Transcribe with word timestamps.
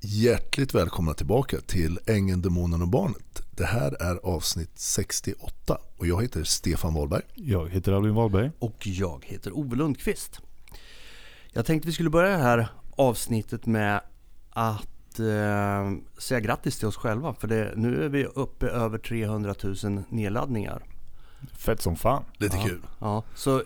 Hjärtligt 0.00 0.74
välkomna 0.74 1.14
tillbaka 1.14 1.60
till 1.60 1.98
Ängeln, 2.06 2.42
Demonen 2.42 2.82
och 2.82 2.88
Barnet. 2.88 3.42
Det 3.50 3.64
här 3.64 4.02
är 4.02 4.16
avsnitt 4.16 4.70
68 4.74 5.78
och 5.96 6.06
jag 6.06 6.22
heter 6.22 6.44
Stefan 6.44 6.94
Wahlberg. 6.94 7.22
Jag 7.34 7.68
heter 7.68 7.92
Albin 7.92 8.14
Wahlberg. 8.14 8.50
Och 8.58 8.86
jag 8.86 9.24
heter 9.24 9.58
Ove 9.58 9.76
Lundqvist. 9.76 10.40
Jag 11.52 11.66
tänkte 11.66 11.86
vi 11.86 11.92
skulle 11.92 12.10
börja 12.10 12.30
det 12.30 12.42
här 12.42 12.68
avsnittet 12.96 13.66
med 13.66 14.00
att 14.50 15.18
eh, 15.18 15.92
säga 16.18 16.40
grattis 16.40 16.78
till 16.78 16.88
oss 16.88 16.96
själva. 16.96 17.34
För 17.34 17.48
det, 17.48 17.72
nu 17.76 18.04
är 18.04 18.08
vi 18.08 18.24
uppe 18.24 18.66
över 18.66 18.98
300 18.98 19.54
000 19.62 20.02
nedladdningar. 20.08 20.82
Fett 21.52 21.82
som 21.82 21.96
fan. 21.96 22.24
Lite 22.38 22.56
ja. 22.56 22.62
kul. 22.62 22.82
Ja, 22.98 23.22
så 23.34 23.62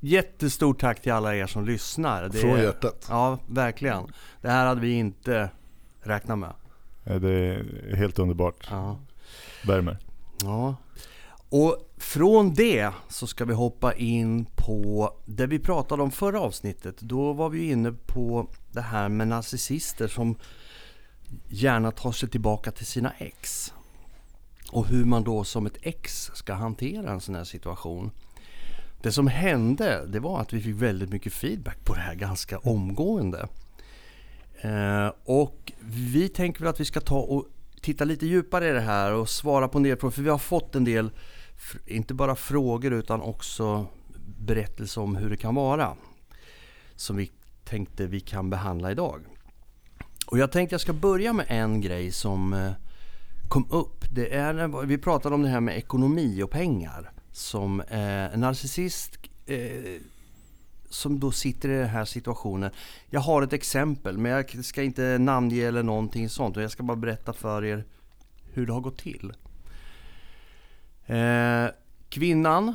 jättestort 0.00 0.80
tack 0.80 1.02
till 1.02 1.12
alla 1.12 1.36
er 1.36 1.46
som 1.46 1.64
lyssnar. 1.64 2.28
Det 2.28 2.38
Från 2.38 2.58
hjärtat. 2.58 3.06
Ja, 3.08 3.38
verkligen. 3.46 4.12
Det 4.40 4.48
här 4.48 4.66
hade 4.66 4.80
vi 4.80 4.92
inte 4.92 5.50
räknat 6.02 6.38
med. 6.38 6.52
Det 7.04 7.30
är 7.30 7.96
helt 7.96 8.18
underbart. 8.18 8.68
Ja. 8.70 8.98
Värmer. 9.66 9.98
Ja. 10.42 10.76
Och 11.50 11.76
från 11.96 12.54
det 12.54 12.92
så 13.08 13.26
ska 13.26 13.44
vi 13.44 13.54
hoppa 13.54 13.92
in 13.94 14.46
på 14.56 15.14
det 15.26 15.46
vi 15.46 15.58
pratade 15.58 16.02
om 16.02 16.10
förra 16.10 16.40
avsnittet. 16.40 17.00
Då 17.00 17.32
var 17.32 17.48
vi 17.48 17.70
inne 17.70 17.92
på 17.92 18.50
det 18.72 18.80
här 18.80 19.08
med 19.08 19.28
narcissister 19.28 20.08
som 20.08 20.36
gärna 21.48 21.90
tar 21.90 22.12
sig 22.12 22.28
tillbaka 22.28 22.70
till 22.70 22.86
sina 22.86 23.12
ex. 23.18 23.72
Och 24.72 24.86
hur 24.86 25.04
man 25.04 25.24
då 25.24 25.44
som 25.44 25.66
ett 25.66 25.78
ex 25.82 26.30
ska 26.34 26.54
hantera 26.54 27.10
en 27.10 27.20
sån 27.20 27.34
här 27.34 27.44
situation. 27.44 28.10
Det 29.02 29.12
som 29.12 29.26
hände 29.26 30.06
det 30.06 30.20
var 30.20 30.40
att 30.40 30.52
vi 30.52 30.60
fick 30.60 30.74
väldigt 30.74 31.10
mycket 31.10 31.32
feedback 31.32 31.84
på 31.84 31.94
det 31.94 32.00
här 32.00 32.14
ganska 32.14 32.58
omgående. 32.58 33.48
Eh, 34.60 35.12
och 35.24 35.72
vi 35.80 36.28
tänker 36.28 36.60
väl 36.60 36.68
att 36.68 36.80
vi 36.80 36.84
ska 36.84 37.00
ta 37.00 37.18
och 37.18 37.46
titta 37.80 38.04
lite 38.04 38.26
djupare 38.26 38.68
i 38.68 38.72
det 38.72 38.80
här 38.80 39.12
och 39.12 39.28
svara 39.28 39.68
på 39.68 39.78
en 39.78 39.84
del 39.84 39.96
frågor. 39.96 40.10
För 40.12 40.22
vi 40.22 40.30
har 40.30 40.38
fått 40.38 40.74
en 40.74 40.84
del, 40.84 41.10
inte 41.86 42.14
bara 42.14 42.34
frågor 42.34 42.92
utan 42.92 43.22
också 43.22 43.86
berättelser 44.38 45.00
om 45.00 45.16
hur 45.16 45.30
det 45.30 45.36
kan 45.36 45.54
vara. 45.54 45.96
Som 46.96 47.16
vi 47.16 47.30
tänkte 47.64 48.06
vi 48.06 48.20
kan 48.20 48.50
behandla 48.50 48.90
idag. 48.90 49.20
Och 50.26 50.38
jag 50.38 50.52
tänkte 50.52 50.74
jag 50.74 50.80
ska 50.80 50.92
börja 50.92 51.32
med 51.32 51.46
en 51.48 51.80
grej 51.80 52.12
som 52.12 52.52
eh, 52.52 52.72
kom 53.48 53.66
upp. 53.70 54.04
Det 54.14 54.34
är, 54.34 54.86
vi 54.86 54.98
pratade 54.98 55.34
om 55.34 55.42
det 55.42 55.48
här 55.48 55.60
med 55.60 55.76
ekonomi 55.76 56.42
och 56.42 56.50
pengar. 56.50 57.12
Som 57.38 57.80
eh, 57.80 58.38
narcissist 58.38 59.18
eh, 59.46 60.00
som 60.90 61.20
då 61.20 61.30
sitter 61.30 61.68
i 61.68 61.76
den 61.76 61.88
här 61.88 62.04
situationen. 62.04 62.70
Jag 63.10 63.20
har 63.20 63.42
ett 63.42 63.52
exempel, 63.52 64.18
men 64.18 64.32
jag 64.32 64.64
ska 64.64 64.82
inte 64.82 65.18
namnge 65.18 65.62
eller 65.62 65.82
någonting 65.82 66.28
sånt. 66.28 66.56
Jag 66.56 66.70
ska 66.70 66.82
bara 66.82 66.96
berätta 66.96 67.32
för 67.32 67.64
er 67.64 67.84
hur 68.52 68.66
det 68.66 68.72
har 68.72 68.80
gått 68.80 68.98
till. 68.98 69.32
Eh, 71.06 71.66
kvinnan 72.08 72.74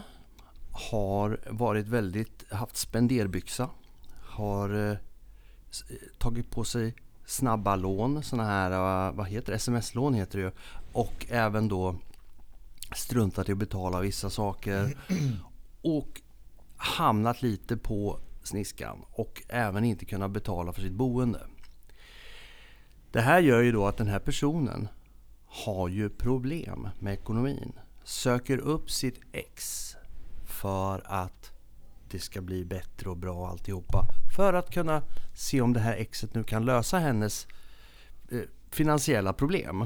har 0.72 1.40
varit 1.50 1.88
väldigt, 1.88 2.52
haft 2.52 2.78
spenderbyxa. 2.78 3.70
Har 4.22 4.70
eh, 4.70 4.92
eh 4.92 4.98
tagit 6.18 6.52
på 6.52 6.64
sig 6.64 6.96
snabba 7.26 7.76
lån, 7.76 8.24
sådana 8.24 8.50
här, 8.50 8.72
eh, 8.72 9.14
vad 9.16 9.28
heter 9.28 9.52
det, 9.52 9.56
sms-lån 9.56 10.14
heter 10.14 10.38
det 10.38 10.44
ju. 10.44 10.52
Och 10.92 11.26
även 11.30 11.68
då 11.68 11.96
struntat 12.94 13.50
i 13.50 13.52
att 13.52 13.58
betala 13.58 14.00
vissa 14.00 14.30
saker. 14.30 14.98
Och 15.82 16.22
hamnat 16.78 17.42
lite 17.42 17.78
på 17.78 18.20
sniskan 18.44 19.06
och 19.12 19.44
även 19.48 19.84
inte 19.84 20.06
kunnat 20.06 20.32
betala 20.32 20.74
för 20.74 20.82
sitt 20.82 20.94
boende. 20.94 21.40
Det 23.12 23.22
här 23.22 23.40
gör 23.40 23.62
ju 23.62 23.72
då 23.72 23.88
att 23.88 23.98
den 23.98 24.08
här 24.08 24.20
personen 24.20 24.88
har 25.46 25.90
ju 25.90 26.10
problem 26.10 26.90
med 27.00 27.14
ekonomin. 27.14 27.74
Söker 28.04 28.58
upp 28.58 28.92
sitt 28.92 29.20
ex 29.32 29.96
för 30.46 31.02
att 31.06 31.52
det 32.12 32.20
ska 32.20 32.42
bli 32.42 32.66
bättre 32.66 33.10
och 33.10 33.18
bra 33.18 33.48
alltihopa. 33.48 34.06
För 34.36 34.54
att 34.54 34.74
kunna 34.74 35.02
se 35.34 35.62
om 35.62 35.74
det 35.74 35.80
här 35.80 35.94
exet 35.96 36.36
nu 36.36 36.44
kan 36.44 36.66
lösa 36.66 37.00
hennes 37.00 37.48
eh, 38.32 38.40
finansiella 38.70 39.34
problem. 39.34 39.86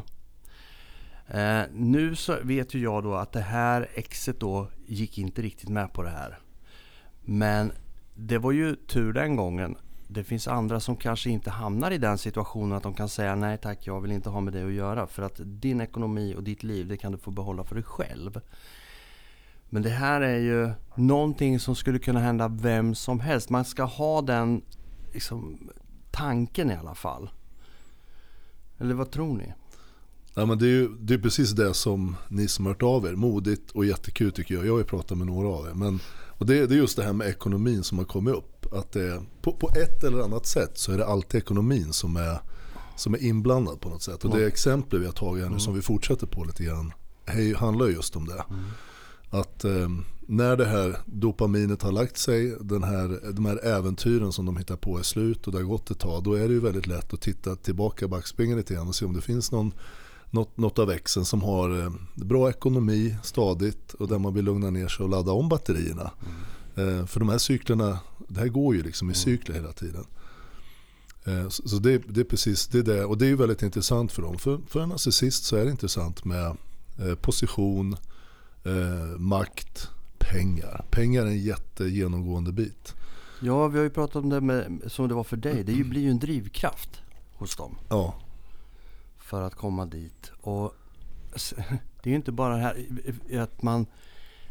Eh, 1.28 1.62
nu 1.74 2.16
så 2.16 2.38
vet 2.44 2.74
ju 2.74 2.80
jag 2.80 3.04
då 3.04 3.16
att 3.16 3.32
det 3.32 3.42
här 3.42 3.90
exet 3.94 4.40
då 4.40 4.68
gick 4.86 5.18
inte 5.18 5.42
riktigt 5.42 5.70
med 5.70 5.94
på 5.94 6.04
det 6.04 6.10
här. 6.10 6.40
Men 7.22 7.72
det 8.16 8.38
var 8.38 8.52
ju 8.52 8.76
tur 8.76 9.14
den 9.14 9.36
gången. 9.36 9.78
Det 10.08 10.24
finns 10.24 10.48
andra 10.48 10.80
som 10.80 10.96
kanske 10.96 11.30
inte 11.30 11.50
hamnar 11.50 11.92
i 11.92 11.98
den 11.98 12.18
situationen 12.18 12.78
att 12.78 12.84
de 12.84 12.94
kan 12.94 13.10
säga 13.10 13.36
nej 13.36 13.58
tack, 13.58 13.88
jag 13.88 14.02
vill 14.02 14.12
inte 14.12 14.30
ha 14.30 14.42
med 14.42 14.54
det 14.54 14.66
att 14.66 14.72
göra. 14.72 15.08
För 15.08 15.24
att 15.24 15.40
din 15.44 15.82
ekonomi 15.82 16.36
och 16.38 16.44
ditt 16.44 16.64
liv, 16.64 16.88
det 16.88 16.98
kan 16.98 17.12
du 17.12 17.18
få 17.18 17.32
behålla 17.32 17.64
för 17.64 17.76
dig 17.76 17.84
själv. 17.84 18.42
Men 19.70 19.82
det 19.82 19.90
här 19.90 20.22
är 20.22 20.38
ju 20.38 20.72
någonting 20.96 21.60
som 21.60 21.76
skulle 21.76 22.00
kunna 22.00 22.20
hända 22.20 22.48
vem 22.48 22.96
som 22.96 23.20
helst. 23.20 23.50
Man 23.50 23.66
ska 23.66 23.84
ha 23.84 24.22
den 24.22 24.62
liksom, 25.14 25.70
tanken 26.12 26.72
i 26.72 26.76
alla 26.76 26.96
fall. 26.96 27.30
Eller 28.78 28.94
vad 28.94 29.12
tror 29.12 29.38
ni? 29.38 29.54
Ja, 30.38 30.46
men 30.46 30.58
det 30.58 30.66
är 30.66 30.70
ju 30.70 30.90
det 31.00 31.14
är 31.14 31.18
precis 31.18 31.52
det 31.52 31.74
som 31.74 32.16
ni 32.28 32.48
som 32.48 32.66
har 32.66 32.74
hört 32.74 32.84
av 32.84 33.06
er. 33.06 33.16
Modigt 33.16 33.72
och 33.72 33.86
jättekul 33.86 34.32
tycker 34.32 34.56
jag. 34.56 34.66
Jag 34.66 34.72
har 34.72 34.80
ju 34.80 34.86
pratat 34.86 35.18
med 35.18 35.28
några 35.28 35.48
av 35.48 35.68
er. 35.68 35.74
Men 35.74 36.00
och 36.28 36.46
det, 36.46 36.68
det, 36.68 36.76
är 36.76 36.78
just 36.78 36.98
det 36.98 37.04
här 37.04 37.14
med 37.14 37.28
ekonomin 37.28 37.84
som 37.84 37.98
har 37.98 38.06
kommit 38.06 38.36
upp. 38.36 38.74
Att 38.74 38.92
det, 38.92 39.22
på, 39.42 39.52
på, 39.52 39.70
ett 39.70 40.04
eller 40.04 40.20
annat 40.20 40.46
sätt 40.46 40.78
så 40.78 40.92
är 40.92 40.98
det 40.98 41.06
alltid 41.06 41.42
ekonomin 41.42 41.94
som 41.94 42.18
är, 42.18 42.40
som 42.96 43.14
är 43.14 43.24
inblandad 43.24 43.82
på 43.82 43.90
något 43.90 44.02
sätt. 44.02 44.26
Och 44.26 44.38
det 44.38 44.48
exempel 44.48 45.00
vi 45.00 45.06
har 45.06 45.14
tagit 45.14 45.44
här 45.44 45.52
nu 45.52 45.60
som 45.60 45.74
vi 45.74 45.82
fortsätter 45.82 46.28
på 46.28 46.44
lite 46.44 46.64
grann 46.64 46.94
hej, 47.26 47.54
handlar 47.54 47.88
just 47.88 48.16
om 48.16 48.28
det. 48.28 48.44
Mm. 48.50 48.66
Att 49.30 49.66
eh, 49.66 49.90
när 50.28 50.58
det 50.58 50.66
här 50.66 50.98
dopaminet 51.06 51.82
har 51.82 51.92
lagt 51.92 52.18
sig, 52.18 52.58
den 52.62 52.84
här, 52.84 53.34
de 53.34 53.46
här 53.46 53.66
äventyren 53.66 54.32
som 54.32 54.46
de 54.46 54.58
hittar 54.58 54.76
på 54.76 55.00
är 55.00 55.04
slut 55.04 55.48
och 55.48 55.54
det 55.54 55.60
har 55.60 55.66
gått 55.66 55.92
ett 55.92 56.00
tag. 56.00 56.24
Då 56.24 56.34
är 56.34 56.48
det 56.48 56.54
ju 56.54 56.60
väldigt 56.60 56.88
lätt 56.88 57.14
att 57.14 57.22
titta 57.22 57.56
tillbaka 57.56 58.06
i 58.06 58.08
backspegeln 58.08 58.58
lite 58.58 58.74
grann 58.74 58.88
och 58.88 58.96
se 58.96 59.06
om 59.06 59.14
det 59.14 59.22
finns 59.22 59.52
någon 59.52 59.74
något, 60.30 60.58
något 60.58 60.80
av 60.80 60.88
växeln 60.88 61.26
som 61.26 61.42
har 61.42 61.84
eh, 61.84 61.92
bra 62.16 62.50
ekonomi 62.50 63.16
stadigt 63.24 63.94
och 63.94 64.08
där 64.08 64.20
man 64.20 64.34
vill 64.34 64.46
lugna 64.46 64.70
ner 64.70 64.88
sig 64.88 65.04
och 65.04 65.10
ladda 65.10 65.32
om 65.32 65.50
batterierna. 65.50 66.12
Mm. 66.76 67.00
Eh, 67.00 67.06
för 67.06 67.20
de 67.20 67.30
här 67.30 67.38
cyklerna, 67.38 68.00
det 68.28 68.40
här 68.40 68.48
går 68.48 68.76
ju 68.76 68.84
liksom 68.84 69.08
i 69.08 69.14
mm. 69.14 69.16
cykler 69.16 69.56
hela 69.56 69.72
tiden. 69.72 70.06
Eh, 71.26 71.50
så, 71.50 71.78
det, 71.78 71.98
det, 71.98 72.20
är 72.20 72.26
precis 72.26 72.68
det, 72.68 72.80
är 72.80 72.84
det 72.84 73.06
och 73.06 73.18
det 73.18 73.28
är 73.28 73.36
väldigt 73.36 73.64
intressant 73.64 74.12
för 74.12 74.22
dem. 74.22 74.38
För, 74.38 74.60
för 74.68 74.80
en 74.80 74.90
narcissist 74.90 75.44
så 75.44 75.56
är 75.56 75.66
det 75.66 75.72
intressant 75.72 76.26
med 76.26 76.58
position, 77.22 77.96
makt, 79.18 79.90
pengar. 80.18 80.86
Pengar 80.90 81.22
är 81.22 81.28
en 81.28 81.44
jättegenomgående 81.44 82.52
bit. 82.52 82.96
Ja, 83.42 83.68
vi 83.68 83.78
har 83.78 83.84
ju 83.84 83.90
pratat 83.90 84.16
om 84.16 84.30
det 84.30 84.42
med, 84.42 84.82
som 84.88 85.08
det 85.08 85.14
var 85.14 85.24
för 85.24 85.38
dig. 85.38 85.64
Det 85.64 85.84
blir 85.84 86.02
ju 86.02 86.10
en 86.10 86.20
drivkraft 86.20 87.02
hos 87.34 87.56
dem. 87.56 87.76
Ja, 87.90 88.16
för 89.28 89.42
att 89.42 89.56
komma 89.56 89.86
dit. 89.86 90.32
Och 90.42 90.74
det 92.04 92.10
är 92.10 92.12
ju 92.12 92.16
inte 92.16 92.32
bara 92.32 92.56
det 92.56 92.62
här 92.62 93.42
att 93.42 93.62
man 93.62 93.86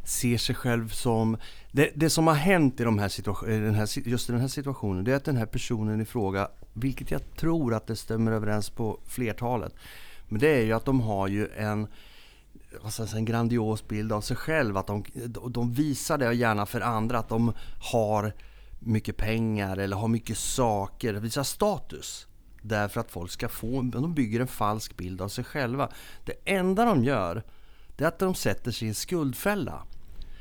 ser 0.04 0.38
sig 0.38 0.54
själv 0.54 0.88
som... 0.88 1.36
Det, 1.72 1.90
det 1.94 2.10
som 2.10 2.26
har 2.26 2.34
hänt 2.34 2.80
i 2.80 2.84
de 2.84 2.98
här 2.98 3.08
situationen, 3.08 3.86
just 4.04 4.28
i 4.28 4.32
den 4.32 4.40
här 4.40 4.48
situationen, 4.48 5.04
det 5.04 5.12
är 5.12 5.16
att 5.16 5.24
den 5.24 5.36
här 5.36 5.46
personen 5.46 6.00
i 6.00 6.04
fråga, 6.04 6.48
vilket 6.72 7.10
jag 7.10 7.36
tror 7.36 7.74
att 7.74 7.86
det 7.86 7.96
stämmer 7.96 8.32
överens 8.32 8.70
på 8.70 9.00
flertalet, 9.06 9.74
men 10.28 10.40
det 10.40 10.48
är 10.48 10.64
ju 10.64 10.72
att 10.72 10.84
de 10.84 11.00
har 11.00 11.28
ju 11.28 11.48
en 11.56 11.88
en 13.14 13.24
grandios 13.24 13.88
bild 13.88 14.12
av 14.12 14.20
sig 14.20 14.36
själv. 14.36 14.76
Att 14.76 14.86
de, 14.86 15.04
de 15.50 15.72
visar 15.72 16.18
det 16.18 16.32
gärna 16.34 16.66
för 16.66 16.80
andra 16.80 17.18
att 17.18 17.28
de 17.28 17.52
har 17.92 18.32
mycket 18.78 19.16
pengar 19.16 19.76
eller 19.76 19.96
har 19.96 20.08
mycket 20.08 20.38
saker, 20.38 21.14
visar 21.14 21.42
status. 21.42 22.26
Därför 22.68 23.00
att 23.00 23.10
folk 23.10 23.30
ska 23.30 23.48
få, 23.48 23.82
de 23.82 24.14
bygger 24.14 24.40
en 24.40 24.46
falsk 24.46 24.96
bild 24.96 25.20
av 25.20 25.28
sig 25.28 25.44
själva. 25.44 25.88
Det 26.24 26.32
enda 26.44 26.84
de 26.84 27.04
gör, 27.04 27.42
det 27.96 28.04
är 28.04 28.08
att 28.08 28.18
de 28.18 28.34
sätter 28.34 28.70
sig 28.70 28.86
i 28.86 28.88
en 28.88 28.94
skuldfälla. 28.94 29.82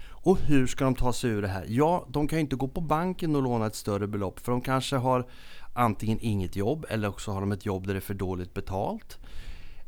Och 0.07 0.39
hur 0.39 0.67
ska 0.67 0.85
de 0.85 0.95
ta 0.95 1.13
sig 1.13 1.29
ur 1.29 1.41
det 1.41 1.47
här? 1.47 1.65
Ja, 1.67 2.05
de 2.09 2.27
kan 2.27 2.37
ju 2.37 2.41
inte 2.41 2.55
gå 2.55 2.67
på 2.67 2.81
banken 2.81 3.35
och 3.35 3.41
låna 3.41 3.65
ett 3.65 3.75
större 3.75 4.07
belopp 4.07 4.39
för 4.39 4.51
de 4.51 4.61
kanske 4.61 4.95
har 4.95 5.27
antingen 5.73 6.19
inget 6.21 6.55
jobb 6.55 6.85
eller 6.89 7.07
också 7.07 7.31
har 7.31 7.41
de 7.41 7.51
ett 7.51 7.65
jobb 7.65 7.87
där 7.87 7.93
det 7.93 7.99
är 7.99 8.01
för 8.01 8.13
dåligt 8.13 8.53
betalt. 8.53 9.17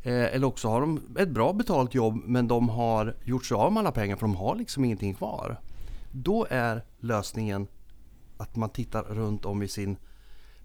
Eh, 0.02 0.34
eller 0.34 0.46
också 0.46 0.68
har 0.68 0.80
de 0.80 1.00
ett 1.18 1.28
bra 1.28 1.52
betalt 1.52 1.94
jobb 1.94 2.22
men 2.24 2.48
de 2.48 2.68
har 2.68 3.16
gjort 3.24 3.46
sig 3.46 3.54
av 3.54 3.72
med 3.72 3.80
alla 3.80 3.92
pengar 3.92 4.16
för 4.16 4.26
de 4.26 4.36
har 4.36 4.56
liksom 4.56 4.84
ingenting 4.84 5.14
kvar. 5.14 5.60
Då 6.12 6.46
är 6.50 6.84
lösningen 7.00 7.66
att 8.36 8.56
man 8.56 8.70
tittar 8.70 9.02
runt 9.02 9.44
om 9.44 9.62
i 9.62 9.68
sin 9.68 9.96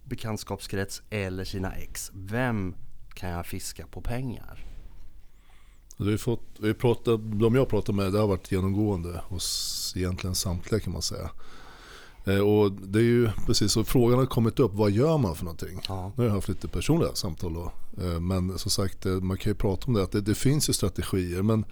bekantskapskrets 0.05 1.01
eller 1.09 1.43
sina 1.43 1.75
ex. 1.75 2.11
Vem 2.13 2.75
kan 3.13 3.29
jag 3.29 3.45
fiska 3.45 3.87
på 3.87 4.01
pengar? 4.01 4.65
Vi 5.97 6.17
fått, 6.17 6.41
vi 6.59 6.73
pratat, 6.73 7.39
de 7.39 7.55
jag 7.55 7.69
pratar 7.69 7.93
med 7.93 8.13
det 8.13 8.19
har 8.19 8.27
varit 8.27 8.51
genomgående 8.51 9.21
hos 9.27 9.93
egentligen 9.95 10.35
samtliga 10.35 10.79
kan 10.79 10.93
man 10.93 11.01
säga. 11.01 11.29
Eh, 12.25 12.39
och 12.39 12.71
det 12.71 12.99
är 12.99 13.03
ju 13.03 13.29
precis 13.45 13.71
så 13.71 13.83
frågan 13.83 14.19
har 14.19 14.25
kommit 14.25 14.59
upp, 14.59 14.73
vad 14.73 14.91
gör 14.91 15.17
man 15.17 15.35
för 15.35 15.45
någonting? 15.45 15.79
Ja. 15.87 16.11
Nu 16.15 16.23
har 16.23 16.27
jag 16.29 16.35
haft 16.35 16.49
lite 16.49 16.67
personliga 16.67 17.15
samtal 17.15 17.53
då. 17.53 17.71
Eh, 18.03 18.19
Men 18.19 18.57
som 18.57 18.71
sagt, 18.71 19.05
eh, 19.05 19.11
man 19.11 19.37
kan 19.37 19.49
ju 19.49 19.55
prata 19.55 19.87
om 19.87 19.93
det, 19.93 20.03
att 20.03 20.11
det, 20.11 20.21
det 20.21 20.35
finns 20.35 20.69
ju 20.69 20.73
strategier. 20.73 21.41
Men 21.41 21.65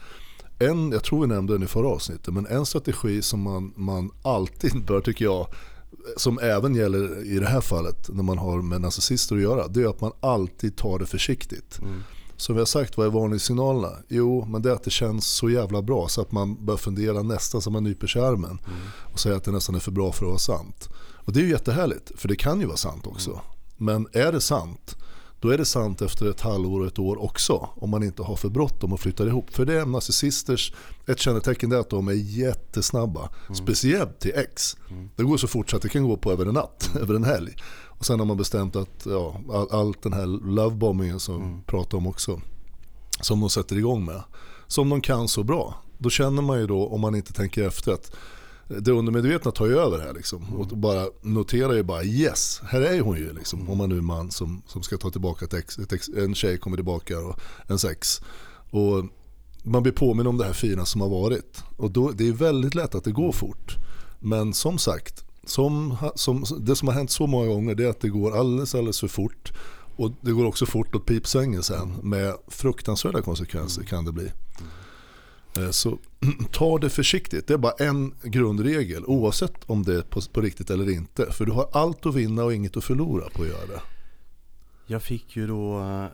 en, 0.59 0.91
jag 0.91 1.03
tror 1.03 1.21
vi 1.21 1.27
nämnde 1.27 1.53
den 1.53 1.63
i 1.63 1.67
förra 1.67 1.87
avsnittet, 1.87 2.33
men 2.33 2.47
en 2.47 2.65
strategi 2.65 3.21
som 3.21 3.41
man, 3.41 3.73
man 3.75 4.11
alltid 4.21 4.85
bör, 4.85 5.01
tycker 5.01 5.25
jag, 5.25 5.47
som 6.17 6.39
även 6.39 6.75
gäller 6.75 7.25
i 7.25 7.39
det 7.39 7.47
här 7.47 7.61
fallet 7.61 8.09
när 8.09 8.23
man 8.23 8.37
har 8.37 8.61
med 8.61 8.81
narcissister 8.81 9.35
att 9.35 9.41
göra, 9.41 9.67
det 9.67 9.81
är 9.81 9.87
att 9.87 10.01
man 10.01 10.11
alltid 10.19 10.75
tar 10.75 10.99
det 10.99 11.05
försiktigt. 11.05 11.79
Mm. 11.81 12.03
Som 12.37 12.55
vi 12.55 12.61
har 12.61 12.65
sagt, 12.65 12.97
vad 12.97 13.07
är 13.07 13.11
varningssignalerna? 13.11 13.97
Jo, 14.07 14.45
men 14.45 14.61
det 14.61 14.69
är 14.69 14.73
att 14.73 14.83
det 14.83 14.91
känns 14.91 15.27
så 15.27 15.49
jävla 15.49 15.81
bra 15.81 16.07
så 16.07 16.21
att 16.21 16.31
man 16.31 16.65
börjar 16.65 16.77
fundera 16.77 17.23
nästan 17.23 17.61
som 17.61 17.73
man 17.73 17.83
nyper 17.83 18.07
sig 18.07 18.21
armen 18.21 18.59
och 19.13 19.19
säger 19.19 19.37
att 19.37 19.43
det 19.43 19.51
nästan 19.51 19.75
är 19.75 19.79
för 19.79 19.91
bra 19.91 20.11
för 20.11 20.25
att 20.25 20.29
vara 20.29 20.39
sant. 20.39 20.89
Och 21.25 21.33
det 21.33 21.39
är 21.39 21.43
ju 21.43 21.49
jättehärligt, 21.49 22.11
för 22.15 22.27
det 22.27 22.35
kan 22.35 22.59
ju 22.59 22.65
vara 22.65 22.77
sant 22.77 23.07
också. 23.07 23.41
Men 23.77 24.07
är 24.13 24.31
det 24.31 24.41
sant, 24.41 24.95
då 25.41 25.49
är 25.49 25.57
det 25.57 25.65
sant 25.65 26.01
efter 26.01 26.29
ett 26.29 26.41
halvår 26.41 26.81
och 26.81 26.87
ett 26.87 26.99
år 26.99 27.23
också. 27.23 27.69
Om 27.75 27.89
man 27.89 28.03
inte 28.03 28.23
har 28.23 28.35
för 28.35 28.49
bråttom 28.49 28.93
och 28.93 28.99
flyttar 28.99 29.27
ihop. 29.27 29.53
För 29.53 29.65
det 29.65 29.81
är 29.81 29.85
narcissisters, 29.85 30.73
ett 31.07 31.19
kännetecken 31.19 31.71
är 31.71 31.75
att 31.75 31.89
de 31.89 32.07
är 32.07 32.13
jättesnabba. 32.13 33.29
Speciellt 33.53 34.19
till 34.19 34.31
ex. 34.35 34.77
Det 35.15 35.23
går 35.23 35.37
så 35.37 35.47
fort 35.47 35.69
så 35.69 35.75
att 35.75 35.81
det 35.81 35.89
kan 35.89 36.07
gå 36.07 36.17
på 36.17 36.31
över 36.31 36.45
en 36.45 36.53
natt, 36.53 36.91
över 37.01 37.15
en 37.15 37.23
helg. 37.23 37.55
Och 38.01 38.05
sen 38.05 38.19
har 38.19 38.25
man 38.25 38.37
bestämt 38.37 38.75
att 38.75 39.05
ja, 39.05 39.41
all, 39.53 39.67
allt 39.71 40.03
den 40.03 40.13
här 40.13 40.25
lovebombingen 40.25 41.19
som 41.19 41.57
vi 41.57 41.63
pratar 41.65 41.97
om 41.97 42.07
också. 42.07 42.41
Som 43.21 43.39
de 43.39 43.49
sätter 43.49 43.77
igång 43.77 44.05
med. 44.05 44.23
Som 44.67 44.89
de 44.89 45.01
kan 45.01 45.27
så 45.27 45.43
bra. 45.43 45.75
Då 45.97 46.09
känner 46.09 46.41
man 46.41 46.59
ju 46.59 46.67
då, 46.67 46.87
om 46.87 47.01
man 47.01 47.15
inte 47.15 47.33
tänker 47.33 47.67
efter, 47.67 47.91
att 47.91 48.15
det 48.79 48.91
undermedvetna 48.91 49.51
tar 49.51 49.65
ju 49.65 49.79
över 49.79 49.99
här 49.99 50.13
liksom. 50.13 50.55
Och 50.55 50.67
bara 50.67 51.05
noterar 51.21 51.73
ju 51.73 51.83
bara 51.83 52.03
yes, 52.03 52.61
här 52.63 52.81
är 52.81 53.01
hon 53.01 53.17
ju 53.17 53.33
liksom. 53.33 53.69
Om 53.69 53.77
man 53.77 53.89
nu 53.89 53.97
är 53.97 54.01
man 54.01 54.31
som, 54.31 54.61
som 54.67 54.83
ska 54.83 54.97
ta 54.97 55.09
tillbaka 55.09 55.45
ett 55.45 55.53
ex, 55.53 55.79
ett 55.79 55.93
ex, 55.93 56.09
en 56.09 56.35
tjej 56.35 56.57
kommer 56.57 56.77
tillbaka 56.77 57.19
och 57.19 57.39
en 57.67 57.79
sex. 57.79 58.21
Och 58.71 59.05
man 59.63 59.83
blir 59.83 59.93
påminn 59.93 60.27
om 60.27 60.37
det 60.37 60.45
här 60.45 60.53
fina 60.53 60.85
som 60.85 61.01
har 61.01 61.09
varit. 61.09 61.63
Och 61.77 61.91
då, 61.91 62.11
det 62.11 62.27
är 62.27 62.31
väldigt 62.31 62.75
lätt 62.75 62.95
att 62.95 63.03
det 63.03 63.11
går 63.11 63.31
fort. 63.31 63.75
Men 64.19 64.53
som 64.53 64.77
sagt, 64.77 65.25
som, 65.45 65.97
som, 66.15 66.45
det 66.59 66.75
som 66.75 66.87
har 66.87 66.95
hänt 66.95 67.11
så 67.11 67.27
många 67.27 67.47
gånger 67.47 67.75
det 67.75 67.85
är 67.85 67.89
att 67.89 68.01
det 68.01 68.09
går 68.09 68.37
alldeles, 68.37 68.75
alldeles 68.75 68.99
för 68.99 69.07
fort. 69.07 69.53
Och 69.95 70.11
det 70.21 70.31
går 70.31 70.45
också 70.45 70.65
fort 70.65 70.95
åt 70.95 71.05
pipsvängen 71.05 71.63
sen 71.63 71.93
med 72.03 72.35
fruktansvärda 72.47 73.21
konsekvenser 73.21 73.83
kan 73.83 74.05
det 74.05 74.11
bli. 74.11 74.31
Eh, 75.57 75.69
så 75.69 75.97
ta 76.51 76.77
det 76.77 76.89
försiktigt. 76.89 77.47
Det 77.47 77.53
är 77.53 77.57
bara 77.57 77.73
en 77.79 78.13
grundregel 78.23 79.05
oavsett 79.05 79.63
om 79.65 79.83
det 79.83 79.95
är 79.95 80.01
på, 80.01 80.21
på 80.21 80.41
riktigt 80.41 80.69
eller 80.69 80.89
inte. 80.89 81.31
För 81.31 81.45
du 81.45 81.51
har 81.51 81.69
allt 81.71 82.05
att 82.05 82.15
vinna 82.15 82.43
och 82.43 82.53
inget 82.53 82.77
att 82.77 82.83
förlora 82.83 83.29
på 83.29 83.41
att 83.41 83.47
göra 83.47 83.65
det. 83.65 83.81
Jag 84.87 85.03
fick 85.03 85.35
ju 85.35 85.47
då 85.47 85.79
eh, 85.79 86.05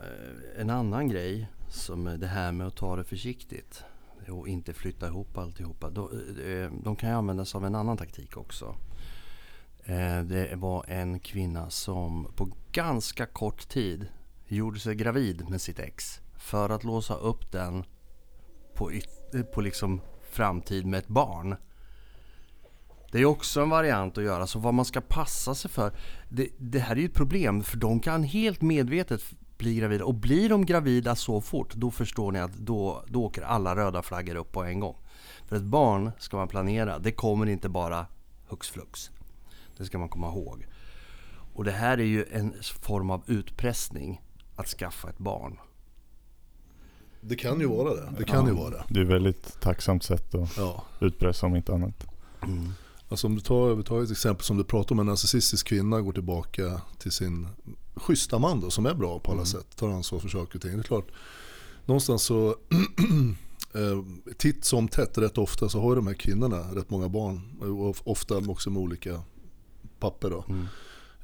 en 0.62 0.70
annan 0.70 1.08
grej 1.08 1.48
som 1.70 2.04
det 2.20 2.28
här 2.28 2.52
med 2.52 2.68
att 2.68 2.76
ta 2.76 2.96
det 2.96 3.04
försiktigt 3.04 3.84
och 4.30 4.48
inte 4.48 4.74
flytta 4.74 5.08
ihop 5.08 5.38
alltihopa. 5.38 5.88
Eh, 5.88 6.72
de 6.84 6.96
kan 6.96 7.10
ju 7.10 7.16
användas 7.16 7.56
av 7.56 7.66
en 7.66 7.76
annan 7.76 7.98
taktik 7.98 8.38
också. 8.38 8.76
Det 10.26 10.56
var 10.56 10.86
en 10.88 11.20
kvinna 11.20 11.70
som 11.70 12.28
på 12.36 12.50
ganska 12.72 13.26
kort 13.26 13.70
tid 13.70 14.08
gjorde 14.48 14.80
sig 14.80 14.96
gravid 14.96 15.50
med 15.50 15.62
sitt 15.62 15.80
ex 15.80 16.20
för 16.38 16.70
att 16.70 16.84
låsa 16.84 17.16
upp 17.16 17.52
den 17.52 17.84
på, 18.74 18.92
ytterligare 18.92 19.17
Eh, 19.34 19.42
på 19.42 19.62
liksom 19.62 20.02
framtid 20.32 20.86
med 20.86 20.98
ett 20.98 21.08
barn. 21.08 21.56
Det 23.12 23.20
är 23.20 23.26
också 23.26 23.62
en 23.62 23.70
variant 23.70 24.18
att 24.18 24.24
göra, 24.24 24.48
så 24.48 24.60
vad 24.60 24.74
man 24.74 24.86
ska 24.86 25.02
passa 25.02 25.56
sig 25.56 25.72
för. 25.72 25.92
Det, 26.30 26.50
det 26.58 26.80
här 26.80 26.96
är 26.96 27.00
ju 27.00 27.06
ett 27.06 27.14
problem, 27.14 27.64
för 27.64 27.78
de 27.78 28.00
kan 28.00 28.24
helt 28.24 28.62
medvetet 28.62 29.22
bli 29.58 29.76
gravida. 29.76 30.06
Och 30.06 30.14
blir 30.14 30.50
de 30.50 30.66
gravida 30.66 31.16
så 31.16 31.42
fort, 31.42 31.74
då 31.74 31.92
förstår 31.92 32.32
ni 32.32 32.40
att 32.40 32.54
då, 32.54 33.04
då 33.08 33.24
åker 33.24 33.42
alla 33.42 33.76
röda 33.76 34.02
flaggor 34.02 34.36
upp 34.36 34.52
på 34.52 34.64
en 34.64 34.80
gång. 34.80 34.96
För 35.48 35.56
ett 35.56 35.64
barn 35.64 36.12
ska 36.20 36.38
man 36.38 36.48
planera, 36.48 37.00
det 37.00 37.12
kommer 37.12 37.46
inte 37.46 37.70
bara 37.70 38.06
hux 38.48 38.70
flux. 38.70 39.12
Det 39.78 39.86
ska 39.86 39.98
man 39.98 40.10
komma 40.10 40.28
ihåg. 40.28 40.68
Och 41.54 41.64
det 41.64 41.72
här 41.72 41.98
är 41.98 42.04
ju 42.04 42.26
en 42.32 42.54
form 42.82 43.10
av 43.10 43.24
utpressning, 43.28 44.22
att 44.56 44.68
skaffa 44.68 45.10
ett 45.10 45.18
barn. 45.18 45.60
Det 47.28 47.36
kan 47.36 47.60
ju 47.60 47.66
vara 47.68 47.94
det. 47.96 48.14
Det 48.18 48.24
kan 48.24 48.48
ju 48.48 48.54
vara 48.54 48.70
det. 48.70 48.84
Det 48.90 49.00
är 49.00 49.04
ett 49.04 49.10
väldigt 49.10 49.60
tacksamt 49.62 50.04
sätt 50.04 50.36
att 50.36 50.58
Ja. 50.58 50.84
utpressa 51.00 51.46
om 51.46 51.56
inte 51.56 51.74
annat. 51.74 52.06
Alltså 53.10 53.28
om 53.28 53.36
du 53.36 53.42
tar, 53.42 53.76
vi 53.76 53.84
tar 53.84 54.04
ett 54.04 54.12
exempel 54.12 54.46
som 54.46 54.58
du 54.58 54.64
pratar 54.64 54.96
om, 54.96 55.00
en 55.00 55.06
narcissistisk 55.06 55.68
kvinna 55.68 56.02
går 56.02 56.14
tillbaka 56.14 56.82
till 56.98 57.12
sin 57.12 57.48
schyssta 57.96 58.40
man 58.40 58.60
då, 58.62 58.70
som 58.70 58.86
är 58.86 58.94
bra 58.94 59.20
på 59.20 59.32
alla 59.32 59.46
sätt, 59.46 59.76
tar 59.76 59.90
ansvar 59.90 60.20
för 60.20 60.30
saker 60.30 60.56
och 60.56 60.62
ting. 60.62 60.72
Det 60.72 60.78
är 60.80 60.84
klart, 60.84 61.08
någonstans 61.86 62.24
så, 62.24 62.50
eh, 63.74 64.04
titt 64.38 64.66
som 64.66 64.88
tätt, 64.88 65.18
rätt 65.18 65.38
ofta 65.38 65.70
så 65.70 65.82
har 65.82 65.90
ju 65.90 65.96
de 65.96 66.08
här 66.08 66.14
kvinnorna 66.14 66.60
rätt 66.76 66.90
många 66.90 67.10
barn. 67.10 67.42
Ofta 68.04 68.38
också 68.38 68.70
med 68.70 68.82
olika 68.82 69.22
papper 70.00 70.30
då. 70.30 70.46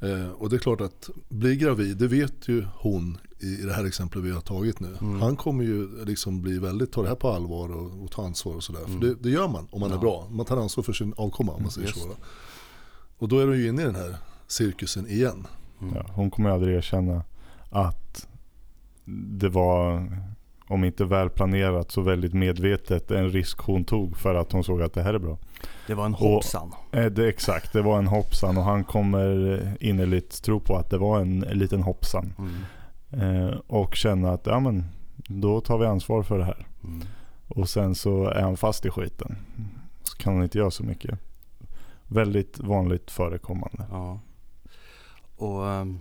Eh, 0.07 0.29
och 0.31 0.49
det 0.49 0.55
är 0.55 0.59
klart 0.59 0.81
att 0.81 1.09
bli 1.29 1.55
gravid, 1.55 1.97
det 1.97 2.07
vet 2.07 2.47
ju 2.47 2.65
hon 2.75 3.17
i, 3.43 3.65
det 3.65 3.73
här 3.73 3.85
exemplet 3.85 4.23
vi 4.23 4.31
har 4.31 4.41
tagit 4.41 4.79
nu. 4.79 4.95
Han 5.19 5.35
kommer 5.35 5.63
ju 5.63 6.05
liksom 6.05 6.41
bli 6.41 6.59
väldigt, 6.59 6.91
ta 6.91 7.01
det 7.01 7.07
här 7.07 7.15
på 7.15 7.29
allvar 7.29 7.71
och, 7.71 8.03
och 8.03 8.11
ta 8.11 8.25
ansvar 8.25 8.55
och 8.55 8.63
sådär. 8.63 8.81
För 8.85 9.07
det, 9.07 9.15
det 9.15 9.29
gör 9.29 9.47
man 9.47 9.67
om 9.71 9.79
man 9.79 9.91
är 9.91 9.97
bra. 9.97 10.27
Man 10.31 10.45
tar 10.45 10.57
ansvar 10.57 10.83
för 10.83 10.93
sin 10.93 11.13
avkomma 11.17 11.51
om 11.53 11.61
man 11.61 11.71
säger 11.71 11.87
så. 11.87 11.99
Och 13.17 13.27
då 13.27 13.39
är 13.39 13.47
du 13.47 13.55
ju 13.61 13.69
inne 13.69 13.81
i 13.81 13.85
den 13.85 13.95
här 13.95 14.15
cirkusen 14.47 15.07
igen. 15.07 15.47
Ja, 15.95 16.05
hon 16.13 16.31
kommer 16.31 16.49
aldrig 16.49 16.75
erkänna 16.77 17.23
att 17.69 18.27
det 19.39 19.49
var, 19.49 20.07
om 20.67 20.83
inte 20.83 21.05
väl 21.05 21.29
planerat 21.29 21.91
så 21.91 22.01
väldigt 22.01 22.33
medvetet 22.33 23.11
en 23.11 23.29
risk 23.29 23.57
hon 23.59 23.85
tog 23.85 24.17
för 24.17 24.35
att 24.35 24.51
hon 24.51 24.63
såg 24.63 24.81
att 24.81 24.93
det 24.93 25.01
här 25.03 25.13
är 25.13 25.19
bra. 25.19 25.37
Det 25.87 25.93
var 25.93 26.05
en 26.05 26.13
hoppsan. 26.13 26.71
Eh, 26.91 27.05
Det, 27.05 27.29
exakt, 27.29 27.73
det 27.73 27.81
var 27.81 27.97
en 27.97 28.07
hoppsan 28.07 28.57
och 28.57 28.63
han 28.63 28.83
kommer 28.83 29.77
innerligt 29.79 30.43
tro 30.43 30.59
på 30.59 30.75
att 30.75 30.89
det 30.89 30.97
var 30.97 31.19
en, 31.19 31.43
en 31.43 31.59
liten 31.59 31.81
hoppsan. 31.81 32.33
Mm. 32.37 32.53
Eh, 33.13 33.57
och 33.67 33.95
känna 33.95 34.31
att 34.31 34.45
ja, 34.45 34.59
men, 34.59 34.85
då 35.15 35.61
tar 35.61 35.77
vi 35.77 35.85
ansvar 35.85 36.23
för 36.23 36.37
det 36.37 36.45
här. 36.45 36.67
Mm. 36.83 37.01
Och 37.47 37.69
sen 37.69 37.95
så 37.95 38.27
är 38.27 38.41
han 38.41 38.57
fast 38.57 38.85
i 38.85 38.89
skiten. 38.89 39.35
Så 40.03 40.17
kan 40.17 40.33
han 40.33 40.43
inte 40.43 40.57
göra 40.57 40.71
så 40.71 40.83
mycket. 40.83 41.19
Väldigt 42.07 42.59
vanligt 42.59 43.11
förekommande. 43.11 43.85
Ja. 43.89 44.19
Och 45.35 45.69
ehm, 45.69 45.99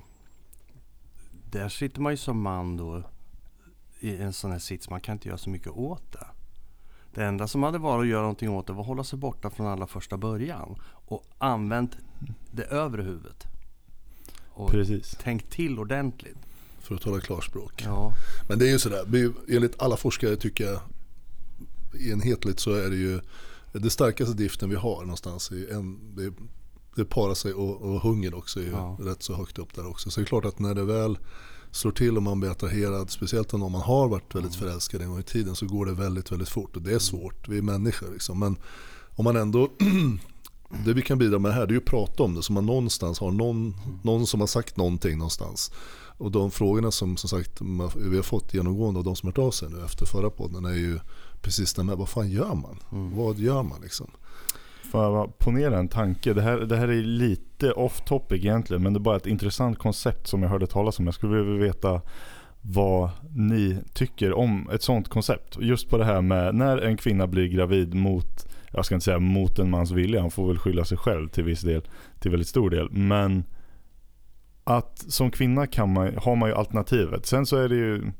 där 1.50 1.68
sitter 1.68 2.00
man 2.00 2.12
ju 2.12 2.16
som 2.16 2.40
man 2.40 2.76
då 2.76 3.02
i 4.00 4.16
en 4.16 4.32
sån 4.32 4.52
här 4.52 4.58
sits. 4.58 4.90
Man 4.90 5.00
kan 5.00 5.12
inte 5.12 5.28
göra 5.28 5.38
så 5.38 5.50
mycket 5.50 5.72
åt 5.72 6.12
det. 6.12 6.26
Det 7.14 7.24
enda 7.24 7.48
som 7.48 7.62
hade 7.62 7.78
varit 7.78 8.02
att 8.02 8.08
göra 8.08 8.20
någonting 8.20 8.50
åt 8.50 8.66
det 8.66 8.72
var 8.72 8.80
att 8.80 8.86
hålla 8.86 9.04
sig 9.04 9.18
borta 9.18 9.50
från 9.50 9.66
allra 9.66 9.86
första 9.86 10.16
början. 10.16 10.76
Och 10.84 11.24
använt 11.38 11.96
det 12.50 12.64
övre 12.64 13.02
huvudet. 13.02 13.46
Och 14.48 14.70
Precis. 14.70 15.10
tänkt 15.10 15.50
till 15.50 15.78
ordentligt. 15.78 16.38
För 16.82 16.94
att 16.94 17.00
tala 17.02 17.20
klarspråk. 17.20 17.82
Ja. 17.84 18.14
Men 18.48 18.58
det 18.58 18.66
är 18.68 18.70
ju 18.70 18.78
sådär, 18.78 19.32
enligt 19.48 19.82
alla 19.82 19.96
forskare 19.96 20.36
tycker 20.36 20.64
jag 20.64 20.80
enhetligt 22.12 22.60
så 22.60 22.74
är 22.74 22.90
det 22.90 22.96
ju 22.96 23.20
det 23.72 23.90
starkaste 23.90 24.34
driften 24.34 24.70
vi 24.70 24.76
har 24.76 25.00
någonstans. 25.00 25.52
I 25.52 25.70
en, 25.70 26.14
det, 26.16 26.32
det 26.96 27.04
parar 27.04 27.34
sig 27.34 27.52
och, 27.52 27.82
och 27.82 28.00
hungern 28.00 28.34
också 28.34 28.60
är 28.60 28.70
Ja. 28.70 28.98
rätt 29.00 29.22
så 29.22 29.34
högt 29.34 29.58
upp 29.58 29.74
där 29.74 29.86
också. 29.86 30.10
Så 30.10 30.20
det 30.20 30.24
är 30.24 30.26
klart 30.26 30.44
att 30.44 30.58
när 30.58 30.74
det 30.74 30.84
väl 30.84 31.18
slår 31.70 31.92
till 31.92 32.16
och 32.16 32.22
man 32.22 32.40
blir 32.40 32.50
attraherad, 32.50 33.10
speciellt 33.10 33.54
om 33.54 33.72
man 33.72 33.80
har 33.80 34.08
varit 34.08 34.34
väldigt 34.34 34.54
förälskad 34.54 35.02
en 35.02 35.08
gång 35.08 35.18
i 35.18 35.22
tiden 35.22 35.56
så 35.56 35.66
går 35.66 35.86
det 35.86 35.92
väldigt, 35.92 36.32
väldigt 36.32 36.48
fort. 36.48 36.76
Och 36.76 36.82
det 36.82 36.94
är 36.94 36.98
svårt, 36.98 37.48
vi 37.48 37.58
är 37.58 37.62
människor 37.62 38.12
liksom. 38.12 38.38
Men 38.38 38.56
om 39.10 39.24
man 39.24 39.36
ändå 39.36 39.68
det 40.84 40.92
vi 40.92 41.02
kan 41.02 41.18
bidra 41.18 41.38
med 41.38 41.54
här 41.54 41.66
det 41.66 41.70
är 41.70 41.74
ju 41.74 41.78
att 41.78 41.84
prata 41.84 42.22
om 42.22 42.34
det 42.34 42.42
så 42.42 42.52
man 42.52 42.66
någonstans 42.66 43.18
har 43.18 43.30
någon, 43.30 43.74
någon 44.02 44.26
som 44.26 44.40
har 44.40 44.46
sagt 44.46 44.76
någonting 44.76 45.18
någonstans. 45.18 45.72
Och 46.16 46.30
de 46.30 46.50
frågorna 46.50 46.90
som 46.90 47.16
som 47.16 47.28
sagt 47.28 47.60
vi 47.96 48.16
har 48.16 48.22
fått 48.22 48.54
genomgående 48.54 48.98
av 48.98 49.04
de 49.04 49.16
som 49.16 49.26
hört 49.26 49.38
av 49.38 49.50
sig 49.50 49.68
nu 49.70 49.84
efter 49.84 50.06
förra 50.06 50.30
podden 50.30 50.64
är 50.64 50.74
ju 50.74 50.98
precis 51.42 51.74
det 51.74 51.82
här, 51.82 51.96
vad 51.96 52.08
fan 52.08 52.30
gör 52.30 52.54
man? 52.54 52.78
Vad 53.14 53.38
gör 53.38 53.62
man 53.62 53.80
liksom? 53.82 54.10
Jag 54.92 55.38
ponera 55.38 55.78
en 55.78 55.88
tanke? 55.88 56.32
Det 56.32 56.42
här, 56.42 56.58
det 56.58 56.76
här 56.76 56.88
är 56.88 57.02
lite 57.02 57.72
off 57.72 58.00
topic 58.00 58.44
egentligen 58.44 58.82
men 58.82 58.92
det 58.92 58.98
är 58.98 59.00
bara 59.00 59.16
ett 59.16 59.26
intressant 59.26 59.78
koncept 59.78 60.26
som 60.26 60.42
jag 60.42 60.50
hörde 60.50 60.66
talas 60.66 60.98
om. 60.98 61.04
Jag 61.04 61.14
skulle 61.14 61.42
vilja 61.42 61.66
veta 61.66 62.00
vad 62.60 63.10
ni 63.34 63.78
tycker 63.92 64.32
om 64.32 64.70
ett 64.72 64.82
sånt 64.82 65.08
koncept. 65.08 65.56
Just 65.60 65.88
på 65.88 65.98
det 65.98 66.04
här 66.04 66.20
med 66.20 66.54
när 66.54 66.78
en 66.78 66.96
kvinna 66.96 67.26
blir 67.26 67.46
gravid 67.46 67.94
mot, 67.94 68.46
jag 68.70 68.84
ska 68.84 68.94
inte 68.94 69.04
säga 69.04 69.18
mot 69.18 69.58
en 69.58 69.70
mans 69.70 69.90
vilja, 69.90 70.20
han 70.20 70.30
får 70.30 70.48
väl 70.48 70.58
skylla 70.58 70.84
sig 70.84 70.98
själv 70.98 71.28
till 71.28 71.44
viss 71.44 71.60
del, 71.60 71.82
till 72.20 72.30
väldigt 72.30 72.48
stor 72.48 72.70
del. 72.70 72.90
Men 72.90 73.44
att 74.64 74.98
som 74.98 75.30
kvinna 75.30 75.66
kan 75.66 75.92
man, 75.92 76.16
har 76.16 76.36
man 76.36 76.48
ju 76.48 76.54
alternativet. 76.54 77.26
Sen 77.26 77.46
så 77.46 77.56
är 77.56 77.68
det 77.68 77.76
ju, 77.76 78.12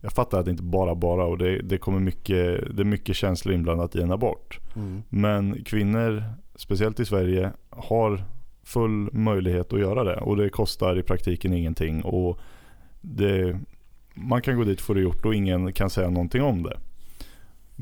jag 0.00 0.12
fattar 0.12 0.38
att 0.38 0.44
det 0.44 0.50
inte 0.50 0.62
bara 0.62 0.94
bara 0.94 1.24
och 1.24 1.38
det, 1.38 1.62
det 1.62 1.78
kommer 1.78 2.00
mycket, 2.00 2.76
det 2.76 2.82
är 2.82 2.84
mycket 2.84 3.16
känslor 3.16 3.54
inblandat 3.54 3.96
i 3.96 4.02
en 4.02 4.12
abort. 4.12 4.58
Mm. 4.76 5.02
Men 5.08 5.64
kvinnor, 5.64 6.24
speciellt 6.54 7.00
i 7.00 7.04
Sverige, 7.04 7.52
har 7.70 8.24
full 8.64 9.08
möjlighet 9.12 9.72
att 9.72 9.80
göra 9.80 10.04
det. 10.04 10.16
Och 10.16 10.36
det 10.36 10.48
kostar 10.48 10.98
i 10.98 11.02
praktiken 11.02 11.52
ingenting. 11.52 12.02
Och 12.02 12.38
det, 13.00 13.58
man 14.14 14.42
kan 14.42 14.56
gå 14.56 14.64
dit 14.64 14.80
för 14.80 14.94
det 14.94 15.00
gjort 15.00 15.26
och 15.26 15.34
ingen 15.34 15.72
kan 15.72 15.90
säga 15.90 16.10
någonting 16.10 16.42
om 16.42 16.62
det. 16.62 16.78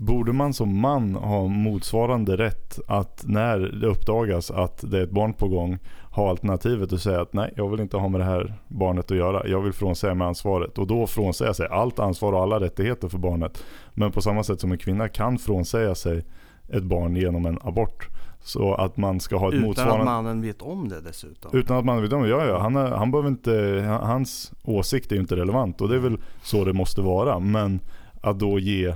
Borde 0.00 0.32
man 0.32 0.54
som 0.54 0.80
man 0.80 1.14
ha 1.14 1.46
motsvarande 1.46 2.36
rätt 2.36 2.78
att 2.86 3.24
när 3.26 3.58
det 3.58 3.86
uppdagas 3.86 4.50
att 4.50 4.90
det 4.90 4.98
är 4.98 5.02
ett 5.02 5.10
barn 5.10 5.32
på 5.32 5.48
gång 5.48 5.78
ha 6.10 6.30
alternativet 6.30 6.92
att 6.92 7.00
säga 7.00 7.20
att 7.20 7.32
nej, 7.32 7.52
jag 7.56 7.68
vill 7.68 7.80
inte 7.80 7.96
ha 7.96 8.08
med 8.08 8.20
det 8.20 8.24
här 8.24 8.54
barnet 8.68 9.10
att 9.10 9.16
göra. 9.16 9.48
Jag 9.48 9.60
vill 9.60 9.72
frånsäga 9.72 10.14
mig 10.14 10.26
ansvaret. 10.26 10.78
Och 10.78 10.86
då 10.86 11.06
frånsäga 11.06 11.54
sig 11.54 11.68
allt 11.70 11.98
ansvar 11.98 12.32
och 12.32 12.42
alla 12.42 12.60
rättigheter 12.60 13.08
för 13.08 13.18
barnet. 13.18 13.64
Men 13.94 14.12
på 14.12 14.20
samma 14.20 14.42
sätt 14.42 14.60
som 14.60 14.72
en 14.72 14.78
kvinna 14.78 15.08
kan 15.08 15.38
frånsäga 15.38 15.94
sig 15.94 16.24
ett 16.68 16.82
barn 16.82 17.16
genom 17.16 17.46
en 17.46 17.58
abort. 17.62 18.08
Så 18.40 18.74
att 18.74 18.96
man 18.96 19.20
ska 19.20 19.36
ha 19.36 19.48
ett 19.48 19.54
Utan 19.54 19.66
motsvarande... 19.66 20.00
att 20.00 20.04
mannen 20.04 20.42
vet 20.42 20.62
om 20.62 20.88
det 20.88 21.00
dessutom. 21.00 21.50
Utan 21.54 21.76
att 21.76 21.84
man 21.84 22.02
vet 22.02 22.12
om 22.12 22.22
det. 22.22 22.28
Ja, 22.28 22.44
ja. 22.46 22.58
Han, 22.58 22.76
är, 22.76 22.90
han 22.90 23.10
behöver 23.10 23.28
inte, 23.28 23.84
hans 24.02 24.52
åsikt 24.64 25.12
är 25.12 25.16
ju 25.16 25.20
inte 25.20 25.36
relevant. 25.36 25.80
Och 25.80 25.88
det 25.88 25.94
är 25.94 26.00
väl 26.00 26.18
så 26.42 26.64
det 26.64 26.72
måste 26.72 27.00
vara. 27.00 27.38
Men 27.38 27.80
att 28.20 28.38
då 28.38 28.58
ge 28.58 28.94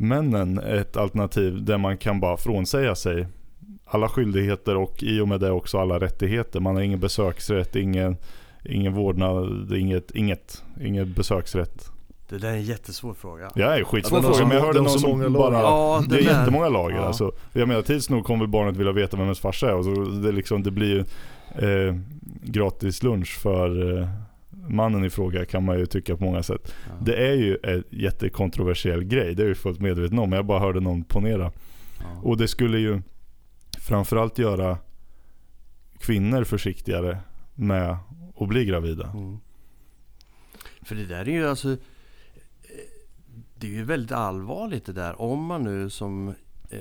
männen 0.00 0.58
ett 0.58 0.96
alternativ 0.96 1.64
där 1.64 1.78
man 1.78 1.98
kan 1.98 2.20
bara 2.20 2.36
frånsäga 2.36 2.94
sig 2.94 3.26
alla 3.84 4.08
skyldigheter 4.08 4.76
och 4.76 5.02
i 5.02 5.20
och 5.20 5.28
med 5.28 5.40
det 5.40 5.50
också 5.50 5.78
alla 5.78 5.98
rättigheter. 6.00 6.60
Man 6.60 6.74
har 6.74 6.82
ingen 6.82 7.00
besöksrätt, 7.00 7.76
ingen, 7.76 8.16
ingen 8.64 8.94
vårdnad, 8.94 9.72
inget, 9.76 10.10
inget, 10.10 10.64
ingen 10.80 11.12
besöksrätt. 11.12 11.90
Det 12.28 12.38
där 12.38 12.48
är 12.48 12.52
en 12.52 12.62
jättesvår 12.62 13.14
fråga. 13.14 13.50
Ja, 13.54 13.68
det 13.68 13.74
är 13.80 13.84
skitsvår 13.84 14.18
Ja, 14.18 14.22
fråga. 14.22 14.34
som- 14.34 14.48
Men 14.48 14.56
jag 14.56 14.64
hörde 14.64 14.78
de 14.78 14.84
någon 14.84 14.98
som 14.98 15.32
bara... 15.32 15.54
Ja, 15.54 16.02
det 16.08 16.18
är 16.18 16.22
där- 16.24 16.30
jättemånga 16.38 16.68
lager 16.68 16.96
Ja. 16.96 17.02
alltså. 17.04 17.32
Jag 17.52 17.68
menar 17.68 17.82
tids 17.82 18.10
nog 18.10 18.24
kommer 18.24 18.46
barnet 18.46 18.76
vilja 18.76 18.92
veta 18.92 19.16
vem 19.16 19.24
ens 19.26 19.40
farsa 19.40 19.68
är. 19.70 19.74
Och 19.74 19.84
så 19.84 19.90
det, 20.04 20.32
liksom, 20.32 20.62
det 20.62 20.70
blir 20.70 20.88
ju 20.88 20.98
eh, 21.88 21.94
gratis 22.42 23.02
lunch 23.02 23.38
för 23.42 23.98
eh, 24.00 24.08
mannen 24.74 25.04
i 25.04 25.10
fråga 25.10 25.44
kan 25.44 25.64
man 25.64 25.78
ju 25.78 25.86
tycka 25.86 26.16
på 26.16 26.24
många 26.24 26.42
sätt. 26.42 26.74
Ja. 26.86 26.92
Det 27.04 27.28
är 27.28 27.34
ju 27.34 27.58
en 27.62 27.84
jättekontroversiell 27.90 29.04
grej. 29.04 29.34
Det 29.34 29.42
är 29.42 29.46
ju 29.46 29.54
fullt 29.54 29.80
medveten 29.80 30.18
om. 30.18 30.32
Jag 30.32 30.46
bara 30.46 30.60
hörde 30.60 30.80
någon 30.80 31.04
ponera. 31.04 31.52
Ja. 32.00 32.20
Och 32.22 32.36
det 32.36 32.48
skulle 32.48 32.78
ju 32.78 33.02
framförallt 33.78 34.38
göra 34.38 34.78
kvinnor 35.98 36.44
försiktigare 36.44 37.18
med 37.54 37.96
att 38.36 38.48
bli 38.48 38.64
gravida. 38.64 39.10
Mm. 39.10 39.38
För 40.82 40.94
det 40.94 41.06
där 41.06 41.28
är 41.28 41.32
ju 41.32 41.48
alltså... 41.48 41.70
eh, 41.70 41.76
Det 43.54 43.66
är 43.66 43.70
ju 43.70 43.84
väldigt 43.84 44.12
allvarligt 44.12 44.86
det 44.86 44.92
där. 44.92 45.20
Om 45.20 45.44
man 45.44 45.62
nu 45.62 45.90
som... 45.90 46.28
Eh, 46.70 46.80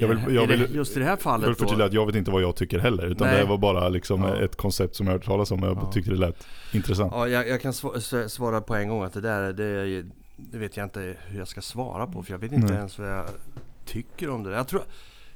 Jag 0.00 0.08
vill- 0.08 0.34
jag 0.34 0.46
vill- 0.46 0.74
just 0.74 0.96
i 0.96 0.98
det 0.98 1.04
här 1.04 1.12
Jag 1.12 1.20
fallet 1.20 1.48
vill 1.48 1.54
förtydliga 1.54 1.86
att 1.86 1.92
jag 1.92 2.06
vet 2.06 2.14
inte 2.16 2.30
vad 2.30 2.42
jag 2.42 2.56
tycker 2.56 2.78
heller. 2.78 3.06
Utan 3.06 3.26
Nej. 3.28 3.38
det 3.38 3.44
var 3.44 3.58
bara 3.58 3.88
liksom 3.88 4.22
Ja. 4.22 4.36
ett 4.40 4.56
koncept 4.56 4.96
som 4.96 5.06
jag 5.06 5.12
har 5.14 5.18
hört 5.18 5.26
talas 5.26 5.50
om. 5.50 5.62
Och 5.62 5.68
jag 5.68 5.76
Ja. 5.82 5.92
tyckte 5.92 6.10
det 6.10 6.16
lät 6.16 6.46
intressant. 6.72 7.12
Ja, 7.14 7.28
jag, 7.28 7.48
jag 7.48 7.60
kan 7.60 7.72
svara 8.28 8.60
på 8.60 8.74
en 8.76 8.88
gång 8.88 9.02
att 9.04 9.12
det 9.12 9.20
där 9.20 9.52
det, 9.52 10.02
det 10.36 10.58
vet 10.58 10.76
jag 10.76 10.86
inte 10.86 11.16
hur 11.26 11.38
jag 11.38 11.48
ska 11.48 11.60
svara 11.60 12.06
på. 12.06 12.22
För 12.22 12.32
jag 12.32 12.38
vet 12.38 12.52
inte 12.52 12.66
Nej. 12.66 12.76
ens 12.76 12.98
vad 12.98 13.08
jag 13.10 13.26
tycker 13.84 14.30
om 14.30 14.42
det 14.42 14.50
där. 14.50 14.56
Jag 14.56 14.68
tror, 14.68 14.82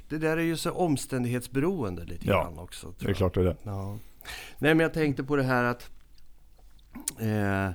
det 0.08 0.18
där 0.18 0.36
är 0.36 0.42
ju 0.42 0.56
så 0.56 0.70
omständighetsberoende 0.70 2.04
lite 2.04 2.26
Ja, 2.26 2.42
grann 2.42 2.58
också. 2.58 2.92
tror 2.92 3.06
Det 3.06 3.12
är 3.12 3.14
klart 3.14 3.34
det 3.34 3.40
är 3.40 3.44
det. 3.44 3.56
Ja. 3.62 3.98
Nej 4.58 4.74
men 4.74 4.80
jag 4.80 4.92
tänkte 4.94 5.24
på 5.24 5.36
det 5.36 5.42
här 5.42 5.64
att 5.64 5.90
eh, 7.20 7.70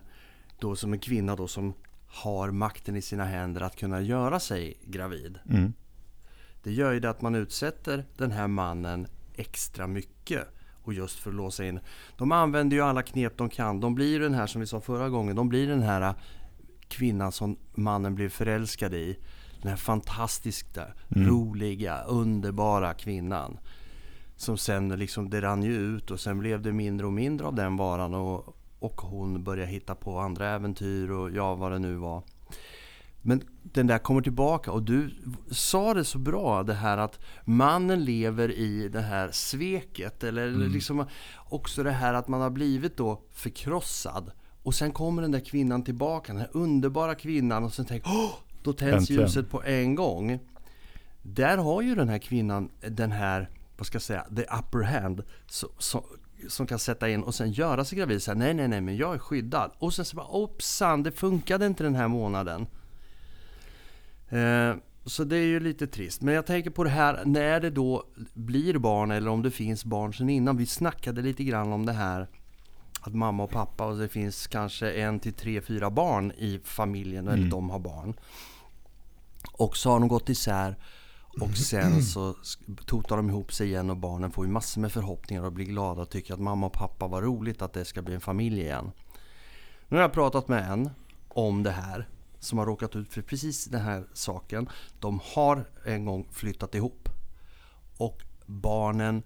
då 0.60 0.76
som 0.76 0.94
en 0.94 1.00
kvinna 1.00 1.36
då 1.36 1.48
som 1.48 1.74
har 2.08 2.52
makten 2.52 2.96
i 2.96 3.02
sina 3.02 3.26
händer 3.26 3.62
att 3.62 3.76
kunna 3.76 4.02
göra 4.02 4.40
sig 4.40 4.78
gravid. 4.86 5.38
Mm. 5.50 5.74
Det 6.68 6.74
gör 6.74 6.92
ju 6.92 7.00
det 7.00 7.10
att 7.10 7.22
man 7.22 7.36
utsätter 7.36 8.06
den 8.18 8.32
här 8.32 8.48
mannen 8.48 9.08
extra 9.36 9.88
mycket. 9.88 10.48
Och 10.84 10.94
just 10.94 11.20
för 11.20 11.30
att 11.30 11.36
låsa 11.36 11.66
in. 11.66 11.80
De 12.18 12.32
använder 12.32 12.78
ju 12.78 12.84
alla 12.84 13.02
knep 13.02 13.38
de 13.38 13.50
kan. 13.50 13.80
De 13.80 13.96
blir 13.96 14.20
den 14.20 14.34
här 14.34 14.48
som 14.48 14.62
vi 14.62 14.68
sa 14.68 14.82
förra 14.82 15.10
gången. 15.10 15.36
De 15.36 15.50
blir 15.50 15.68
den 15.68 15.82
här 15.82 16.14
kvinnan 16.88 17.32
som 17.32 17.58
mannen 17.76 18.16
blev 18.16 18.30
förälskad 18.30 18.94
i. 18.94 19.18
Den 19.62 19.70
här 19.70 19.78
fantastiska, 19.78 20.88
Mm. 21.16 21.28
roliga, 21.30 22.02
underbara 22.04 22.94
kvinnan. 22.94 23.60
Som 24.36 24.58
sen 24.58 24.90
liksom, 24.90 25.30
det 25.30 25.42
rann 25.42 25.64
ju 25.64 25.74
ut 25.74 26.12
och 26.12 26.20
sen 26.20 26.40
blev 26.40 26.62
det 26.62 26.72
mindre 26.72 27.08
och 27.08 27.14
mindre 27.14 27.48
av 27.48 27.56
den 27.56 27.78
varan. 27.78 28.14
Och, 28.14 28.58
och 28.80 29.02
hon 29.02 29.44
började 29.44 29.72
hitta 29.72 29.96
på 29.96 30.20
andra 30.20 30.50
äventyr 30.50 31.12
och 31.12 31.32
ja, 31.32 31.56
vad 31.56 31.72
det 31.72 31.80
nu 31.80 31.96
var. 31.96 32.24
Men 33.22 33.42
den 33.64 33.88
där 33.88 33.98
kommer 33.98 34.22
tillbaka 34.22 34.72
och 34.72 34.84
du 34.84 35.10
sa 35.52 35.94
det 35.94 36.04
så 36.04 36.18
bra 36.18 36.64
det 36.64 36.74
här 36.74 36.98
att 36.98 37.20
mannen 37.46 38.06
lever 38.06 38.52
i 38.52 38.90
det 38.90 39.02
här 39.02 39.32
sveket 39.32 40.24
eller 40.24 40.52
liksom 40.70 41.06
också 41.50 41.84
det 41.84 41.92
här 41.92 42.14
att 42.14 42.28
man 42.28 42.42
har 42.42 42.50
blivit 42.50 42.98
då 42.98 43.22
förkrossad 43.32 44.32
och 44.64 44.76
sen 44.76 44.92
kommer 44.92 45.22
den 45.22 45.32
där 45.32 45.40
kvinnan 45.40 45.84
tillbaka, 45.84 46.34
den 46.34 46.42
här 46.42 46.50
underbara 46.54 47.16
kvinnan 47.16 47.64
och 47.64 47.74
sen 47.74 47.86
tänker 47.86 48.10
Åh! 48.10 48.34
då 48.64 48.74
tänds 48.74 48.94
Äntligen. 48.96 49.22
ljuset 49.24 49.50
på 49.50 49.64
en 49.64 49.96
gång. 49.96 50.40
Där 51.22 51.58
har 51.58 51.82
ju 51.82 51.96
den 51.96 52.10
här 52.10 52.18
kvinnan 52.18 52.70
den 52.90 53.12
här, 53.12 53.50
vad 53.78 53.88
ska 53.88 53.96
jag 53.96 54.02
säga, 54.02 54.26
the 54.36 54.44
upper 54.44 54.82
hand 54.82 55.24
så, 55.48 55.68
så, 55.78 56.06
som 56.48 56.68
kan 56.68 56.80
sätta 56.80 57.10
in 57.10 57.24
och 57.24 57.36
sen 57.36 57.52
göra 57.52 57.86
sig 57.86 57.98
gravid. 57.98 58.24
Så 58.24 58.32
här, 58.32 58.38
nej, 58.38 58.54
nej, 58.54 58.68
nej, 58.68 58.82
men 58.82 58.98
jag 58.98 59.16
är 59.16 59.20
skyddad. 59.20 59.72
Och 59.80 59.94
sen 59.94 60.06
så 60.06 60.16
bara, 60.16 60.26
hoppsan, 60.26 61.04
det 61.04 61.12
funkade 61.12 61.66
inte 61.66 61.84
den 61.84 61.96
här 61.96 62.08
månaden. 62.08 62.68
Eh, 64.30 64.76
så 65.06 65.24
det 65.24 65.38
är 65.38 65.46
ju 65.46 65.60
lite 65.60 65.88
trist. 65.88 66.22
Men 66.22 66.34
jag 66.34 66.46
tänker 66.46 66.70
på 66.70 66.84
det 66.84 66.90
här 66.90 67.26
när 67.26 67.60
det 67.60 67.70
då 67.70 68.04
blir 68.34 68.78
barn 68.78 69.12
eller 69.12 69.32
om 69.32 69.42
det 69.42 69.52
finns 69.52 69.86
barn 69.86 70.14
sen 70.14 70.30
innan. 70.30 70.58
Vi 70.58 70.66
snackade 70.66 71.22
lite 71.22 71.44
grann 71.44 71.74
om 71.74 71.86
det 71.86 71.94
här 71.94 72.28
att 73.02 73.14
mamma 73.14 73.44
och 73.44 73.50
pappa 73.50 73.86
och 73.86 73.98
det 73.98 74.08
finns 74.08 74.48
kanske 74.48 74.92
en 74.92 75.20
till 75.20 75.34
tre, 75.34 75.62
fyra 75.62 75.90
barn 75.90 76.32
i 76.32 76.60
familjen 76.64 77.28
eller 77.28 77.50
de 77.50 77.70
har 77.70 77.80
barn. 77.80 78.14
Och 79.52 79.78
så 79.78 79.90
har 79.90 80.00
de 80.00 80.08
gått 80.08 80.30
isär 80.30 80.76
och 81.42 81.58
sen 81.58 82.04
så 82.04 82.36
totar 82.86 83.18
de 83.18 83.30
ihop 83.30 83.54
sig 83.54 83.68
igen 83.68 83.90
och 83.90 83.98
barnen 83.98 84.32
får 84.32 84.46
ju 84.46 84.52
massor 84.52 84.82
med 84.82 84.92
förhoppningar 84.92 85.44
och 85.44 85.52
blir 85.52 85.66
glada 85.66 86.02
och 86.02 86.10
tycker 86.10 86.34
att 86.34 86.40
mamma 86.40 86.66
och 86.66 86.74
pappa 86.74 87.08
var 87.08 87.22
roligt 87.22 87.62
att 87.62 87.74
det 87.74 87.86
ska 87.86 88.02
bli 88.02 88.14
en 88.14 88.22
familj 88.22 88.62
igen. 88.62 88.92
Nu 89.88 89.98
har 89.98 90.02
jag 90.02 90.14
pratat 90.14 90.48
med 90.48 90.72
en 90.72 90.90
om 91.28 91.64
det 91.64 91.72
här 91.72 92.08
som 92.40 92.58
har 92.58 92.66
råkat 92.66 92.96
ut 92.96 93.14
för 93.14 93.22
precis 93.22 93.66
den 93.66 93.82
här 93.82 94.08
saken. 94.14 94.70
De 95.00 95.20
har 95.24 95.70
en 95.86 96.06
gång 96.06 96.28
flyttat 96.32 96.76
ihop 96.76 97.10
och 97.98 98.24
barnen 98.46 99.24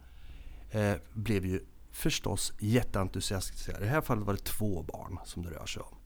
eh, 0.69 0.93
blev 1.13 1.45
ju 1.45 1.59
förstås 1.91 2.53
jätteentusiastiska. 2.59 3.77
I 3.77 3.79
det 3.79 3.89
här 3.89 4.01
fallet 4.01 4.25
var 4.25 4.33
det 4.33 4.43
två 4.43 4.83
barn 4.83 5.19
som 5.25 5.43
det 5.43 5.49
rör 5.49 5.65
sig 5.65 5.81
om. 5.81 5.97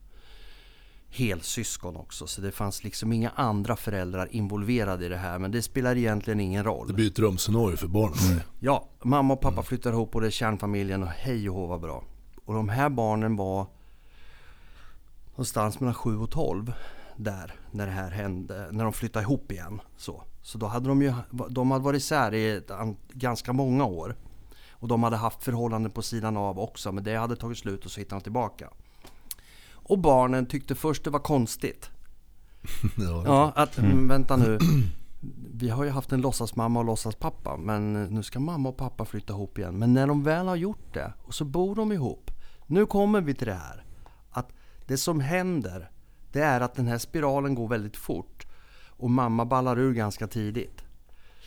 Helsyskon 1.09 1.95
också, 1.95 2.27
så 2.27 2.41
det 2.41 2.51
fanns 2.51 2.83
liksom 2.83 3.13
inga 3.13 3.29
andra 3.29 3.75
föräldrar 3.75 4.27
involverade 4.31 5.05
i 5.05 5.09
det 5.09 5.17
här. 5.17 5.39
Men 5.39 5.51
det 5.51 5.62
spelar 5.62 5.97
egentligen 5.97 6.39
ingen 6.39 6.63
roll. 6.63 6.88
Det 6.88 6.93
blir 6.93 7.07
ett 7.07 7.15
drömscenario 7.15 7.77
för 7.77 7.88
barnen. 7.88 8.41
Ja, 8.59 8.89
mamma 9.03 9.33
och 9.33 9.41
pappa 9.41 9.63
flyttar 9.63 9.91
ihop 9.91 10.15
och 10.15 10.21
det 10.21 10.27
är 10.27 10.31
kärnfamiljen 10.31 11.03
och 11.03 11.09
hej 11.09 11.50
och 11.50 11.55
hå 11.55 11.67
vad 11.67 11.81
bra. 11.81 12.03
Och 12.45 12.53
de 12.53 12.69
här 12.69 12.89
barnen 12.89 13.35
var 13.35 13.67
någonstans 15.36 15.80
mellan 15.80 15.94
7 15.94 16.18
och 16.18 16.32
12 16.32 16.74
där 17.15 17.54
när 17.72 17.86
det 17.86 17.92
här 17.92 18.12
hände, 18.12 18.68
när 18.72 18.84
de 18.84 18.94
flyttade 18.94 19.24
ihop 19.24 19.51
igen. 19.51 19.82
Så, 19.98 20.24
så 20.42 20.58
då 20.58 20.65
hade 20.65 20.88
de 20.88 21.01
ju, 21.01 21.13
de 21.50 21.72
hade 21.72 21.84
varit 21.84 22.01
isär 22.01 22.34
i 22.34 22.50
ett, 22.50 22.72
ganska 23.10 23.54
många 23.54 23.86
år. 23.86 24.15
Och 24.70 24.88
de 24.88 25.04
hade 25.04 25.18
haft 25.18 25.44
förhållanden 25.44 25.92
på 25.92 26.01
sidan 26.01 26.38
av 26.38 26.60
också, 26.60 26.92
men 26.92 27.04
det 27.04 27.15
hade 27.15 27.36
tagit 27.36 27.58
slut 27.58 27.86
och 27.86 27.92
så 27.92 28.00
hittade 28.00 28.20
de 28.20 28.24
tillbaka. 28.24 28.70
Och 29.72 30.00
barnen 30.00 30.46
tyckte 30.46 30.75
först 30.75 31.04
det 31.04 31.10
var 31.10 31.20
konstigt. 31.20 31.89
Ja, 32.98 33.24
Ja, 33.25 33.51
att 33.56 33.77
mm. 33.77 34.08
vänta 34.08 34.36
nu. 34.36 34.60
Vi 35.54 35.70
har 35.70 35.84
ju 35.84 35.89
haft 35.89 36.12
en 36.12 36.22
låtsasmamma 36.22 36.80
och 36.80 36.86
låtsaspappa 36.86 37.58
men 37.58 38.04
nu 38.04 38.24
ska 38.24 38.39
mamma 38.39 38.70
och 38.70 38.77
pappa 38.77 39.06
flytta 39.06 39.34
ihop 39.34 39.58
igen. 39.58 39.80
Men 39.80 39.94
när 39.94 40.08
de 40.08 40.24
väl 40.24 40.48
har 40.48 40.56
gjort 40.56 40.94
det 40.94 41.13
och 41.24 41.34
så 41.34 41.46
bor 41.46 41.75
de 41.75 41.92
ihop. 41.92 42.32
Nu 42.68 42.86
kommer 42.86 43.22
vi 43.22 43.34
till 43.34 43.48
det 43.48 43.54
här. 43.54 43.85
Det 44.86 44.98
som 44.98 45.20
händer 45.20 45.89
det 46.32 46.42
är 46.42 46.62
att 46.62 46.75
den 46.75 46.88
här 46.88 46.98
spiralen 46.98 47.56
går 47.56 47.68
väldigt 47.68 47.98
fort. 47.98 48.46
Och 48.89 49.10
mamma 49.10 49.46
ballar 49.46 49.80
ur 49.80 49.94
ganska 49.94 50.27
tidigt. 50.27 50.82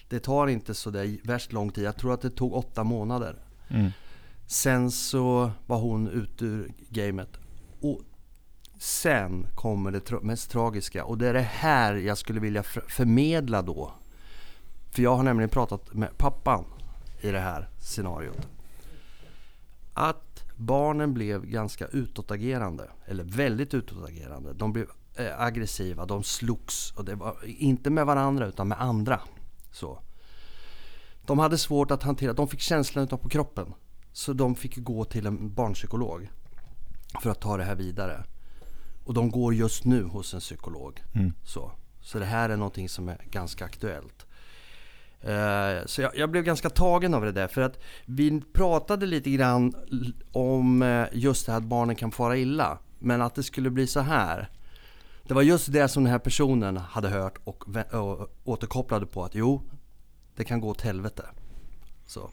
Det 0.09 0.21
tar 0.21 0.47
inte 0.47 0.75
så 0.75 0.91
där 0.91 1.19
värst 1.25 1.53
lång 1.53 1.71
tid. 1.71 1.85
Jag 1.85 1.97
tror 1.97 2.15
att 2.15 2.21
det 2.21 2.31
tog 2.31 2.53
åtta 2.55 2.85
månader. 2.85 3.37
Mm. 3.69 3.91
Sen 4.47 4.91
så 4.91 5.51
var 5.67 5.79
hon 5.79 6.09
ute 6.09 6.45
ur 6.45 6.73
gamet. 6.89 7.29
Och 7.81 8.01
sen 8.79 9.47
kommer 9.55 9.91
det 9.91 10.09
tra- 10.09 10.23
mest 10.23 10.51
tragiska. 10.51 11.05
Och 11.05 11.19
det 11.19 11.29
är 11.29 11.35
det 11.35 11.41
här 11.41 11.95
jag 11.95 12.19
skulle 12.19 12.41
vilja 12.41 12.63
för- 12.63 12.85
förmedla 12.89 13.63
då. 13.63 13.93
För 14.91 15.03
jag 15.03 15.17
har 15.17 15.23
nämligen 15.23 15.51
pratat 15.51 15.95
med 15.95 16.19
pappan 16.19 16.65
i 17.21 17.31
det 17.31 17.41
här 17.41 17.69
scenariot. 17.81 18.49
Att 19.95 20.45
barnen 20.59 21.15
blev 21.15 21.47
ganska 21.47 21.87
utåtagerande. 21.87 22.91
Eller 23.07 23.25
väldigt 23.25 23.75
utåtagerande. 23.75 24.53
De 24.53 24.73
blev 24.73 24.87
eh, 25.15 25.41
aggressiva, 25.41 26.07
de 26.07 26.23
slogs. 26.23 26.93
Och 26.93 27.05
det 27.05 27.15
var 27.15 27.37
inte 27.45 27.91
med 27.91 28.07
varandra 28.07 28.47
utan 28.47 28.69
med 28.69 28.81
andra. 28.81 29.21
Så. 29.73 30.03
De 31.27 31.39
hade 31.39 31.59
svårt 31.59 31.91
att 31.91 32.03
hantera, 32.03 32.33
de 32.33 32.49
fick 32.49 32.61
känslan 32.61 33.05
utav 33.05 33.17
på 33.17 33.29
kroppen. 33.29 33.75
Så 34.13 34.33
de 34.33 34.55
fick 34.55 34.77
gå 34.77 35.05
till 35.05 35.27
en 35.27 35.55
barnpsykolog 35.55 36.29
för 37.23 37.31
att 37.31 37.41
ta 37.41 37.57
det 37.57 37.65
här 37.65 37.75
vidare. 37.75 38.25
Och 39.05 39.15
de 39.15 39.31
går 39.31 39.55
just 39.55 39.85
nu 39.85 40.03
hos 40.05 40.35
en 40.35 40.41
psykolog. 40.41 41.03
Mm. 41.15 41.33
Så. 41.45 41.73
så 42.01 42.19
det 42.19 42.25
här 42.25 42.51
är 42.51 42.57
någonting 42.57 42.89
som 42.89 43.09
är 43.09 43.25
ganska 43.31 43.65
aktuellt. 43.65 44.27
Eh, 45.21 45.87
Så 45.87 46.03
jag, 46.03 46.17
jag 46.17 46.31
blev 46.31 46.45
ganska 46.45 46.71
tagen 46.71 47.15
av 47.15 47.25
det 47.25 47.33
där 47.33 47.49
för 47.49 47.61
att 47.61 47.79
vi 48.07 48.41
pratade 48.53 49.07
lite 49.07 49.31
grann 49.31 49.75
om 50.33 50.83
eh, 50.83 51.07
just 51.13 51.47
det 51.47 51.53
här 51.53 51.59
att 51.59 51.65
barnen 51.65 51.97
kan 51.97 52.11
fara 52.13 52.37
illa. 52.37 52.79
Men 52.99 53.23
att 53.23 53.35
det 53.35 53.43
skulle 53.43 53.71
bli 53.71 53.87
så 53.87 54.01
här. 54.01 54.51
Det 55.29 55.35
var 55.35 55.43
just 55.43 55.73
det 55.73 55.89
som 55.89 56.05
den 56.05 56.13
här 56.13 56.19
personen 56.19 56.77
hade 56.77 57.09
hört 57.09 57.39
och, 57.45 57.65
återkopplade 58.45 59.07
på 59.07 59.25
att 59.25 59.35
jo, 59.35 59.63
det 60.37 60.45
kan 60.45 60.61
gå 60.61 60.69
åt 60.69 60.81
helvete. 60.81 61.23
Så. 62.07 62.31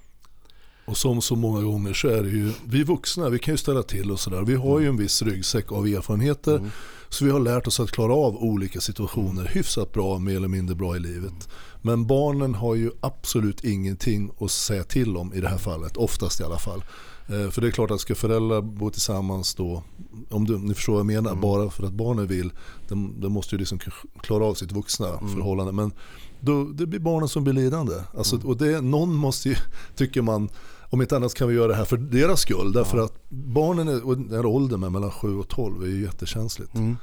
Och 0.86 0.98
som 0.98 1.22
så 1.22 1.36
många 1.36 1.62
gånger 1.62 1.94
så 1.94 2.08
är 2.08 2.24
det 2.24 2.30
ju, 2.30 2.52
vi 2.66 2.84
vuxna 2.84 3.30
vi 3.30 3.40
kan 3.40 3.54
ju 3.54 3.58
ställa 3.58 3.84
till 3.84 4.12
och 4.12 4.20
sådär. 4.20 4.42
Vi 4.42 4.56
har 4.56 4.80
ju 4.80 4.88
en 4.88 4.98
viss 4.98 5.22
ryggsäck 5.22 5.72
av 5.72 5.88
erfarenheter. 5.88 6.72
Så 7.10 7.26
vi 7.26 7.32
har 7.32 7.40
lärt 7.40 7.68
oss 7.68 7.80
att 7.80 7.92
klara 7.92 8.14
av 8.14 8.38
olika 8.38 8.82
situationer 8.82 9.46
hyfsat 9.46 9.94
bra, 9.94 10.20
mer 10.20 10.36
eller 10.36 10.48
mindre 10.48 10.76
bra 10.76 10.96
i 10.96 11.00
livet. 11.00 11.50
Men 11.86 12.08
barnen 12.08 12.56
har 12.56 12.76
ju 12.76 12.92
absolut 13.00 13.64
ingenting 13.64 14.32
att 14.40 14.52
säga 14.52 14.84
till 14.84 15.18
om 15.18 15.34
i 15.34 15.42
det 15.42 15.48
här 15.48 15.58
fallet, 15.58 15.98
oftast 15.98 16.42
i 16.42 16.44
alla 16.44 16.58
fall. 16.58 16.84
Eh, 17.28 17.50
För 17.50 17.62
det 17.62 17.68
är 17.68 17.72
klart 17.72 17.92
att 17.92 18.00
ska 18.00 18.16
föräldrar 18.16 18.62
bo 18.62 18.90
tillsammans 18.90 19.56
då, 19.56 19.84
om 20.30 20.46
du, 20.46 20.58
ni 20.58 20.74
förstår 20.74 20.94
vad 20.94 21.00
jag 21.00 21.06
menar, 21.06 21.36
bara 21.36 21.70
för 21.70 21.84
att 21.84 21.94
barnen 21.94 22.28
vill, 22.28 22.52
de, 22.88 23.14
de 23.22 23.34
måste 23.34 23.56
ju 23.56 23.60
liksom 23.60 23.80
klara 24.22 24.46
av 24.46 24.54
sitt 24.54 24.72
vuxna 24.72 25.20
förhållande. 25.34 25.72
Men 25.72 25.92
då, 26.40 26.64
det 26.64 26.86
blir 26.86 27.00
barnen 27.00 27.30
som 27.30 27.44
blir 27.44 27.54
lidande. 27.54 27.94
Alltså, 28.18 28.40
Och 28.44 28.58
det, 28.58 28.82
någon 28.82 29.16
måste 29.16 29.50
ju, 29.50 29.56
tycker 29.96 30.22
man, 30.22 30.50
om 30.90 31.02
inte 31.02 31.16
annat 31.16 31.34
kan 31.34 31.48
vi 31.48 31.56
göra 31.56 31.68
det 31.68 31.76
här 31.76 31.86
för 31.86 31.98
deras 31.98 32.42
skull. 32.42 32.72
Därför 32.74 32.98
att 32.98 33.30
barnen 33.30 33.88
är, 33.88 34.06
och 34.06 34.18
den 34.18 34.32
här 34.38 34.46
åldern 34.46 34.80
mellan 34.92 35.12
7 35.12 35.38
och 35.38 35.48
12 35.48 35.84
är 35.84 35.88
ju 35.88 36.02
jättekänsligt. 36.04 36.76
Mm. 36.76 36.98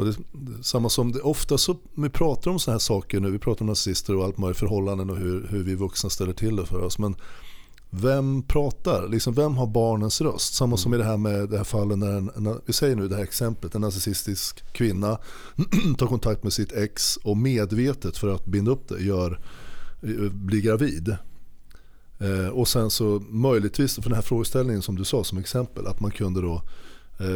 Och 0.00 0.06
det, 0.06 0.16
samma 0.62 0.88
som 0.88 1.12
det, 1.12 1.20
ofta 1.20 1.58
så, 1.58 1.76
vi 1.94 2.08
pratar 2.08 2.50
om 2.50 2.58
sådana 2.58 2.74
här 2.74 2.80
saker 2.80 3.20
nu, 3.20 3.30
vi 3.30 3.38
pratar 3.38 3.62
om 3.62 3.66
nazister 3.66 4.16
och 4.16 4.24
allt 4.24 4.38
möjligt 4.38 4.58
förhållanden 4.58 5.10
och 5.10 5.16
hur, 5.16 5.46
hur 5.50 5.62
vi 5.62 5.74
vuxna 5.74 6.10
ställer 6.10 6.32
till 6.32 6.56
det 6.56 6.66
för 6.66 6.80
oss. 6.82 6.98
Men 6.98 7.16
vem 7.90 8.42
pratar? 8.42 9.08
Liksom, 9.08 9.34
vem 9.34 9.54
har 9.54 9.66
barnens 9.66 10.20
röst? 10.20 10.54
Samma 10.54 10.76
som 10.76 10.94
i 10.94 10.96
det 10.96 11.04
här 11.04 11.16
med 11.16 11.48
det 11.48 11.56
här 11.56 11.64
fallet 11.64 11.98
när 11.98 12.12
en, 12.12 12.30
en, 12.36 12.60
vi 12.66 12.72
säger 12.72 12.96
nu 12.96 13.08
det 13.08 13.16
här 13.16 13.22
exemplet, 13.22 13.74
en 13.74 13.80
narcissistisk 13.80 14.72
kvinna 14.72 15.18
tar 15.98 16.06
kontakt 16.06 16.42
med 16.42 16.52
sitt 16.52 16.72
ex 16.72 17.16
och 17.16 17.36
medvetet 17.36 18.16
för 18.16 18.34
att 18.34 18.46
binda 18.46 18.70
upp 18.70 18.88
det 18.88 19.02
gör, 19.02 19.40
blir 20.30 20.60
gravid. 20.60 21.16
Eh, 22.18 22.48
och 22.48 22.68
sen 22.68 22.90
så 22.90 23.22
möjligtvis 23.28 23.94
för 23.94 24.02
den 24.02 24.12
här 24.12 24.22
frågeställningen 24.22 24.82
som 24.82 24.96
du 24.96 25.04
sa 25.04 25.24
som 25.24 25.38
exempel 25.38 25.86
att 25.86 26.00
man 26.00 26.10
kunde 26.10 26.40
då 26.40 26.62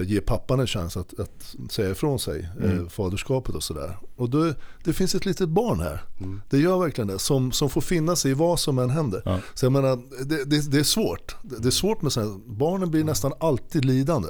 ge 0.07 0.21
pappan 0.21 0.61
en 0.61 0.67
chans 0.67 0.97
att, 0.97 1.21
att 1.21 1.55
säga 1.71 1.91
ifrån 1.91 2.19
sig 2.19 2.49
eh, 2.63 2.89
faderskapet 2.89 3.55
och 3.55 3.63
sådär. 3.63 3.97
Och 4.17 4.31
då, 4.31 4.53
det 4.85 4.93
finns 4.93 5.15
ett 5.15 5.27
litet 5.27 5.49
barn 5.49 5.81
här. 5.81 6.03
Det 6.51 6.59
gör 6.59 6.79
verkligen 6.79 7.09
det. 7.09 7.19
Som, 7.19 7.53
som 7.53 7.71
får 7.71 7.81
finna 7.81 8.17
sig 8.17 8.31
i 8.31 8.35
vad 8.35 8.61
som 8.61 8.79
än 8.79 8.91
händer. 8.91 9.23
Ja. 9.25 9.41
Så 9.55 9.67
jag 9.67 9.73
menar, 9.73 10.25
det, 10.25 10.45
det, 10.45 10.71
det 10.71 10.79
är 10.79 10.85
svårt. 10.85 11.37
Det, 11.43 11.59
det 11.59 11.69
är 11.69 11.71
svårt 11.71 12.03
med 12.03 12.13
sådana 12.13 12.41
Barnen 12.47 12.91
blir 12.91 13.05
nästan 13.05 13.33
alltid 13.41 13.85
lidande. 13.85 14.29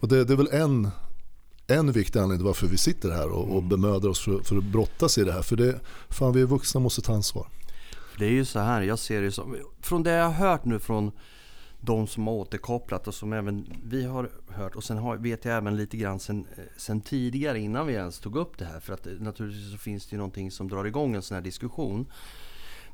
Och 0.00 0.08
det, 0.08 0.30
är 0.30 0.36
väl 0.36 0.48
en, 0.52 0.88
en 1.66 1.92
viktig 1.92 2.18
anledning 2.18 2.38
till 2.38 2.46
varför 2.46 2.66
vi 2.66 2.78
sitter 2.78 3.10
här 3.10 3.28
och, 3.28 3.56
och 3.56 3.62
bemödar 3.62 4.08
oss 4.08 4.20
för, 4.20 4.38
för 4.38 4.56
att 4.56 4.64
brottas 4.64 5.18
i 5.18 5.24
det 5.24 5.32
här. 5.32 5.42
För 5.42 5.56
det, 5.56 5.80
fan 6.08 6.32
vi 6.32 6.44
vuxna 6.44 6.80
måste 6.80 7.02
ta 7.02 7.14
ansvar. 7.14 7.48
Det 8.18 8.26
är 8.26 8.30
ju 8.30 8.44
så 8.44 8.58
här, 8.58 8.82
jag 8.82 8.98
ser 8.98 9.22
det 9.22 9.32
som, 9.32 9.56
från 9.80 10.02
det 10.02 10.10
jag 10.10 10.24
har 10.24 10.48
hört 10.48 10.64
nu 10.64 10.78
från 10.78 11.12
de 11.84 12.06
som 12.06 12.26
har 12.26 12.34
återkopplat 12.34 13.08
och 13.08 13.14
som 13.14 13.32
även 13.32 13.66
vi 13.84 14.04
har 14.04 14.30
hört 14.48 14.76
och 14.76 14.84
sen 14.84 14.98
har, 14.98 15.16
vet 15.16 15.44
jag 15.44 15.56
även 15.56 15.76
lite 15.76 15.96
grann 15.96 16.20
sen, 16.20 16.46
eh, 16.56 16.64
sen 16.76 17.00
tidigare 17.00 17.58
innan 17.60 17.86
vi 17.86 17.94
ens 17.94 18.18
tog 18.18 18.36
upp 18.36 18.58
det 18.58 18.64
här 18.64 18.80
för 18.80 18.92
att 18.92 19.06
eh, 19.06 19.12
naturligtvis 19.12 19.72
så 19.72 19.78
finns 19.78 20.06
det 20.06 20.14
ju 20.14 20.18
någonting 20.18 20.50
som 20.50 20.68
drar 20.68 20.84
igång 20.84 21.14
en 21.14 21.22
sån 21.22 21.34
här 21.34 21.42
diskussion. 21.42 22.06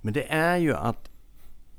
Men 0.02 0.12
det 0.12 0.32
är 0.32 0.56
ju 0.56 0.74
att 0.74 1.10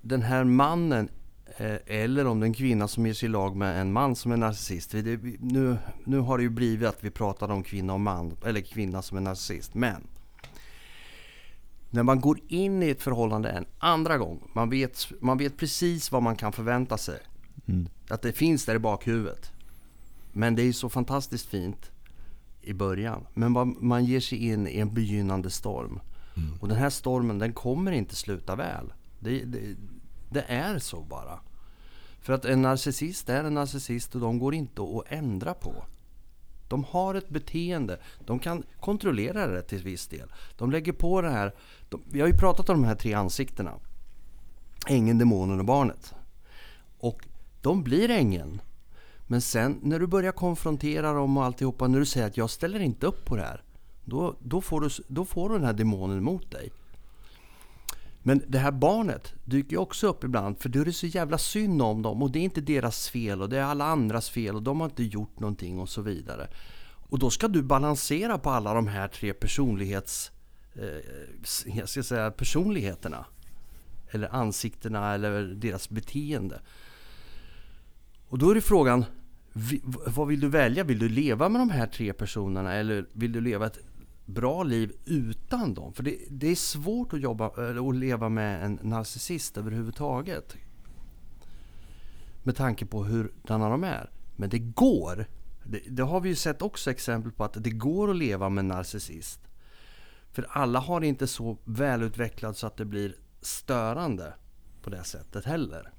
den 0.01 0.21
här 0.21 0.43
mannen 0.43 1.09
eh, 1.57 1.77
eller 1.85 2.27
om 2.27 2.39
det 2.39 2.43
är 2.43 2.47
en 2.47 2.53
kvinna 2.53 2.87
som 2.87 3.05
ger 3.05 3.13
sig 3.13 3.25
i 3.25 3.29
lag 3.29 3.55
med 3.55 3.81
en 3.81 3.93
man 3.93 4.15
som 4.15 4.31
är 4.31 4.37
narcissist. 4.37 4.93
Nu, 5.39 5.77
nu 6.03 6.19
har 6.19 6.37
det 6.37 6.43
ju 6.43 6.49
blivit 6.49 6.89
att 6.89 7.03
vi 7.03 7.09
pratar 7.09 7.51
om 7.51 7.63
kvinna 7.63 7.93
och 7.93 7.99
man, 7.99 8.37
eller 8.45 8.61
kvinna 8.61 9.01
som 9.01 9.17
är 9.17 9.21
narcissist. 9.21 9.73
Men 9.73 10.07
när 11.91 12.03
man 12.03 12.21
går 12.21 12.39
in 12.47 12.83
i 12.83 12.89
ett 12.89 13.01
förhållande 13.01 13.49
en 13.49 13.65
andra 13.79 14.17
gång, 14.17 14.49
man 14.53 14.69
vet, 14.69 15.07
man 15.21 15.37
vet 15.37 15.57
precis 15.57 16.11
vad 16.11 16.23
man 16.23 16.35
kan 16.35 16.53
förvänta 16.53 16.97
sig. 16.97 17.19
Att 18.09 18.21
det 18.21 18.33
finns 18.33 18.65
där 18.65 18.75
i 18.75 18.79
bakhuvudet. 18.79 19.51
Men 20.31 20.55
det 20.55 20.63
är 20.63 20.71
så 20.71 20.89
fantastiskt 20.89 21.45
fint 21.45 21.91
i 22.61 22.73
början. 22.73 23.27
Men 23.33 23.75
man 23.79 24.05
ger 24.05 24.19
sig 24.19 24.47
in 24.47 24.67
i 24.67 24.79
en 24.79 24.93
begynnande 24.93 25.49
storm. 25.49 25.99
Och 26.59 26.67
den 26.67 26.77
här 26.77 26.89
stormen 26.89 27.39
den 27.39 27.53
kommer 27.53 27.91
inte 27.91 28.15
sluta 28.15 28.55
väl. 28.55 28.93
Det, 29.19 29.43
det, 29.45 29.75
det 30.29 30.41
är 30.41 30.79
så 30.79 31.01
bara. 31.01 31.39
För 32.21 32.33
att 32.33 32.45
en 32.45 32.61
narcissist 32.61 33.29
är 33.29 33.43
en 33.43 33.53
narcissist 33.53 34.15
och 34.15 34.21
de 34.21 34.39
går 34.39 34.53
inte 34.53 34.81
att 34.81 35.11
ändra 35.11 35.53
på. 35.53 35.83
De 36.71 36.83
har 36.83 37.15
ett 37.15 37.29
beteende. 37.29 37.99
De 38.25 38.39
kan 38.39 38.63
kontrollera 38.79 39.47
det 39.47 39.61
till 39.61 39.83
viss 39.83 40.07
del. 40.07 40.31
De 40.57 40.71
lägger 40.71 40.93
på 40.93 41.21
det 41.21 41.29
här. 41.29 41.53
De, 41.89 42.01
vi 42.11 42.21
har 42.21 42.27
ju 42.27 42.37
pratat 42.37 42.69
om 42.69 42.81
de 42.81 42.87
här 42.87 42.95
tre 42.95 43.13
ansiktena. 43.13 43.73
Ängeln, 44.87 45.17
demonen 45.17 45.59
och 45.59 45.65
barnet. 45.65 46.13
Och 46.97 47.27
de 47.61 47.83
blir 47.83 48.09
ängeln. 48.09 48.61
Men 49.27 49.41
sen 49.41 49.79
när 49.81 49.99
du 49.99 50.07
börjar 50.07 50.31
konfrontera 50.31 51.13
dem 51.13 51.37
och 51.37 51.45
alltihopa. 51.45 51.87
När 51.87 51.99
du 51.99 52.05
säger 52.05 52.27
att 52.27 52.37
jag 52.37 52.49
ställer 52.49 52.79
inte 52.79 53.05
upp 53.05 53.25
på 53.25 53.35
det 53.35 53.41
här. 53.43 53.63
Då, 54.05 54.35
då, 54.39 54.61
får, 54.61 54.81
du, 54.81 54.89
då 55.07 55.25
får 55.25 55.49
du 55.49 55.55
den 55.55 55.65
här 55.65 55.73
demonen 55.73 56.17
emot 56.17 56.51
dig. 56.51 56.71
Men 58.23 58.43
det 58.47 58.57
här 58.57 58.71
barnet 58.71 59.33
dyker 59.45 59.71
ju 59.71 59.77
också 59.77 60.07
upp 60.07 60.23
ibland 60.23 60.59
för 60.59 60.69
då 60.69 60.79
är 60.79 60.85
det 60.85 60.93
så 60.93 61.07
jävla 61.07 61.37
synd 61.37 61.81
om 61.81 62.01
dem 62.01 62.23
och 62.23 62.31
det 62.31 62.39
är 62.39 62.43
inte 62.43 62.61
deras 62.61 63.09
fel 63.09 63.41
och 63.41 63.49
det 63.49 63.57
är 63.57 63.63
alla 63.63 63.85
andras 63.85 64.29
fel 64.29 64.55
och 64.55 64.63
de 64.63 64.79
har 64.79 64.87
inte 64.87 65.03
gjort 65.03 65.39
någonting 65.39 65.79
och 65.79 65.89
så 65.89 66.01
vidare. 66.01 66.47
Och 67.11 67.19
då 67.19 67.29
ska 67.29 67.47
du 67.47 67.63
balansera 67.63 68.37
på 68.37 68.49
alla 68.49 68.73
de 68.73 68.87
här 68.87 69.07
tre 69.07 69.33
personlighets... 69.33 70.31
Eh, 70.73 71.77
jag 71.77 71.89
ska 71.89 72.03
säga 72.03 72.31
personligheterna. 72.31 73.25
Eller 74.11 74.35
ansiktena 74.35 75.13
eller 75.13 75.43
deras 75.43 75.89
beteende. 75.89 76.61
Och 78.27 78.37
då 78.37 78.49
är 78.51 78.55
det 78.55 78.61
frågan, 78.61 79.05
vad 80.07 80.27
vill 80.27 80.39
du 80.39 80.49
välja? 80.49 80.83
Vill 80.83 80.99
du 80.99 81.09
leva 81.09 81.49
med 81.49 81.61
de 81.61 81.69
här 81.69 81.87
tre 81.87 82.13
personerna 82.13 82.73
eller 82.73 83.05
vill 83.13 83.31
du 83.31 83.41
leva 83.41 83.65
ett 83.65 83.79
bra 84.25 84.63
liv 84.63 84.91
utan 85.05 85.73
dem? 85.73 85.93
För 85.93 86.03
det, 86.03 86.17
det 86.29 86.47
är 86.47 86.55
svårt 86.55 87.13
att, 87.13 87.21
jobba, 87.21 87.69
eller 87.69 87.89
att 87.89 87.95
leva 87.95 88.29
med 88.29 88.65
en 88.65 88.79
narcissist 88.81 89.57
överhuvudtaget. 89.57 90.55
Med 92.43 92.55
tanke 92.55 92.85
på 92.85 93.03
hurdana 93.03 93.69
de 93.69 93.83
är. 93.83 94.09
Men 94.35 94.49
det 94.49 94.59
går. 94.59 95.25
Det, 95.63 95.79
det 95.89 96.03
har 96.03 96.21
vi 96.21 96.29
ju 96.29 96.35
sett 96.35 96.61
också 96.61 96.91
exempel 96.91 97.31
på 97.31 97.43
att 97.43 97.63
det 97.63 97.69
går 97.69 98.09
att 98.09 98.15
leva 98.15 98.49
med 98.49 98.61
en 98.61 98.67
narcissist. 98.67 99.39
För 100.31 100.47
alla 100.49 100.79
har 100.79 100.99
det 100.99 101.07
inte 101.07 101.27
så 101.27 101.57
välutvecklat 101.63 102.57
så 102.57 102.67
att 102.67 102.77
det 102.77 102.85
blir 102.85 103.15
störande 103.41 104.33
på 104.81 104.89
det 104.89 105.03
sättet 105.03 105.45
heller. 105.45 105.91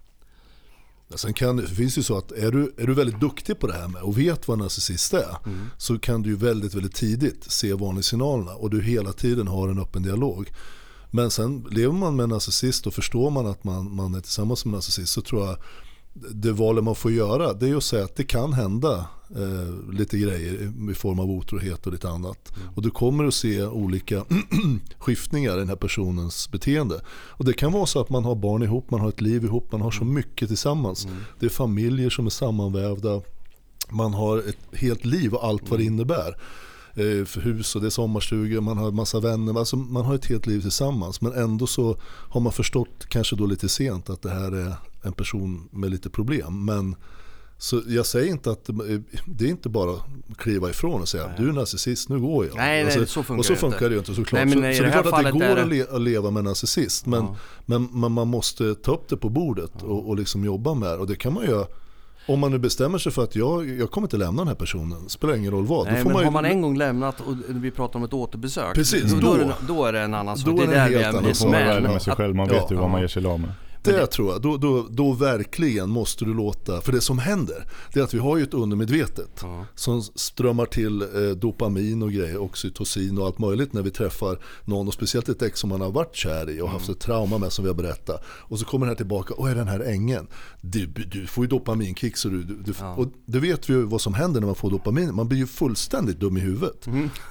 Sen 1.16 1.34
kan, 1.34 1.56
det 1.56 1.66
finns 1.66 1.98
ju 1.98 2.02
så 2.02 2.18
att 2.18 2.32
är 2.32 2.52
du, 2.52 2.74
är 2.76 2.86
du 2.86 2.94
väldigt 2.94 3.20
duktig 3.20 3.58
på 3.58 3.66
det 3.66 3.72
här 3.72 3.88
med 3.88 4.02
och 4.02 4.18
vet 4.18 4.48
vad 4.48 4.58
en 4.58 4.62
narcissist 4.62 5.14
är 5.14 5.36
så 5.78 5.98
kan 5.98 6.22
du 6.22 6.30
ju 6.30 6.36
väldigt, 6.36 6.74
väldigt 6.74 6.94
tidigt 6.94 7.52
se 7.52 7.72
varningssignalerna 7.72 8.54
och 8.54 8.70
du 8.70 8.82
hela 8.82 9.12
tiden 9.12 9.48
har 9.48 9.68
en 9.68 9.78
öppen 9.78 10.02
dialog. 10.02 10.50
Men 11.10 11.30
sen 11.30 11.66
lever 11.70 11.92
man 11.92 12.16
med 12.16 12.24
en 12.24 12.30
narcissist 12.30 12.86
och 12.86 12.94
förstår 12.94 13.30
man 13.30 13.46
att 13.46 13.64
man, 13.64 13.94
man 13.94 14.14
är 14.14 14.20
tillsammans 14.20 14.64
med 14.64 14.72
en 14.72 14.76
narcissist 14.76 15.12
så 15.12 15.20
tror 15.20 15.46
jag 15.46 15.56
det 16.14 16.52
valet 16.52 16.84
man 16.84 16.94
får 16.94 17.12
göra 17.12 17.52
det 17.52 17.68
är 17.68 17.76
att 17.76 17.84
säga 17.84 18.04
att 18.04 18.16
det 18.16 18.24
kan 18.24 18.52
hända 18.52 19.06
eh, 19.36 19.92
lite 19.94 20.18
grejer 20.18 20.72
i- 20.90 20.94
form 20.94 21.18
av 21.18 21.30
otrohet 21.30 21.86
och 21.86 21.92
lite 21.92 22.08
annat. 22.08 22.52
Och 22.74 22.82
du 22.82 22.90
kommer 22.90 23.24
att 23.24 23.34
se 23.34 23.62
olika 23.64 24.24
skiftningar 24.98 25.56
i 25.56 25.58
den 25.58 25.68
här 25.68 25.76
personens 25.76 26.50
beteende. 26.50 27.00
Och 27.08 27.44
det 27.44 27.52
kan 27.52 27.72
vara 27.72 27.86
så 27.86 28.00
att 28.00 28.10
man 28.10 28.24
har 28.24 28.34
barn 28.34 28.62
ihop, 28.62 28.90
man 28.90 29.00
har 29.00 29.08
ett 29.08 29.20
liv 29.20 29.44
ihop, 29.44 29.72
man 29.72 29.80
har 29.80 29.90
så 29.90 30.04
mycket 30.04 30.48
tillsammans. 30.48 31.06
Det 31.40 31.46
är 31.46 31.50
familjer 31.50 32.10
som 32.10 32.26
är 32.26 32.30
sammanvävda. 32.30 33.20
Man 33.90 34.14
har 34.14 34.38
ett 34.38 34.58
helt 34.80 35.04
liv 35.04 35.34
och 35.34 35.44
allt 35.46 35.70
vad 35.70 35.78
det 35.80 35.84
innebär. 35.84 36.36
Eh, 36.94 37.24
För 37.24 37.40
hus 37.40 37.74
och 37.76 37.80
det 37.80 37.88
är 37.88 37.90
sommarstugor, 37.90 38.60
man 38.60 38.78
har 38.78 38.90
massa 38.90 39.20
vänner. 39.20 39.58
Alltså 39.58 39.76
man 39.76 40.04
har 40.04 40.14
ett 40.14 40.26
helt 40.26 40.46
liv 40.46 40.60
tillsammans. 40.60 41.20
Men 41.20 41.32
ändå 41.32 41.66
så 41.66 41.96
har 42.04 42.40
man 42.40 42.52
förstått, 42.52 43.06
kanske 43.08 43.36
då 43.36 43.46
lite 43.46 43.68
sent, 43.68 44.10
att 44.10 44.22
det 44.22 44.30
här 44.30 44.52
är 44.52 44.74
en 45.02 45.12
person 45.12 45.68
med 45.70 45.90
lite 45.90 46.10
problem. 46.10 46.64
Men 46.64 46.94
så 47.62 47.82
jag 47.88 48.06
säger 48.06 48.28
inte 48.30 48.50
att 48.50 48.64
det 48.64 49.02
det 49.26 49.44
är 49.44 49.48
inte 49.48 49.68
bara 49.68 49.96
kliva 50.38 50.70
ifrån 50.70 51.00
och 51.00 51.08
säga 51.08 51.30
du 51.38 51.48
är 51.48 51.52
narcissist, 51.52 52.08
nu 52.08 52.20
går 52.20 52.46
jag. 52.46 52.56
Nej, 52.56 52.84
nej, 52.84 53.00
och 53.00 53.08
så 53.08 53.22
funkar 53.22 53.38
och 53.38 53.44
så 53.44 53.52
det 53.52 53.58
funkar 53.58 53.88
det 53.88 53.92
ju 53.92 53.98
inte 53.98 54.14
såklart. 54.14 54.46
Nej, 54.46 54.56
men 54.56 54.70
i 54.70 54.74
så, 54.74 54.78
så 54.78 54.82
det 54.84 54.88
det 54.90 54.98
är 54.98 55.02
klart 55.02 55.14
att 55.14 55.24
det 55.24 55.30
går 55.32 55.42
är 55.42 55.50
att, 55.50 55.70
det- 55.70 55.74
le, 55.76 55.84
att 55.96 56.00
leva 56.00 56.30
med 56.30 56.40
en 56.40 56.44
narcissist. 56.44 57.06
Men, 57.06 57.24
Ja. 57.24 57.36
men 57.66 57.88
man, 57.92 58.12
man 58.12 58.28
måste 58.28 58.74
ta 58.74 58.92
upp 58.92 59.08
det 59.08 59.16
på 59.16 59.28
bordet 59.28 59.82
och, 59.82 60.08
och 60.08 60.16
liksom 60.16 60.44
jobba 60.44 60.74
med 60.74 60.88
det. 60.90 60.96
Och 60.96 61.06
det 61.06 61.16
kan 61.16 61.32
man 61.34 61.44
göra 61.46 61.66
om 62.28 62.40
man 62.40 62.50
nu 62.50 62.58
bestämmer 62.58 62.98
sig 62.98 63.12
för 63.12 63.22
att 63.24 63.36
jag, 63.36 63.68
jag 63.68 63.90
kommer 63.90 64.06
inte 64.06 64.16
lämna 64.16 64.40
den 64.40 64.48
här 64.48 64.54
personen, 64.54 65.08
spelar 65.08 65.34
ingen 65.36 65.52
roll 65.52 65.66
vad. 65.66 65.86
Nej, 65.86 66.04
men 66.04 66.12
man 66.12 66.20
ju, 66.22 66.24
har 66.24 66.32
man 66.32 66.44
en 66.44 66.62
gång 66.62 66.76
lämnat 66.78 67.20
och 67.20 67.34
vi 67.48 67.70
pratar 67.70 67.98
om 67.98 68.04
ett 68.04 68.12
återbesök. 68.12 68.74
Precis, 68.74 69.12
då, 69.12 69.20
då, 69.20 69.34
är 69.34 69.38
då- 69.68 69.82
det, 69.82 69.88
är 69.88 69.92
det 69.92 70.00
en 70.00 70.14
annan 70.14 70.36
sak. 70.36 70.46
då 70.46 70.56
Det 70.56 70.62
är 70.62 70.66
är 70.66 70.68
det 70.68 70.74
där 70.74 70.84
en 70.86 70.90
vi 70.90 71.04
helt 71.04 71.26
är 71.26 71.34
får 71.34 71.48
man 71.48 71.60
ärlig 71.60 71.88
med 71.88 72.02
sig 72.02 72.14
själv, 72.14 72.34
man 72.34 72.48
vet 72.48 72.56
ja, 72.56 72.66
ju 72.70 72.76
vad 72.76 72.90
man 72.90 73.00
ger 73.00 73.08
sig 73.08 73.26
av 73.26 73.40
med. 73.40 73.50
Det 73.84 74.06
tror 74.06 74.32
jag, 74.32 74.42
då, 74.42 74.56
då, 74.56 74.86
då 74.90 75.12
verkligen 75.12 75.90
måste 75.90 76.24
du 76.24 76.34
låta, 76.34 76.80
för 76.80 76.92
det 76.92 77.00
som 77.00 77.18
händer 77.18 77.66
det 77.92 78.00
är 78.00 78.04
att 78.04 78.14
vi 78.14 78.18
har 78.18 78.36
ju 78.36 78.42
ett 78.42 78.54
undermedvetet 78.54 79.30
Ja. 79.42 79.66
som 79.74 80.02
strömmar 80.02 80.66
till 80.66 81.02
eh, 81.02 81.08
dopamin 81.36 82.02
och 82.02 82.12
grejer, 82.12 82.38
oxytocin 82.38 83.18
och 83.18 83.26
allt 83.26 83.38
möjligt 83.38 83.72
när 83.72 83.82
vi 83.82 83.90
träffar 83.90 84.38
någon 84.64 84.88
och 84.88 84.94
speciellt 84.94 85.28
ett 85.28 85.42
ex 85.42 85.60
som 85.60 85.70
man 85.70 85.80
har 85.80 85.90
varit 85.90 86.16
kär 86.16 86.50
i 86.50 86.60
och 86.60 86.68
haft 86.68 86.88
ett 86.88 87.00
trauma 87.00 87.38
med 87.38 87.52
som 87.52 87.64
vi 87.64 87.68
har 87.68 87.76
berättat. 87.76 88.24
Och 88.26 88.58
så 88.58 88.64
kommer 88.64 88.86
den 88.86 88.90
här 88.90 88.96
tillbaka, 88.96 89.34
och 89.34 89.50
är 89.50 89.54
den 89.54 89.68
här 89.68 89.80
ängen, 89.80 90.26
du, 90.60 90.86
du 90.86 91.26
får 91.26 91.44
ju 91.44 91.48
dopaminkick 91.48 92.16
så 92.16 92.28
du, 92.28 92.42
du, 92.42 92.54
du 92.56 92.72
Ja. 92.80 92.94
och 92.94 93.06
det 93.26 93.38
vet 93.38 93.70
vi 93.70 93.74
ju 93.74 93.82
vad 93.82 94.00
som 94.00 94.14
händer 94.14 94.40
när 94.40 94.46
man 94.46 94.54
får 94.56 94.70
dopamin, 94.70 95.14
man 95.14 95.28
blir 95.28 95.38
ju 95.38 95.46
fullständigt 95.46 96.20
dum 96.20 96.36
i 96.36 96.40
huvudet. 96.40 96.86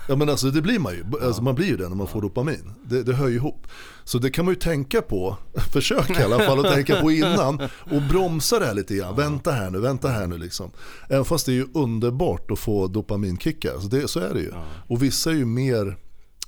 Ja 0.07 0.15
men 0.15 0.29
alltså 0.29 0.51
det 0.51 0.61
blir 0.61 0.79
man 0.79 0.93
ju, 0.93 1.05
alltså, 1.23 1.43
man 1.43 1.55
blir 1.55 1.67
ju 1.67 1.77
det 1.77 1.89
när 1.89 1.95
man 1.95 2.07
får 2.07 2.21
dopamin. 2.21 2.71
Det, 2.85 3.03
det 3.03 3.13
hör 3.13 3.27
ju 3.27 3.35
ihop. 3.35 3.67
Så 4.12 4.19
det 4.19 4.30
kan 4.30 4.45
man 4.45 4.54
ju 4.54 4.60
tänka 4.60 5.02
på, 5.02 5.38
försök 5.74 6.10
i 6.10 6.24
alla 6.24 6.39
fall 6.39 6.65
att 6.65 6.74
tänka 6.74 7.02
på 7.02 7.12
innan 7.12 7.62
och 7.91 8.02
bromsa 8.10 8.60
det 8.60 8.65
här 8.65 8.74
lite 8.74 8.95
grann. 8.95 9.15
Vänta 9.15 9.52
här 9.52 9.69
nu, 9.69 9.80
vänta 9.80 10.08
här 10.08 10.28
nu 10.28 10.38
liksom. 10.38 10.71
Även 11.10 11.26
fast 11.26 11.45
det 11.45 11.52
är 11.52 11.54
ju 11.54 11.67
underbart 11.74 12.52
att 12.52 12.60
få 12.60 12.88
dopaminkickar, 12.88 13.80
så, 13.80 13.88
det, 13.88 14.08
så 14.08 14.19
är 14.19 14.34
det 14.34 14.39
ju. 14.39 14.52
Och 14.88 15.04
vissa 15.04 15.32
är 15.32 15.36
ju 15.36 15.45
mer, 15.45 15.97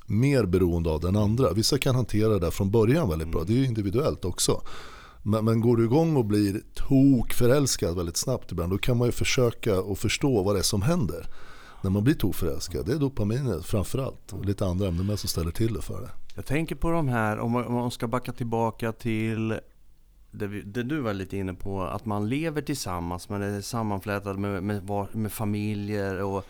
mer 0.06 0.46
beroende 0.46 0.90
av 0.90 1.00
den 1.00 1.16
andra. 1.16 1.54
Vissa 1.54 1.78
kan 1.78 1.96
hantera 1.96 2.40
det 2.40 2.52
från 2.52 2.72
början 2.72 3.10
väldigt 3.10 3.32
bra, 3.32 3.44
det 3.44 3.54
är 3.54 3.58
ju 3.58 3.66
individuellt 3.66 4.26
också. 4.26 4.62
Men, 5.22 5.46
men 5.46 5.62
går 5.62 5.78
du 5.78 5.84
igång 5.84 6.16
och 6.16 6.26
blir 6.26 6.62
tokförälskad 6.76 7.96
väldigt 7.96 8.18
snabbt 8.18 8.52
ibland, 8.52 8.72
då 8.72 8.78
kan 8.78 8.98
man 8.98 9.08
ju 9.08 9.12
försöka 9.12 9.78
att 9.78 10.00
förstå 10.00 10.44
vad 10.44 10.56
det 10.56 10.60
är 10.60 10.64
som 10.64 10.82
händer. 10.82 11.28
När 11.82 11.90
man 11.90 12.04
blir 12.04 12.14
tokförälskad, 12.14 12.86
det 12.86 12.92
är 12.92 13.00
dopaminet 13.00 13.66
framförallt. 13.66 14.34
Och 14.34 14.46
lite 14.46 14.66
andra 14.66 14.88
ämnen 14.88 15.06
med 15.06 15.20
som 15.20 15.30
ställer 15.30 15.52
till 15.52 15.74
det 15.74 15.82
för 15.82 16.02
det. 16.02 16.23
Jag 16.36 16.46
tänker 16.46 16.76
på 16.76 16.92
de 16.92 17.08
här, 17.08 17.40
om 17.40 17.52
man, 17.52 17.66
om 17.66 17.74
man 17.74 17.92
ska 17.92 18.08
backa 18.08 18.34
tillbaka 18.34 18.92
till 18.92 19.60
det, 20.32 20.48
vi, 20.48 20.62
det 20.62 20.84
du 20.84 21.00
var 21.00 21.14
lite 21.14 21.38
inne 21.38 21.54
på, 21.54 21.82
att 21.82 22.06
man 22.06 22.30
lever 22.30 22.62
tillsammans, 22.62 23.30
men 23.30 23.42
är 23.42 23.62
sammanflätad 23.62 24.40
med, 24.40 24.64
med, 24.64 25.08
med 25.12 25.32
familjer 25.32 26.22
och 26.22 26.46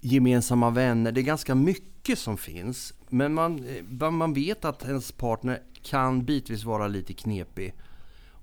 gemensamma 0.00 0.70
vänner. 0.70 1.12
Det 1.12 1.20
är 1.20 1.22
ganska 1.22 1.54
mycket 1.54 2.18
som 2.18 2.36
finns. 2.36 2.94
Men 3.08 3.34
man, 3.34 3.64
eh, 4.00 4.10
man 4.10 4.34
vet 4.34 4.64
att 4.64 4.84
ens 4.84 5.12
partner 5.12 5.62
kan 5.82 6.24
bitvis 6.24 6.64
vara 6.64 6.88
lite 6.88 7.14
knepig. 7.14 7.74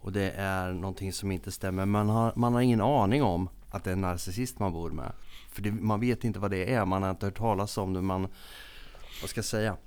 Och 0.01 0.11
det 0.11 0.31
är 0.31 0.73
någonting 0.73 1.13
som 1.13 1.31
inte 1.31 1.51
stämmer. 1.51 1.85
Man 1.85 2.09
har, 2.09 2.33
man 2.35 2.53
har 2.53 2.61
ingen 2.61 2.81
aning 2.81 3.23
om 3.23 3.49
att 3.69 3.83
det 3.83 3.89
är 3.89 3.93
en 3.93 4.01
narcissist 4.01 4.59
man 4.59 4.73
bor 4.73 4.89
med. 4.89 5.11
För 5.51 5.61
det, 5.61 5.71
man 5.71 5.99
vet 5.99 6.23
inte 6.23 6.39
vad 6.39 6.51
det 6.51 6.73
är, 6.73 6.85
man 6.85 7.03
har 7.03 7.09
inte 7.09 7.25
hört 7.25 7.37
talas 7.37 7.77
om 7.77 7.93
det. 7.93 8.01
Man, 8.01 8.27
vad 9.21 9.29
ska 9.29 9.37
jag 9.37 9.45
säga? 9.45 9.77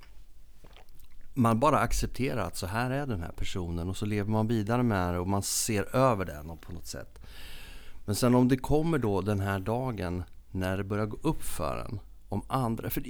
Man 1.37 1.59
bara 1.59 1.79
accepterar 1.79 2.41
att 2.47 2.57
så 2.57 2.67
här 2.67 2.91
är 2.91 3.05
den 3.05 3.21
här 3.21 3.31
personen 3.31 3.89
och 3.89 3.97
så 3.97 4.05
lever 4.05 4.31
man 4.31 4.47
vidare 4.47 4.83
med 4.83 5.13
det 5.13 5.19
och 5.19 5.27
man 5.27 5.41
ser 5.43 5.95
över 5.95 6.25
den 6.25 6.57
på 6.57 6.71
något 6.73 6.87
sätt. 6.87 7.19
Men 8.05 8.15
sen 8.15 8.35
om 8.35 8.47
det 8.47 8.57
kommer 8.57 8.97
då 8.97 9.21
den 9.21 9.39
här 9.39 9.59
dagen 9.59 10.23
när 10.51 10.77
det 10.77 10.83
börjar 10.83 11.05
gå 11.05 11.17
upp 11.21 11.43
för 11.43 11.85
en 11.89 11.99
om 12.29 12.41
andra, 12.47 12.89
för 12.89 13.03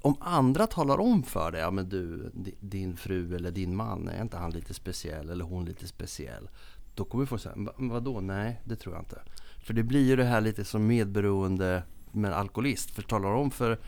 om 0.00 0.16
andra 0.20 0.66
talar 0.66 1.00
om 1.00 1.22
för 1.22 1.50
dig, 1.52 1.60
ja 1.60 1.70
men 1.70 1.88
du, 1.88 2.30
din 2.60 2.96
fru 2.96 3.36
eller 3.36 3.50
din 3.50 3.76
man, 3.76 4.08
är 4.08 4.22
inte 4.22 4.36
han 4.36 4.50
lite 4.50 4.74
speciell 4.74 5.30
eller 5.30 5.44
hon 5.44 5.64
lite 5.64 5.86
speciell? 5.86 6.48
Då 6.94 7.04
kommer 7.04 7.26
folk 7.26 7.42
säga, 7.42 7.54
"Va- 7.56 7.72
vadå? 7.76 8.20
Nej, 8.20 8.60
det 8.64 8.76
tror 8.76 8.94
jag 8.94 9.02
inte. 9.02 9.22
För 9.64 9.74
det 9.74 9.82
blir 9.82 10.04
ju 10.08 10.16
det 10.16 10.24
här 10.24 10.40
lite 10.40 10.64
som 10.64 10.86
medberoende 10.86 11.82
med 12.12 12.32
alkoholist. 12.32 12.90
För 12.90 13.02
talar 13.02 13.30
om 13.32 13.50
för 13.50 13.78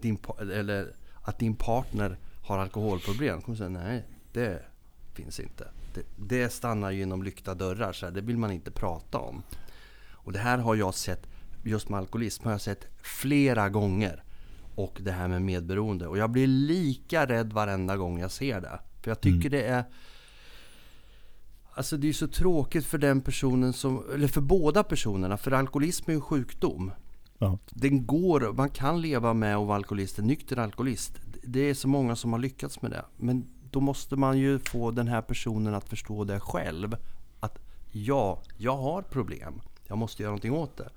din, 0.00 0.18
eller 0.40 0.92
att 1.22 1.38
din 1.38 1.54
partner 1.56 2.18
har 2.48 2.58
alkoholproblem. 2.58 3.42
kommer 3.42 3.58
säga 3.58 3.68
nej, 3.68 4.04
det 4.32 4.62
finns 5.14 5.40
inte. 5.40 5.68
Det, 5.94 6.02
det 6.16 6.48
stannar 6.48 6.90
ju 6.90 7.02
inom 7.02 7.22
lyckta 7.22 7.54
dörrar, 7.54 7.92
så 7.92 8.06
här, 8.06 8.12
det 8.12 8.20
vill 8.20 8.36
man 8.36 8.52
inte 8.52 8.70
prata 8.70 9.18
om. 9.18 9.42
Och 10.10 10.32
det 10.32 10.38
här 10.38 10.58
har 10.58 10.74
jag 10.74 10.94
sett, 10.94 11.26
just 11.64 11.88
med 11.88 11.98
alkoholism, 11.98 12.44
har 12.44 12.52
jag 12.52 12.60
sett 12.60 12.86
flera 13.02 13.68
gånger. 13.68 14.22
Och 14.74 14.98
det 15.02 15.12
här 15.12 15.28
med 15.28 15.42
medberoende. 15.42 16.06
Och 16.06 16.18
jag 16.18 16.30
blir 16.30 16.46
lika 16.46 17.26
rädd 17.26 17.52
varenda 17.52 17.96
gång 17.96 18.20
jag 18.20 18.30
ser 18.30 18.60
det. 18.60 18.80
För 19.02 19.10
jag 19.10 19.20
tycker 19.20 19.50
det 19.50 19.62
är... 19.62 19.84
Alltså 21.74 21.96
det 21.96 22.08
är 22.08 22.12
så 22.12 22.28
tråkigt 22.28 22.86
för 22.86 22.98
den 22.98 23.20
personen 23.20 23.72
som, 23.72 24.04
eller 24.14 24.28
för 24.28 24.40
båda 24.40 24.84
personerna. 24.84 25.36
För 25.36 25.50
alkoholism 25.50 26.10
är 26.10 26.14
ju 26.14 26.16
en 26.16 26.20
sjukdom. 26.20 26.90
Ja. 27.38 27.58
Den 27.70 28.06
går, 28.06 28.52
man 28.52 28.70
kan 28.70 29.00
leva 29.00 29.34
med 29.34 29.56
att 29.56 29.66
vara 29.66 29.76
alkoholist, 29.76 30.18
en 30.18 30.26
nykter 30.26 30.58
alkoholist. 30.58 31.20
Det 31.50 31.60
är 31.60 31.74
så 31.74 31.88
många 31.88 32.16
som 32.16 32.32
har 32.32 32.38
lyckats 32.38 32.82
med 32.82 32.90
det. 32.90 33.04
Men 33.16 33.46
då 33.70 33.80
måste 33.80 34.16
man 34.16 34.38
ju 34.38 34.58
få 34.58 34.90
den 34.90 35.08
här 35.08 35.22
personen 35.22 35.74
att 35.74 35.88
förstå 35.88 36.24
det 36.24 36.40
själv. 36.40 36.96
Att 37.40 37.58
ja, 37.92 38.42
jag 38.56 38.76
har 38.76 39.02
problem. 39.02 39.60
Jag 39.86 39.98
måste 39.98 40.22
göra 40.22 40.30
någonting 40.30 40.52
åt 40.52 40.76
det. 40.76 40.90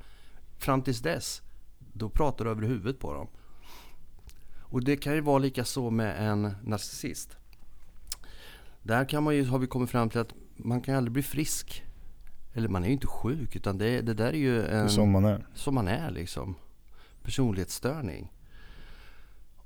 Fram 0.58 0.82
tills 0.82 1.00
dess, 1.00 1.42
då 1.94 2.10
pratar 2.10 2.46
du 2.46 2.52
över 2.52 2.62
huvudet 2.62 3.00
på 3.00 3.14
dem. 3.14 3.28
Och 4.60 4.84
det 4.84 4.98
kan 4.98 5.14
ju 5.14 5.22
vara 5.22 5.38
lika 5.38 5.66
så 5.66 5.90
med 5.90 6.30
en 6.30 6.56
narcissist. 6.64 7.38
Där 8.84 9.06
kan 9.06 9.24
man 9.24 9.36
ju, 9.36 9.46
har 9.46 9.60
vi 9.60 9.68
kommit 9.68 9.90
fram 9.90 10.10
till 10.10 10.20
att 10.20 10.34
man 10.56 10.82
kan 10.82 10.96
aldrig 10.96 11.14
bli 11.14 11.24
frisk. 11.24 11.84
Eller 12.54 12.68
man 12.68 12.84
är 12.84 12.88
ju 12.88 12.94
inte 12.94 13.08
sjuk, 13.08 13.56
utan 13.56 13.78
det, 13.78 14.02
det 14.02 14.14
där 14.14 14.28
är 14.28 14.38
ju 14.38 14.66
en 14.66 14.90
som 14.90 15.12
man 15.12 15.26
är. 15.26 15.48
som 15.54 15.76
man 15.76 15.88
är 15.88 16.12
liksom. 16.12 16.56
Personlighetsstörning. 17.24 18.32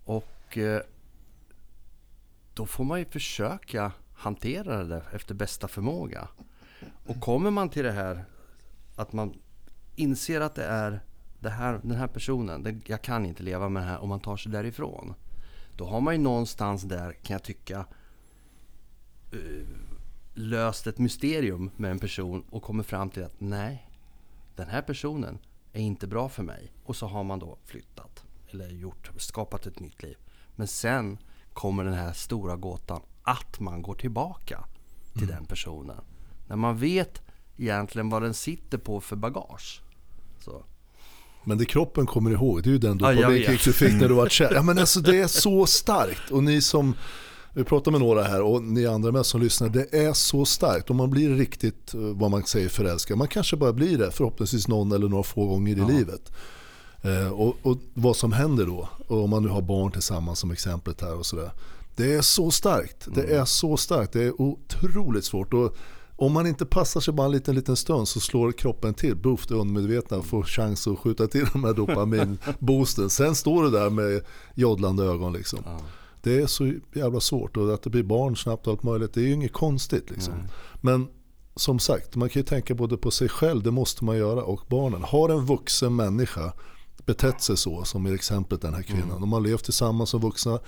Och 0.05 0.34
Eh, 0.57 0.81
då 2.53 2.65
får 2.65 2.83
man 2.83 2.99
ju 2.99 3.05
försöka 3.05 3.91
hantera 4.13 4.83
det 4.83 5.03
efter 5.13 5.35
bästa 5.35 5.67
förmåga. 5.67 6.27
Och 7.05 7.19
kommer 7.19 7.51
man 7.51 7.69
till 7.69 7.83
det 7.83 7.91
här 7.91 8.25
att 8.95 9.13
man 9.13 9.33
inser 9.95 10.41
att 10.41 10.55
det 10.55 10.65
är 10.65 10.99
det 11.39 11.49
här, 11.49 11.79
den 11.83 11.97
här 11.97 12.07
personen, 12.07 12.63
det, 12.63 12.79
jag 12.85 13.01
kan 13.01 13.25
inte 13.25 13.43
leva 13.43 13.69
med 13.69 13.83
det 13.83 13.87
här 13.87 13.99
om 13.99 14.09
man 14.09 14.19
tar 14.19 14.37
sig 14.37 14.51
därifrån. 14.51 15.13
Då 15.77 15.85
har 15.85 16.01
man 16.01 16.13
ju 16.13 16.21
någonstans 16.21 16.83
där, 16.83 17.11
kan 17.11 17.33
jag 17.33 17.43
tycka, 17.43 17.85
eh, 19.31 19.67
löst 20.33 20.87
ett 20.87 20.97
mysterium 20.97 21.71
med 21.77 21.91
en 21.91 21.99
person 21.99 22.43
och 22.49 22.63
kommer 22.63 22.83
fram 22.83 23.09
till 23.09 23.23
att 23.23 23.41
nej, 23.41 23.89
den 24.55 24.67
här 24.67 24.81
personen 24.81 25.39
är 25.73 25.81
inte 25.81 26.07
bra 26.07 26.29
för 26.29 26.43
mig. 26.43 26.71
Och 26.83 26.95
så 26.95 27.07
har 27.07 27.23
man 27.23 27.39
då 27.39 27.57
flyttat 27.65 28.23
eller 28.51 28.69
gjort, 28.69 29.11
skapat 29.17 29.65
ett 29.65 29.79
nytt 29.79 30.03
liv. 30.03 30.17
Men 30.55 30.67
sen 30.67 31.17
kommer 31.53 31.83
den 31.83 31.93
här 31.93 32.13
stora 32.13 32.55
gåtan 32.55 33.01
att 33.23 33.59
man 33.59 33.81
går 33.81 33.95
tillbaka 33.95 34.63
till 35.17 35.27
den 35.27 35.45
personen. 35.45 36.01
När 36.47 36.55
man 36.55 36.77
vet 36.77 37.21
egentligen 37.57 38.09
vad 38.09 38.21
den 38.21 38.33
sitter 38.33 38.77
på 38.77 39.01
för 39.01 39.15
bagage. 39.15 39.81
Så. 40.39 40.63
Men 41.43 41.57
det 41.57 41.65
kroppen 41.65 42.05
kommer 42.05 42.31
ihåg, 42.31 42.63
det 42.63 42.69
är 42.69 42.71
ju 42.71 42.77
den 42.77 42.97
Ja, 43.01 43.13
dopaminkick 43.13 43.49
vet. 43.49 43.63
du 43.63 43.73
fick 43.73 43.93
när 43.93 44.07
du 44.07 44.13
var 44.13 44.29
kär. 44.29 44.53
Ja 44.53 44.61
men 44.63 44.79
alltså 44.79 44.99
det 44.99 45.21
är 45.21 45.27
så 45.27 45.65
starkt. 45.65 46.31
Och 46.31 46.43
ni 46.43 46.61
som, 46.61 46.95
vi 47.53 47.63
pratar 47.63 47.91
med 47.91 48.01
några 48.01 48.23
här 48.23 48.41
och 48.41 48.63
ni 48.63 48.85
andra 48.85 49.11
med 49.11 49.25
som 49.25 49.41
lyssnar, 49.41 49.69
det 49.69 49.93
är 49.93 50.13
så 50.13 50.45
starkt. 50.45 50.89
Och 50.89 50.95
man 50.95 51.09
blir 51.09 51.29
riktigt, 51.29 51.93
eh, 51.93 51.99
vad 51.99 52.31
man 52.31 52.43
säger, 52.43 52.69
förälskad. 52.69 53.17
Man 53.17 53.27
kanske 53.27 53.55
bara 53.57 53.73
blir 53.73 53.97
det, 53.97 54.11
förhoppningsvis 54.11 54.67
någon 54.67 54.91
eller 54.91 55.07
några 55.07 55.23
få 55.23 55.47
gånger 55.47 55.71
i 55.77 55.93
livet. 55.95 56.31
Eh, 57.05 57.31
och, 57.31 57.55
och 57.61 57.77
vad 57.93 58.15
som 58.15 58.31
händer 58.31 58.65
då, 58.65 58.89
och 59.07 59.23
om 59.23 59.29
man 59.29 59.43
nu 59.43 59.49
har 59.49 59.61
barn 59.61 59.91
tillsammans 59.91 60.39
som 60.39 60.51
exemplet 60.51 61.01
här 61.01 61.17
och 61.17 61.25
sådär. 61.25 61.51
Det 61.95 62.13
är 62.13 62.21
så 62.21 62.51
starkt, 62.51 63.07
det 63.15 63.35
är 63.35 63.45
så 63.45 63.77
starkt, 63.77 64.13
det 64.13 64.23
är 64.23 64.41
otroligt 64.41 65.25
svårt. 65.25 65.53
Och 65.53 65.75
om 66.15 66.33
man 66.33 66.47
inte 66.47 66.65
passar 66.65 66.99
sig 66.99 67.13
bara 67.13 67.25
en 67.25 67.31
liten, 67.31 67.55
liten 67.55 67.75
stund 67.75 68.07
så 68.07 68.19
slår 68.19 68.51
kroppen 68.51 68.93
till, 68.93 69.15
buff, 69.15 69.47
det 69.47 69.55
undermedvetna 69.55 70.21
får 70.21 70.43
chans 70.43 70.87
att 70.87 70.99
skjuta 70.99 71.27
till 71.27 71.45
de 71.53 71.63
här 71.63 71.73
dopaminboosten. 72.53 73.09
Sen 73.09 73.35
står 73.35 73.63
du 73.63 73.69
där 73.69 73.89
med 73.89 74.21
joddlande 74.55 75.03
ögon 75.03 75.33
liksom. 75.33 75.59
Ja. 75.65 75.79
Det 76.21 76.41
är 76.41 76.47
så 76.47 76.73
jävla 76.93 77.19
svårt 77.19 77.57
och 77.57 77.73
att 77.73 77.83
det 77.83 77.89
blir 77.89 78.03
barn 78.03 78.37
snabbt 78.37 78.67
och 78.67 78.73
allt 78.73 78.83
möjligt, 78.83 79.13
det 79.13 79.21
är 79.21 79.25
ju 79.25 79.33
inget 79.33 79.53
konstigt 79.53 80.09
liksom. 80.09 80.33
Nej. 80.33 80.47
Men 80.81 81.07
som 81.55 81.79
sagt, 81.79 82.15
man 82.15 82.29
kan 82.29 82.39
ju 82.39 82.45
tänka 82.45 82.75
både 82.75 82.97
på 82.97 83.11
sig 83.11 83.29
själv, 83.29 83.63
det 83.63 83.71
måste 83.71 84.05
man 84.05 84.17
göra, 84.17 84.43
och 84.43 84.61
barnen. 84.67 85.03
Har 85.03 85.29
en 85.29 85.45
vuxen 85.45 85.95
människa 85.95 86.53
betett 87.05 87.41
sig 87.41 87.57
så, 87.57 87.83
som 87.83 88.07
i 88.07 88.13
exemplet 88.13 88.61
den 88.61 88.73
här 88.73 88.81
kvinnan. 88.81 89.21
De 89.21 89.33
har 89.33 89.41
levt 89.41 89.63
tillsammans 89.63 90.09
som 90.09 90.21
vuxna, 90.21 90.59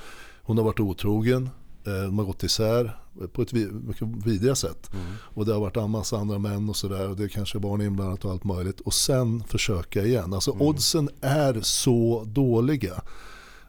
hon 0.41 0.57
har 0.57 0.65
varit 0.65 0.79
otrogen, 0.79 1.49
Eh, 1.87 2.03
de 2.03 2.17
har 2.17 2.25
gått 2.25 2.43
isär 2.43 2.97
på 3.33 3.41
ett 3.41 3.53
mycket 3.53 4.07
vidriga 4.25 4.55
sätt. 4.55 4.93
Mm. 4.93 5.05
Och 5.19 5.45
det 5.45 5.53
har 5.53 5.59
varit 5.59 5.77
en 5.77 5.89
massa 5.89 6.17
andra 6.17 6.39
män 6.39 6.69
och 6.69 6.75
sådär. 6.75 7.09
Och 7.09 7.15
det 7.15 7.23
är 7.23 7.27
kanske 7.27 7.59
barn 7.59 7.81
inblandat 7.81 8.25
och 8.25 8.31
allt 8.31 8.43
möjligt. 8.43 8.79
Och 8.79 8.93
sen 8.93 9.43
försöka 9.43 10.03
igen. 10.03 10.33
Alltså 10.33 10.51
mm. 10.51 10.67
oddsen 10.67 11.09
är 11.21 11.59
så 11.61 12.23
dåliga. 12.27 13.01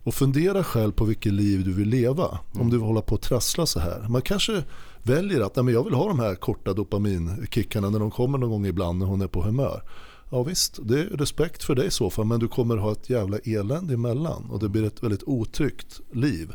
Och 0.03 0.15
fundera 0.15 0.65
själv 0.65 0.93
på 0.93 1.05
vilket 1.05 1.33
liv 1.33 1.65
du 1.65 1.73
vill 1.73 1.89
leva. 1.89 2.29
Mm. 2.29 2.63
Om 2.63 2.71
du 2.71 2.77
vill 2.77 2.87
hålla 2.87 3.03
på 3.03 3.15
och 3.15 3.21
trassla 3.21 3.67
så 3.67 3.81
här. 3.81 4.07
Man 4.09 4.23
kanske 4.23 4.63
väljer 5.03 5.41
att 5.41 5.57
nej, 5.57 5.65
men 5.65 5.75
jag 5.75 5.85
vill 5.85 5.95
ha 5.95 6.09
de 6.09 6.19
här 6.19 6.35
korta 6.35 6.73
dopaminkickarna 6.73 7.91
när 7.91 7.99
de 7.99 8.11
kommer 8.11 8.39
någon 8.39 8.51
gång 8.51 8.67
ibland 8.67 8.99
när 8.99 9.07
hon 9.07 9.21
är 9.21 9.27
på 9.27 9.43
humör. 9.43 9.83
Ja 10.31 10.43
visst, 10.43 10.79
det 10.83 11.01
är 11.01 11.05
respekt 11.05 11.65
för 11.65 11.75
dig 11.75 11.87
i 11.87 11.91
så 11.91 12.11
fall 12.11 12.25
men 12.25 12.41
du 12.41 12.49
kommer 12.49 12.77
ha 12.77 12.93
ett 12.93 13.11
jävla 13.11 13.39
elände 13.39 13.95
emellan 13.95 14.51
och 14.51 14.59
det 14.59 14.69
blir 14.69 14.85
ett 14.85 15.03
väldigt 15.03 15.23
otryggt 15.23 16.01
liv. 16.13 16.53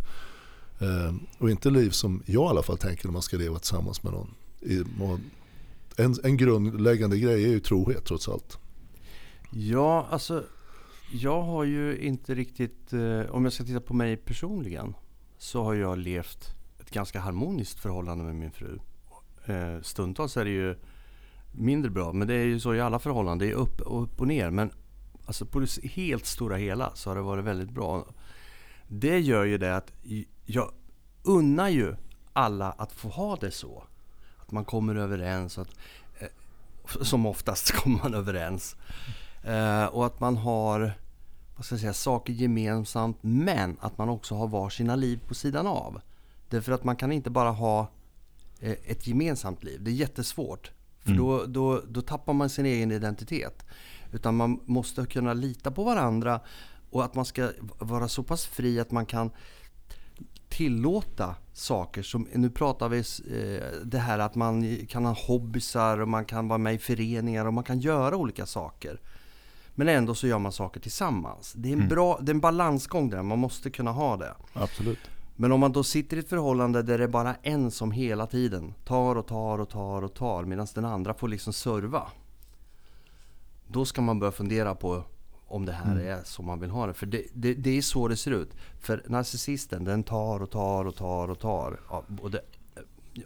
Eh, 0.79 1.13
och 1.37 1.49
inte 1.49 1.69
liv 1.69 1.89
som 1.89 2.23
jag 2.25 2.45
i 2.45 2.49
alla 2.49 2.63
fall 2.63 2.77
tänker 2.77 3.05
när 3.05 3.13
man 3.13 3.21
ska 3.21 3.37
leva 3.37 3.59
tillsammans 3.59 4.03
med 4.03 4.13
någon. 4.13 4.35
En, 5.95 6.15
en 6.23 6.37
grundläggande 6.37 7.17
grej 7.17 7.43
är 7.43 7.49
ju 7.49 7.59
trohet 7.59 8.05
trots 8.05 8.29
allt. 8.29 8.57
Ja, 9.51 10.07
alltså 10.09 10.43
jag 11.11 11.41
har 11.41 11.63
ju 11.63 11.97
inte 11.97 12.35
riktigt, 12.35 12.93
eh, 12.93 13.35
om 13.35 13.43
jag 13.43 13.53
ska 13.53 13.63
titta 13.63 13.81
på 13.81 13.93
mig 13.93 14.17
personligen, 14.17 14.93
så 15.37 15.63
har 15.63 15.73
jag 15.73 15.97
levt 15.97 16.55
ett 16.79 16.91
ganska 16.91 17.19
harmoniskt 17.19 17.79
förhållande 17.79 18.23
med 18.23 18.35
min 18.35 18.51
fru. 18.51 18.79
Eh, 19.45 19.81
stundtals 19.81 20.37
är 20.37 20.45
det 20.45 20.51
ju 20.51 20.75
mindre 21.53 21.91
bra, 21.91 22.13
men 22.13 22.27
det 22.27 22.33
är 22.33 22.45
ju 22.45 22.59
så 22.59 22.75
i 22.75 22.81
alla 22.81 22.99
förhållanden. 22.99 23.47
Det 23.47 23.53
är 23.53 23.57
upp 23.57 23.81
och, 23.81 24.03
upp 24.03 24.21
och 24.21 24.27
ner. 24.27 24.49
Men 24.49 24.71
alltså 25.25 25.45
på 25.45 25.59
det 25.59 25.83
helt 25.83 26.25
stora 26.25 26.55
hela 26.55 26.91
så 26.95 27.09
har 27.09 27.15
det 27.15 27.21
varit 27.21 27.45
väldigt 27.45 27.69
bra. 27.69 28.05
Det 28.87 29.19
gör 29.19 29.43
ju 29.43 29.57
det 29.57 29.75
att 29.75 29.91
jag 30.45 30.71
unnar 31.23 31.69
ju 31.69 31.95
alla 32.33 32.71
att 32.71 32.91
få 32.91 33.09
ha 33.09 33.35
det 33.35 33.51
så. 33.51 33.83
Att 34.37 34.51
man 34.51 34.65
kommer 34.65 34.95
överens. 34.95 35.57
Att, 35.57 35.69
eh, 36.19 36.27
som 37.01 37.25
oftast 37.25 37.71
kommer 37.75 37.97
man 37.97 38.13
överens. 38.13 38.75
Eh, 39.43 39.85
och 39.85 40.05
att 40.05 40.19
man 40.19 40.37
har 40.37 40.93
vad 41.55 41.65
ska 41.65 41.75
jag 41.75 41.79
säga, 41.79 41.93
saker 41.93 42.33
gemensamt 42.33 43.17
men 43.21 43.77
att 43.79 43.97
man 43.97 44.09
också 44.09 44.35
har 44.35 44.47
var 44.47 44.69
sina 44.69 44.95
liv 44.95 45.19
på 45.27 45.35
sidan 45.35 45.67
av. 45.67 46.01
Därför 46.49 46.71
att 46.71 46.83
man 46.83 46.95
kan 46.95 47.11
inte 47.11 47.29
bara 47.29 47.51
ha 47.51 47.87
eh, 48.59 48.75
ett 48.85 49.07
gemensamt 49.07 49.63
liv. 49.63 49.83
Det 49.83 49.91
är 49.91 49.95
jättesvårt. 49.95 50.71
För 51.03 51.11
mm. 51.11 51.23
då, 51.23 51.45
då, 51.45 51.81
då 51.87 52.01
tappar 52.01 52.33
man 52.33 52.49
sin 52.49 52.65
egen 52.65 52.91
identitet. 52.91 53.65
Utan 54.11 54.35
man 54.35 54.59
måste 54.65 55.05
kunna 55.05 55.33
lita 55.33 55.71
på 55.71 55.83
varandra 55.83 56.39
och 56.89 57.03
att 57.03 57.15
man 57.15 57.25
ska 57.25 57.49
vara 57.79 58.07
så 58.07 58.23
pass 58.23 58.45
fri 58.45 58.79
att 58.79 58.91
man 58.91 59.05
kan 59.05 59.31
tillåta 60.49 61.35
saker 61.53 62.01
som, 62.01 62.27
nu 62.33 62.49
pratar 62.49 62.89
vi 62.89 62.97
eh, 62.99 63.85
det 63.85 63.97
här 63.97 64.19
att 64.19 64.35
man 64.35 64.85
kan 64.85 65.05
ha 65.05 65.13
hobbysar 65.13 65.97
och 65.97 66.07
man 66.07 66.25
kan 66.25 66.47
vara 66.47 66.57
med 66.57 66.73
i 66.73 66.77
föreningar 66.77 67.45
och 67.45 67.53
man 67.53 67.63
kan 67.63 67.79
göra 67.79 68.15
olika 68.15 68.45
saker. 68.45 69.01
Men 69.75 69.87
ändå 69.89 70.15
så 70.15 70.27
gör 70.27 70.39
man 70.39 70.51
saker 70.51 70.79
tillsammans. 70.79 71.53
Det 71.53 71.69
är 71.69 71.73
en, 71.73 71.79
mm. 71.79 71.89
bra, 71.89 72.19
det 72.21 72.31
är 72.31 72.33
en 72.33 72.39
balansgång 72.39 73.09
där, 73.09 73.23
man 73.23 73.39
måste 73.39 73.69
kunna 73.69 73.91
ha 73.91 74.17
det. 74.17 74.35
Absolut. 74.53 74.99
Men 75.35 75.51
om 75.51 75.59
man 75.59 75.71
då 75.71 75.83
sitter 75.83 76.17
i 76.17 76.19
ett 76.19 76.29
förhållande 76.29 76.81
där 76.81 76.97
det 76.97 77.03
är 77.03 77.07
bara 77.07 77.35
en 77.35 77.71
som 77.71 77.91
hela 77.91 78.27
tiden 78.27 78.73
tar 78.85 79.15
och 79.15 79.27
tar 79.27 79.59
och 79.59 79.69
tar 79.69 80.01
och 80.01 80.13
tar 80.13 80.43
medan 80.43 80.67
den 80.75 80.85
andra 80.85 81.13
får 81.13 81.27
liksom 81.27 81.53
serva. 81.53 82.11
Då 83.67 83.85
ska 83.85 84.01
man 84.01 84.19
börja 84.19 84.31
fundera 84.31 84.75
på 84.75 85.03
om 85.47 85.65
det 85.65 85.71
här 85.71 85.91
mm. 85.91 86.07
är 86.07 86.23
som 86.23 86.45
man 86.45 86.59
vill 86.59 86.69
ha 86.69 86.87
det. 86.87 86.93
För 86.93 87.05
det, 87.05 87.23
det, 87.33 87.53
det, 87.53 87.77
är 87.77 87.81
så 87.81 88.07
det 88.07 88.17
ser 88.17 88.31
ut. 88.31 88.51
För 88.79 89.03
narcissisten 89.07 89.83
den 89.83 90.03
tar 90.03 90.41
och 90.41 90.49
tar 90.49 90.85
och 90.85 90.95
tar 90.95 91.27
och 91.27 91.39
tar 91.39 91.79
av, 91.87 92.05
både, 92.07 92.41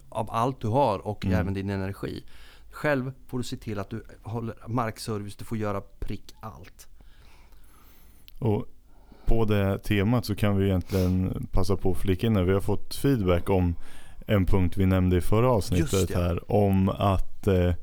av 0.08 0.30
allt 0.30 0.60
du 0.60 0.68
har 0.68 0.98
och 0.98 1.24
mm. 1.24 1.40
även 1.40 1.54
din 1.54 1.70
energi. 1.70 2.24
Själv 2.70 3.12
får 3.26 3.38
du 3.38 3.44
se 3.44 3.56
till 3.56 3.78
att 3.78 3.90
du 3.90 4.04
håller 4.22 4.56
markservice, 4.66 5.36
du 5.36 5.44
får 5.44 5.58
göra 5.58 5.80
prick 5.80 6.34
allt. 6.40 6.86
Och 8.38 8.66
på 9.28 9.44
det 9.44 9.78
temat 9.78 10.24
så 10.24 10.34
kan 10.34 10.56
vi 10.56 10.64
egentligen 10.64 11.46
passa 11.52 11.76
på 11.76 11.90
att 11.90 11.98
flika 11.98 12.26
in 12.26 12.32
när 12.32 12.42
vi 12.42 12.52
har 12.52 12.60
fått 12.60 12.94
feedback 12.94 13.50
om 13.50 13.74
en 14.26 14.46
punkt 14.46 14.76
vi 14.76 14.86
nämnde 14.86 15.16
i 15.16 15.20
förra 15.20 15.50
avsnittet 15.50 16.14
här. 16.14 16.52
Om 16.52 16.88
att 16.88 17.46
eh, 17.46 17.74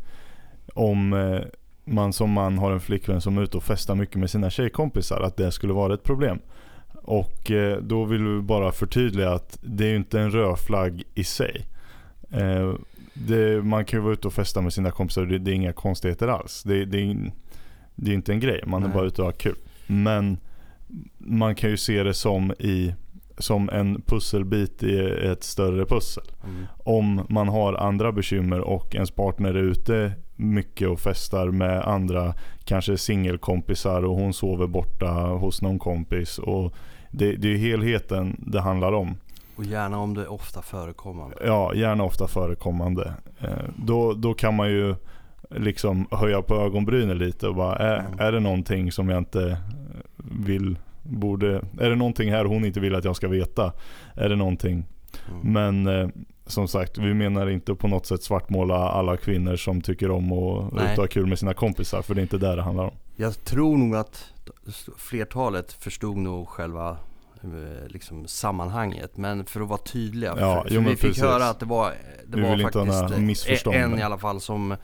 om 0.74 1.14
eh, 1.14 1.42
man 1.86 2.14
som 2.14 2.32
man 2.32 2.58
har 2.58 2.72
en 2.72 2.80
flickvän 2.80 3.22
som 3.22 3.38
är 3.38 3.42
ute 3.42 3.58
och 3.58 3.64
festar 3.64 3.96
mycket 3.96 4.16
med 4.16 4.30
sina 4.30 4.50
tjejkompisar, 4.50 5.22
att 5.22 5.38
det 5.38 5.52
skulle 5.52 5.74
vara 5.74 5.94
ett 5.94 6.04
problem. 6.04 6.40
Och 6.94 7.52
eh, 7.52 7.78
då 7.82 8.06
vill 8.06 8.24
vi 8.24 8.42
bara 8.42 8.72
förtydliga 8.72 9.32
att 9.32 9.60
det 9.62 9.86
är 9.86 9.96
inte 9.96 10.20
en 10.20 10.32
rödflagg 10.32 11.04
i 11.14 11.24
sig. 11.24 11.66
Eh, 12.32 12.74
det, 13.14 13.64
man 13.64 13.86
kan 13.86 14.00
ju 14.00 14.04
vara 14.04 14.14
ute 14.14 14.28
och 14.28 14.34
festa 14.34 14.62
med 14.62 14.74
sina 14.74 14.92
kompisar, 14.92 15.26
det, 15.26 15.38
det 15.38 15.52
är 15.52 15.56
inga 15.56 15.74
konstigheter 15.74 16.28
alls. 16.28 16.64
Det, 16.64 16.86
det, 16.86 17.16
det 17.96 18.12
är 18.12 18.16
inte 18.16 18.32
en 18.32 18.40
grej, 18.40 18.64
man 18.66 18.82
Nej. 18.82 18.90
är 18.90 18.94
bara 18.94 19.06
ute 19.06 19.22
och 19.22 19.28
har 19.28 19.34
kul. 19.34 19.58
Men 19.88 20.38
man 21.18 21.56
kan 21.56 21.70
ju 21.70 21.78
se 21.78 22.04
det 22.04 22.14
som, 22.14 22.52
i, 22.52 22.96
som 23.38 23.70
en 23.70 24.02
pusselbit 24.02 24.84
i 24.84 25.00
ett 25.00 25.44
större 25.44 25.86
pussel. 25.86 26.24
Mm. 26.44 26.66
Om 26.78 27.26
man 27.30 27.48
har 27.48 27.74
andra 27.74 28.12
bekymmer 28.12 28.60
och 28.60 28.96
ens 28.96 29.12
partner 29.12 29.54
är 29.54 29.64
ute 29.64 30.12
mycket 30.36 30.88
och 30.88 31.00
festar 31.00 31.48
med 31.48 31.82
andra, 31.82 32.34
kanske 32.64 32.98
singelkompisar 32.98 34.06
och 34.06 34.16
hon 34.16 34.34
sover 34.34 34.68
borta 34.68 35.12
hos 35.12 35.62
någon 35.62 35.80
kompis. 35.80 36.38
Och 36.38 36.74
det, 37.12 37.36
det 37.36 37.54
är 37.54 37.58
helheten 37.58 38.44
det 38.48 38.62
handlar 38.62 38.92
om. 38.92 39.18
Och 39.56 39.64
gärna 39.64 40.00
om 40.00 40.14
det 40.14 40.22
är 40.22 40.32
ofta 40.32 40.62
förekommande. 40.62 41.38
Ja, 41.46 41.74
gärna 41.74 42.04
ofta 42.04 42.28
förekommande. 42.28 43.14
Eh, 43.40 43.70
då, 43.76 44.14
då 44.14 44.34
kan 44.34 44.56
man 44.56 44.70
ju 44.70 44.96
liksom 45.58 46.08
höja 46.12 46.42
på 46.42 46.56
ögonbrynen 46.56 47.18
lite 47.18 47.48
och 47.48 47.56
bara, 47.56 47.76
är, 47.76 48.00
mm. 48.00 48.20
är 48.20 48.32
det 48.32 48.40
någonting 48.40 48.92
som 48.92 49.10
jag 49.10 49.18
inte 49.18 49.58
vill, 50.18 50.78
borde, 51.04 51.62
är 51.80 51.90
det 51.90 51.96
någonting 51.96 52.32
här 52.32 52.46
hon 52.46 52.66
inte 52.66 52.80
vill 52.80 52.96
att 52.96 53.06
jag 53.06 53.16
ska 53.16 53.28
veta? 53.28 53.74
Är 54.16 54.30
det 54.30 54.36
någonting? 54.36 54.86
Mm. 55.30 55.54
Men 55.54 56.02
eh, 56.02 56.10
som 56.48 56.68
sagt, 56.68 56.98
vi 56.98 57.14
menar 57.14 57.50
inte 57.50 57.76
på 57.76 57.88
något 57.88 58.06
sätt 58.06 58.24
svartmåla 58.24 58.76
alla 58.76 59.18
kvinnor 59.18 59.56
som 59.56 59.82
tycker 59.82 60.12
om 60.12 60.32
att 60.32 60.98
ha 60.98 61.08
kul 61.08 61.26
med 61.26 61.40
sina 61.40 61.54
kompisar. 61.54 62.02
För 62.02 62.16
det 62.16 62.22
är 62.22 62.24
inte 62.24 62.38
där 62.38 62.56
det 62.56 62.62
handlar 62.62 62.84
om. 62.84 62.94
Jag 63.16 63.44
tror 63.44 63.78
nog 63.78 63.96
att 63.96 64.34
flertalet 64.98 65.74
förstod 65.74 66.18
nog 66.18 66.48
själva 66.48 66.98
eh, 67.44 67.88
liksom, 67.88 68.28
sammanhanget. 68.28 69.18
Men 69.18 69.46
för 69.46 69.62
att 69.62 69.68
vara 69.68 69.80
tydliga. 69.80 70.36
Ja, 70.40 70.64
för, 70.64 70.70
för 70.70 70.80
vi 70.80 70.90
fick 70.90 71.00
precis. 71.02 71.24
höra 71.24 71.50
att 71.50 71.60
det 71.60 71.66
var, 71.66 71.94
det 72.28 72.38
vi 72.38 72.42
var 72.42 72.58
faktiskt 72.58 73.68
en 73.68 74.00
i 74.00 74.02
alla 74.02 74.18
fall 74.18 74.42
som 74.42 74.76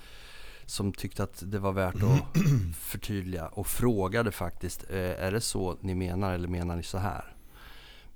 som 0.71 0.93
tyckte 0.93 1.23
att 1.23 1.43
det 1.45 1.59
var 1.59 1.71
värt 1.71 1.95
att 1.95 2.43
förtydliga 2.75 3.47
och 3.47 3.67
frågade 3.67 4.31
faktiskt 4.31 4.83
eh, 4.89 4.97
Är 4.97 5.31
det 5.31 5.41
så 5.41 5.77
ni 5.81 5.95
menar 5.95 6.33
eller 6.33 6.47
menar 6.47 6.75
ni 6.75 6.83
så 6.83 6.97
här? 6.97 7.35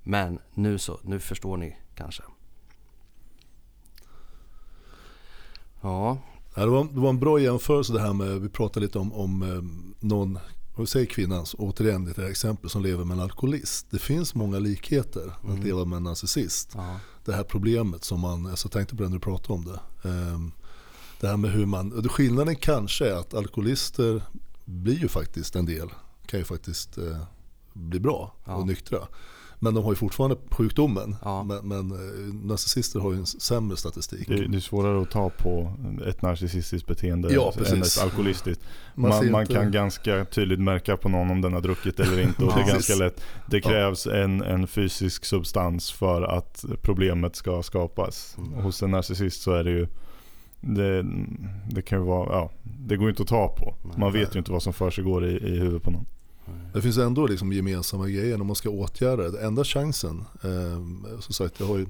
Men 0.02 0.38
nu 0.54 0.78
så, 0.78 1.00
nu 1.02 1.20
förstår 1.20 1.56
ni 1.56 1.76
kanske. 1.94 2.22
Ja. 5.80 6.18
Det 6.54 6.66
var, 6.66 6.84
det 6.84 7.00
var 7.00 7.10
en 7.10 7.20
bra 7.20 7.38
jämförelse 7.38 7.92
det 7.92 8.00
här 8.00 8.12
med, 8.12 8.40
vi 8.40 8.48
pratade 8.48 8.86
lite 8.86 8.98
om, 8.98 9.12
om 9.12 9.42
eh, 9.42 10.06
någon, 10.08 10.38
och 10.74 10.88
säg 10.88 11.06
kvinnan, 11.06 11.46
återigen 11.58 12.04
det 12.04 12.16
här 12.16 12.30
exempel 12.30 12.70
som 12.70 12.82
lever 12.82 13.04
med 13.04 13.14
en 13.14 13.22
alkoholist. 13.22 13.86
Det 13.90 13.98
finns 13.98 14.34
många 14.34 14.58
likheter 14.58 15.32
mm. 15.44 15.58
att 15.58 15.64
leva 15.64 15.84
med 15.84 15.96
en 15.96 16.02
narcissist. 16.02 16.72
Ja. 16.74 17.00
Det 17.24 17.32
här 17.32 17.44
problemet 17.44 18.04
som 18.04 18.20
man, 18.20 18.46
alltså, 18.46 18.66
jag 18.66 18.72
tänkte 18.72 18.96
på 18.96 19.02
det 19.02 19.08
när 19.08 19.16
du 19.16 19.20
pratade 19.20 19.52
om 19.52 19.64
det. 19.64 20.08
Um, 20.08 20.52
det 21.20 21.26
här 21.26 21.36
med 21.36 21.50
hur 21.50 21.66
man, 21.66 22.08
skillnaden 22.08 22.56
kanske 22.56 23.08
är 23.08 23.14
att 23.14 23.34
alkoholister 23.34 24.22
blir 24.64 24.98
ju 24.98 25.08
faktiskt 25.08 25.56
en 25.56 25.66
del, 25.66 25.88
kan 26.26 26.40
ju 26.40 26.44
faktiskt 26.44 26.98
eh, 26.98 27.22
bli 27.72 28.00
bra 28.00 28.34
ja. 28.44 28.54
och 28.54 28.66
nyktra. 28.66 28.98
Men 29.58 29.74
de 29.74 29.84
har 29.84 29.92
ju 29.92 29.96
fortfarande 29.96 30.36
sjukdomen. 30.50 31.16
Ja. 31.24 31.42
Men, 31.42 31.68
men 31.68 31.90
eh, 31.90 32.34
narcissister 32.34 33.00
har 33.00 33.12
ju 33.12 33.18
en 33.18 33.26
sämre 33.26 33.76
statistik. 33.76 34.28
Det, 34.28 34.46
det, 34.46 34.56
är 34.56 34.60
svårare 34.60 35.02
att 35.02 35.10
ta 35.10 35.30
på 35.30 35.72
ett 36.06 36.22
narcissistiskt 36.22 36.88
beteende 36.88 37.34
ja, 37.34 37.52
än 37.70 37.82
ett 37.82 37.98
alkoholistiskt. 38.02 38.64
Man, 38.94 39.10
man, 39.10 39.30
man 39.30 39.46
kan 39.46 39.70
ganska 39.70 40.24
tydligt 40.24 40.60
märka 40.60 40.96
på 40.96 41.08
någon 41.08 41.30
om 41.30 41.40
den 41.40 41.52
har 41.52 41.60
druckit 41.60 42.00
eller 42.00 42.20
inte. 42.20 42.44
Och 42.44 42.54
det 42.54 42.60
är 42.60 42.66
ganska 42.72 42.94
lätt. 42.94 43.20
Det 43.50 43.60
krävs 43.60 44.06
en, 44.06 44.42
en 44.42 44.66
fysisk 44.66 45.24
substans 45.24 45.92
för 45.92 46.22
att 46.22 46.64
problemet 46.82 47.36
ska 47.36 47.62
skapas. 47.62 48.36
Mm. 48.38 48.52
Hos 48.52 48.82
en 48.82 48.90
narcissist 48.90 49.42
så 49.42 49.52
är 49.52 49.64
det 49.64 49.70
ju 49.70 49.86
det, 50.60 51.06
det 51.70 51.82
kan 51.82 51.98
ju 51.98 52.04
vara, 52.04 52.32
ja, 52.32 52.50
det 52.62 52.96
går 52.96 53.08
inte 53.08 53.22
att 53.22 53.28
ta 53.28 53.48
på. 53.48 53.74
Man 53.96 54.12
vet 54.12 54.34
ju 54.34 54.38
inte 54.38 54.52
vad 54.52 54.62
som 54.62 54.72
för 54.72 54.90
sig 54.90 55.04
går 55.04 55.26
i, 55.26 55.36
i 55.36 55.58
huvudet 55.58 55.82
på 55.82 55.90
någon. 55.90 56.06
Det 56.72 56.82
finns 56.82 56.98
ändå 56.98 57.26
liksom 57.26 57.52
gemensamma 57.52 58.08
grejer 58.08 58.38
när 58.38 58.44
man 58.44 58.56
ska 58.56 58.70
åtgärda 58.70 59.30
det. 59.30 59.40
Enda 59.40 59.64
chansen, 59.64 60.24
eh, 60.44 61.20
som 61.20 61.34
sagt 61.34 61.60
jag 61.60 61.66
har 61.66 61.78
ju, 61.78 61.86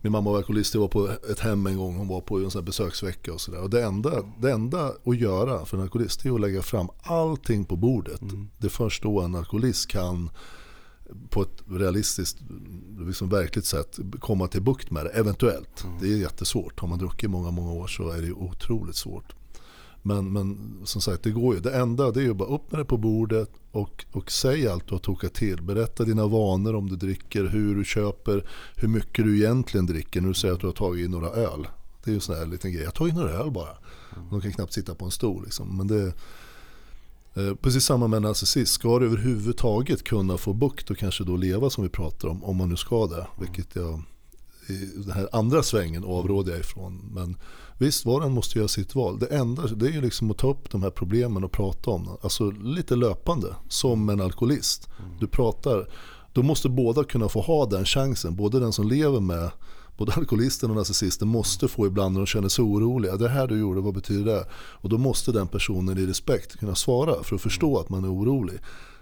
min 0.00 0.12
mamma 0.12 0.30
var 0.30 0.36
alkoholist, 0.36 0.74
jag 0.74 0.80
var 0.80 0.88
på 0.88 1.08
ett 1.30 1.40
hem 1.40 1.66
en 1.66 1.76
gång, 1.76 1.96
hon 1.96 2.08
var 2.08 2.20
på 2.20 2.38
en 2.38 2.50
sån 2.50 2.64
besöksvecka 2.64 3.32
och 3.32 3.40
sådär. 3.40 3.68
det 3.68 3.84
enda, 3.84 4.10
det 4.38 4.52
enda 4.52 4.92
att 5.04 5.16
göra 5.16 5.64
för 5.64 5.76
en 5.76 5.82
alkoholist 5.82 6.26
är 6.26 6.34
att 6.34 6.40
lägga 6.40 6.62
fram 6.62 6.88
allting 7.02 7.64
på 7.64 7.76
bordet. 7.76 8.22
Mm. 8.22 8.48
Det 8.58 8.66
är 8.66 8.70
först 8.70 9.02
då 9.02 9.20
en 9.20 9.34
alkoholist 9.34 9.88
kan 9.88 10.30
på 11.30 11.42
ett 11.42 11.62
realistiskt, 11.70 12.38
liksom 12.98 13.28
verkligt 13.28 13.64
sätt 13.64 13.98
komma 14.20 14.48
till 14.48 14.62
bukt 14.62 14.90
med 14.90 15.04
det, 15.04 15.10
eventuellt. 15.10 15.84
Mm. 15.84 15.96
Det 16.00 16.12
är 16.12 16.16
jättesvårt. 16.16 16.80
Har 16.80 16.88
man 16.88 16.98
druckit 16.98 17.30
många, 17.30 17.50
många 17.50 17.72
år 17.72 17.86
så 17.86 18.10
är 18.10 18.22
det 18.22 18.32
otroligt 18.32 18.96
svårt. 18.96 19.34
Men, 20.02 20.32
men 20.32 20.76
som 20.84 21.00
sagt, 21.00 21.22
det 21.22 21.30
går 21.30 21.54
ju. 21.54 21.60
Det 21.60 21.76
enda 21.76 22.10
det 22.10 22.20
är 22.20 22.24
ju 22.24 22.34
bara 22.34 22.48
upp 22.48 22.72
med 22.72 22.80
det 22.80 22.84
på 22.84 22.96
bordet 22.96 23.50
och, 23.72 24.04
och 24.12 24.30
säg 24.30 24.68
allt 24.68 24.88
du 24.88 24.94
har 24.94 24.98
tokat 24.98 25.34
till. 25.34 25.62
Berätta 25.62 26.04
dina 26.04 26.26
vanor 26.26 26.74
om 26.74 26.88
du 26.88 26.96
dricker, 26.96 27.44
hur 27.44 27.74
du 27.74 27.84
köper, 27.84 28.48
hur 28.76 28.88
mycket 28.88 29.24
du 29.24 29.36
egentligen 29.36 29.86
dricker 29.86 30.20
du 30.20 30.34
säger 30.34 30.54
att 30.54 30.60
du 30.60 30.66
har 30.66 30.74
tagit 30.74 31.04
in 31.04 31.10
några 31.10 31.28
öl. 31.28 31.66
Det 32.04 32.10
är 32.10 32.12
ju 32.12 32.14
en 32.14 32.20
sån 32.20 32.36
här 32.36 32.46
liten 32.46 32.72
grej. 32.72 32.84
Jag 32.84 32.94
tar 32.94 33.08
in 33.08 33.14
några 33.14 33.30
öl 33.30 33.50
bara. 33.50 33.76
De 34.30 34.40
kan 34.40 34.52
knappt 34.52 34.72
sitta 34.72 34.94
på 34.94 35.04
en 35.04 35.10
stol. 35.10 35.44
Liksom. 35.44 35.76
Men 35.76 35.86
det, 35.86 36.12
precis 37.62 37.84
samma 37.84 38.08
med 38.08 38.22
narcissist. 38.22 38.72
Ska 38.72 38.98
du 38.98 39.06
överhuvudtaget 39.06 40.04
kunna 40.04 40.36
få 40.36 40.52
bukt 40.52 40.90
och 40.90 40.98
kanske 40.98 41.24
då 41.24 41.36
leva 41.36 41.70
som 41.70 41.84
vi 41.84 41.90
pratar 41.90 42.28
om, 42.28 42.44
om 42.44 42.56
man 42.56 42.68
nu 42.68 42.76
ska 42.76 43.06
det. 43.06 43.26
Vilket 43.40 43.76
jag 43.76 44.02
i 44.68 44.90
den 44.96 45.10
här 45.10 45.28
andra 45.32 45.62
svängen 45.62 46.04
avråder 46.04 46.52
jag 46.52 46.60
ifrån. 46.60 47.10
Men 47.12 47.36
visst, 47.78 48.06
var 48.06 48.20
och 48.20 48.26
en 48.26 48.32
måste 48.32 48.58
göra 48.58 48.68
sitt 48.68 48.94
val. 48.94 49.18
Det 49.18 49.26
enda 49.26 49.66
det 49.66 49.86
är 49.86 49.92
ju 49.92 50.00
liksom 50.00 50.30
att 50.30 50.38
ta 50.38 50.50
upp 50.50 50.70
de 50.70 50.82
här 50.82 50.90
problemen 50.90 51.44
och 51.44 51.52
prata 51.52 51.90
om 51.90 52.04
dem. 52.04 52.16
Alltså 52.22 52.50
lite 52.50 52.96
löpande, 52.96 53.54
som 53.68 54.08
en 54.08 54.20
alkoholist. 54.20 54.88
Du 55.20 55.26
pratar, 55.26 55.88
då 56.32 56.42
måste 56.42 56.68
båda 56.68 57.04
kunna 57.04 57.28
få 57.28 57.40
ha 57.40 57.66
den 57.66 57.84
chansen. 57.84 58.36
Både 58.36 58.60
den 58.60 58.72
som 58.72 58.88
lever 58.88 59.20
med 59.20 59.50
Både 59.98 60.12
alkoholisten 60.12 60.70
och 60.70 60.76
narcissisten 60.76 61.28
måste 61.28 61.68
få 61.68 61.86
ibland 61.86 62.12
när 62.12 62.20
de 62.20 62.26
känner 62.26 62.48
sig 62.48 62.62
oroliga. 62.62 63.16
Det 63.16 63.28
här 63.28 63.46
du 63.46 63.60
gjorde, 63.60 63.80
vad 63.80 63.94
betyder 63.94 64.32
det? 64.32 64.44
Och 64.52 64.88
då 64.88 64.98
måste 64.98 65.32
den 65.32 65.48
personen 65.48 65.98
i 65.98 66.06
respekt 66.06 66.58
kunna 66.58 66.74
svara 66.74 67.22
för 67.22 67.34
att 67.34 67.42
förstå 67.42 67.78
att 67.78 67.88
man 67.88 68.04
är 68.04 68.12
orolig. 68.12 68.58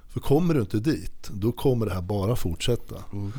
För 0.08 0.20
kommer 0.20 0.54
du 0.54 0.60
inte 0.60 0.78
dit, 0.78 1.30
då 1.32 1.52
kommer 1.52 1.86
det 1.86 1.94
här 1.94 2.02
bara 2.02 2.36
fortsätta. 2.36 2.94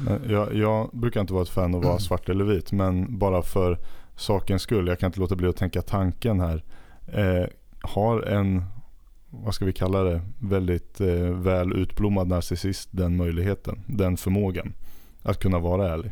Men 0.06 0.30
Jag, 0.30 0.56
jag 0.56 0.90
brukar 0.94 1.22
inte 1.22 1.34
vara 1.34 1.44
ett 1.44 1.50
fan 1.50 1.76
av 1.76 1.80
att 1.80 1.86
vara 1.86 2.00
svart 2.00 2.30
eller 2.30 2.46
vit, 2.46 2.72
men 2.72 3.18
bara 3.18 3.42
för 3.42 3.78
sakens 4.16 4.62
skull, 4.62 4.88
jag 4.88 5.00
kan 5.00 5.08
inte 5.08 5.20
låta 5.20 5.36
bli 5.36 5.48
att 5.48 5.58
tänka 5.58 5.82
tanken 5.82 6.40
här. 6.40 6.64
Eh, 7.08 7.48
har 7.82 8.22
en, 8.22 8.64
vad 9.30 9.54
ska 9.54 9.66
vi 9.66 9.74
kalla 9.74 10.04
det, 10.04 10.22
väldigt 10.40 11.02
eh, 11.02 11.30
väl 11.30 11.74
utblommad 11.74 12.28
narcissist 12.28 12.90
den 12.92 13.18
möjligheten, 13.18 13.84
den 13.88 14.18
förmågan 14.18 14.74
att 15.24 15.40
kunna 15.40 15.60
vara 15.60 15.94
ärlig? 15.94 16.12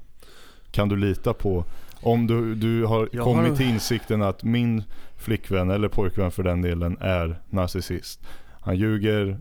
Kan 0.76 0.90
du 0.90 0.96
lita 0.96 1.34
på, 1.34 1.64
om 2.02 2.28
du, 2.28 2.56
du 2.56 2.86
har 2.86 3.10
Jag 3.12 3.24
kommit 3.24 3.50
har- 3.50 3.56
till 3.58 3.70
insikten 3.70 4.22
att 4.22 4.44
min 4.44 4.84
flickvän, 5.18 5.70
eller 5.70 5.88
pojkvän 5.88 6.32
för 6.32 6.44
den 6.44 6.62
delen, 6.62 6.98
är 7.02 7.40
narcissist. 7.50 8.22
Han 8.62 8.76
ljuger, 8.78 9.38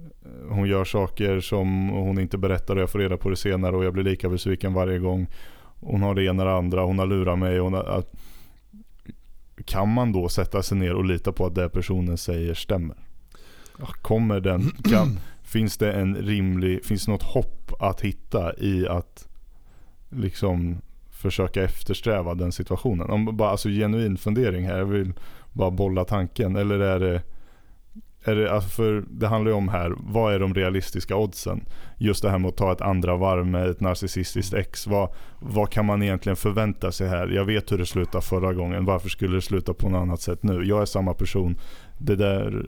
hon 0.48 0.68
gör 0.68 0.84
saker 0.84 1.40
som 1.40 1.88
hon 1.88 2.18
inte 2.20 2.38
berättar 2.38 2.76
och 2.76 2.82
jag 2.82 2.90
får 2.90 2.98
reda 2.98 3.16
på 3.16 3.30
det 3.30 3.36
senare 3.36 3.76
och 3.76 3.84
jag 3.84 3.92
blir 3.92 4.04
lika 4.04 4.28
besviken 4.28 4.74
varje 4.74 4.98
gång. 4.98 5.26
Hon 5.80 6.02
har 6.02 6.14
det 6.14 6.24
ena 6.24 6.42
och 6.42 6.48
det 6.48 6.56
andra, 6.56 6.82
hon 6.84 6.98
har 6.98 7.06
lurat 7.06 7.38
mig. 7.38 7.58
Hon 7.58 7.72
har, 7.74 7.84
att, 7.84 8.12
kan 9.64 9.88
man 9.88 10.12
då 10.12 10.28
sätta 10.28 10.62
sig 10.62 10.78
ner 10.78 10.94
och 10.94 11.04
lita 11.04 11.32
på 11.32 11.46
att 11.46 11.54
det 11.54 11.68
personen 11.68 12.18
säger 12.18 12.54
stämmer? 12.54 12.96
Kommer 14.02 14.40
den, 14.40 14.70
kan, 14.90 15.18
finns 15.42 15.76
det 15.76 15.92
en 15.92 16.16
rimlig, 16.16 16.84
finns 16.84 17.08
något 17.08 17.22
hopp 17.22 17.72
att 17.80 18.00
hitta 18.00 18.56
i 18.58 18.88
att 18.88 19.28
liksom 20.10 20.76
försöka 21.30 21.62
eftersträva 21.62 22.34
den 22.34 22.52
situationen? 22.52 23.10
Om 23.10 23.36
bara 23.36 23.50
alltså 23.50 23.68
genuin 23.68 24.16
fundering 24.16 24.66
här, 24.66 24.78
jag 24.78 24.84
vill 24.84 25.12
bara 25.52 25.70
bolla 25.70 26.04
tanken. 26.04 26.56
Eller 26.56 26.78
är 26.78 27.00
det 27.00 27.22
är 28.24 28.34
det, 28.34 28.52
alltså 28.52 28.68
för 28.68 29.04
det 29.10 29.26
handlar 29.26 29.50
ju 29.50 29.56
om 29.56 29.68
här, 29.68 29.94
vad 29.98 30.34
är 30.34 30.38
de 30.38 30.54
realistiska 30.54 31.16
oddsen? 31.16 31.64
Just 31.98 32.22
det 32.22 32.30
här 32.30 32.38
med 32.38 32.48
att 32.48 32.56
ta 32.56 32.72
ett 32.72 32.80
andra 32.80 33.16
varv 33.16 33.46
med 33.46 33.68
ett 33.68 33.80
narcissistiskt 33.80 34.54
ex. 34.54 34.86
Vad, 34.86 35.08
vad 35.38 35.70
kan 35.70 35.86
man 35.86 36.02
egentligen 36.02 36.36
förvänta 36.36 36.92
sig 36.92 37.08
här? 37.08 37.28
Jag 37.28 37.44
vet 37.44 37.72
hur 37.72 37.78
det 37.78 37.86
slutade 37.86 38.24
förra 38.24 38.52
gången. 38.52 38.84
Varför 38.84 39.08
skulle 39.08 39.34
det 39.34 39.42
sluta 39.42 39.74
på 39.74 39.88
något 39.88 40.02
annat 40.02 40.20
sätt 40.20 40.42
nu? 40.42 40.64
Jag 40.64 40.82
är 40.82 40.86
samma 40.86 41.14
person. 41.14 41.56
Det 41.98 42.16
där 42.16 42.66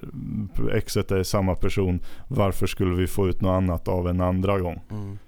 exet 0.73 1.11
är 1.11 1.23
samma 1.23 1.55
person. 1.55 2.01
Varför 2.29 2.66
skulle 2.66 2.95
vi 2.95 3.07
få 3.07 3.29
ut 3.29 3.40
något 3.40 3.57
annat 3.57 3.88
av 3.88 4.09
en 4.09 4.21
andra 4.21 4.59
gång? 4.59 4.81
Mm. 4.90 5.19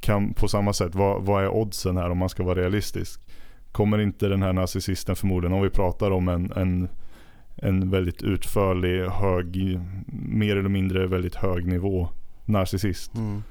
Kan, 0.00 0.34
på 0.34 0.48
samma 0.48 0.72
sätt, 0.72 0.94
vad, 0.94 1.22
vad 1.22 1.44
är 1.44 1.48
oddsen 1.48 1.96
här 1.96 2.10
om 2.10 2.18
man 2.18 2.28
ska 2.28 2.42
vara 2.42 2.60
realistisk? 2.60 3.20
Kommer 3.72 3.98
inte 3.98 4.28
den 4.28 4.42
här 4.42 4.52
narcissisten 4.52 5.16
förmodligen, 5.16 5.56
om 5.56 5.62
vi 5.62 5.70
pratar 5.70 6.10
om 6.10 6.28
en, 6.28 6.52
en 6.52 6.88
en 7.56 7.90
väldigt 7.90 8.22
utförlig, 8.22 9.08
hög, 9.08 9.80
mer 10.28 10.56
eller 10.56 10.68
mindre 10.68 11.06
väldigt 11.06 11.34
hög 11.34 11.66
nivå 11.66 12.08
narcissist. 12.44 13.14
Mm. 13.14 13.42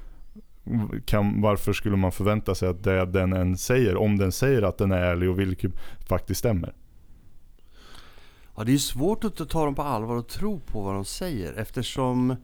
Kan, 1.04 1.40
varför 1.40 1.72
skulle 1.72 1.96
man 1.96 2.12
förvänta 2.12 2.54
sig 2.54 2.68
att 2.68 2.84
det 2.84 3.06
den 3.06 3.32
än 3.32 3.56
säger, 3.56 3.96
om 3.96 4.18
den 4.18 4.32
säger 4.32 4.62
att 4.62 4.78
den 4.78 4.92
är 4.92 4.96
ärlig 4.96 5.30
och 5.30 5.38
vilket 5.38 5.72
faktiskt 6.08 6.38
stämmer? 6.38 6.74
Ja, 8.56 8.64
det 8.64 8.72
är 8.72 8.78
svårt 8.78 9.24
att 9.24 9.48
ta 9.48 9.64
dem 9.64 9.74
på 9.74 9.82
allvar 9.82 10.16
och 10.16 10.28
tro 10.28 10.60
på 10.60 10.82
vad 10.82 10.94
de 10.94 11.04
säger 11.04 11.52
eftersom 11.52 12.36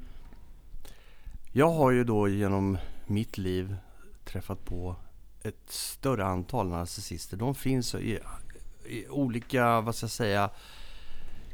jag 1.52 1.70
har 1.70 1.90
ju 1.90 2.04
då 2.04 2.28
genom 2.28 2.78
mitt 3.06 3.38
liv 3.38 3.76
träffat 4.28 4.64
på 4.64 4.96
ett 5.42 5.70
större 5.70 6.24
antal 6.24 6.68
narcissister. 6.68 7.36
De 7.36 7.54
finns 7.54 7.94
i, 7.94 8.18
i 8.88 9.08
olika, 9.08 9.80
vad 9.80 9.94
ska 9.94 10.04
jag 10.04 10.10
säga, 10.10 10.50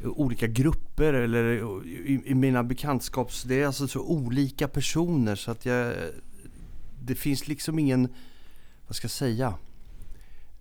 olika 0.05 0.47
grupper 0.47 1.15
eller 1.15 1.45
i, 1.87 2.23
i 2.25 2.35
mina 2.35 2.65
bekantskaps... 2.65 3.43
Det 3.43 3.63
är 3.63 3.67
alltså 3.67 3.89
så 3.89 4.01
olika 4.01 4.69
personer 4.69 5.37
så 5.37 5.51
att 5.51 5.67
jag... 5.67 5.95
Det 7.03 7.15
finns 7.15 7.49
liksom 7.49 7.79
ingen, 7.79 8.09
vad 8.87 8.97
ska 8.97 9.05
jag 9.05 9.11
säga, 9.11 9.55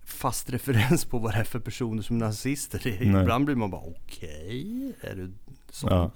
fast 0.05 0.49
referens 0.49 1.05
på 1.05 1.19
vad 1.19 1.33
det 1.33 1.37
är 1.37 1.43
för 1.43 1.59
personer 1.59 2.01
som 2.01 2.15
är 2.15 2.19
nazister. 2.19 2.87
Ibland 3.03 3.45
blir 3.45 3.55
man 3.55 3.71
bara 3.71 3.81
okej, 3.81 4.93
är 5.01 5.15
du 5.15 5.31
sån? 5.69 5.89
Ja. 5.89 6.11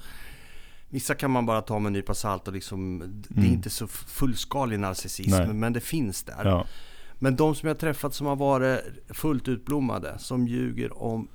Vissa 0.90 1.16
kan 1.16 1.32
man 1.32 1.46
bara 1.46 1.62
ta 1.62 1.80
med 1.80 1.88
en 1.88 1.94
nypa 1.94 2.14
salt 2.14 2.48
och 2.48 2.54
liksom, 2.54 3.00
det 3.30 3.34
är 3.36 3.40
Mm. 3.44 3.54
inte 3.54 3.70
så 3.70 3.88
fullskalig 3.88 4.80
narcissism 4.80 5.32
Nej. 5.32 5.54
men 5.54 5.74
det 5.74 5.82
finns 5.82 6.24
där. 6.24 6.46
Ja. 6.46 6.66
Men 7.20 7.36
de 7.36 7.56
som 7.56 7.68
jag 7.68 7.80
träffat 7.80 8.14
som 8.14 8.28
har 8.28 8.36
varit 8.36 8.80
fullt 9.10 9.48
utblommade, 9.48 10.20
som 10.20 10.48
ljuger 10.48 11.04
om 11.04 11.28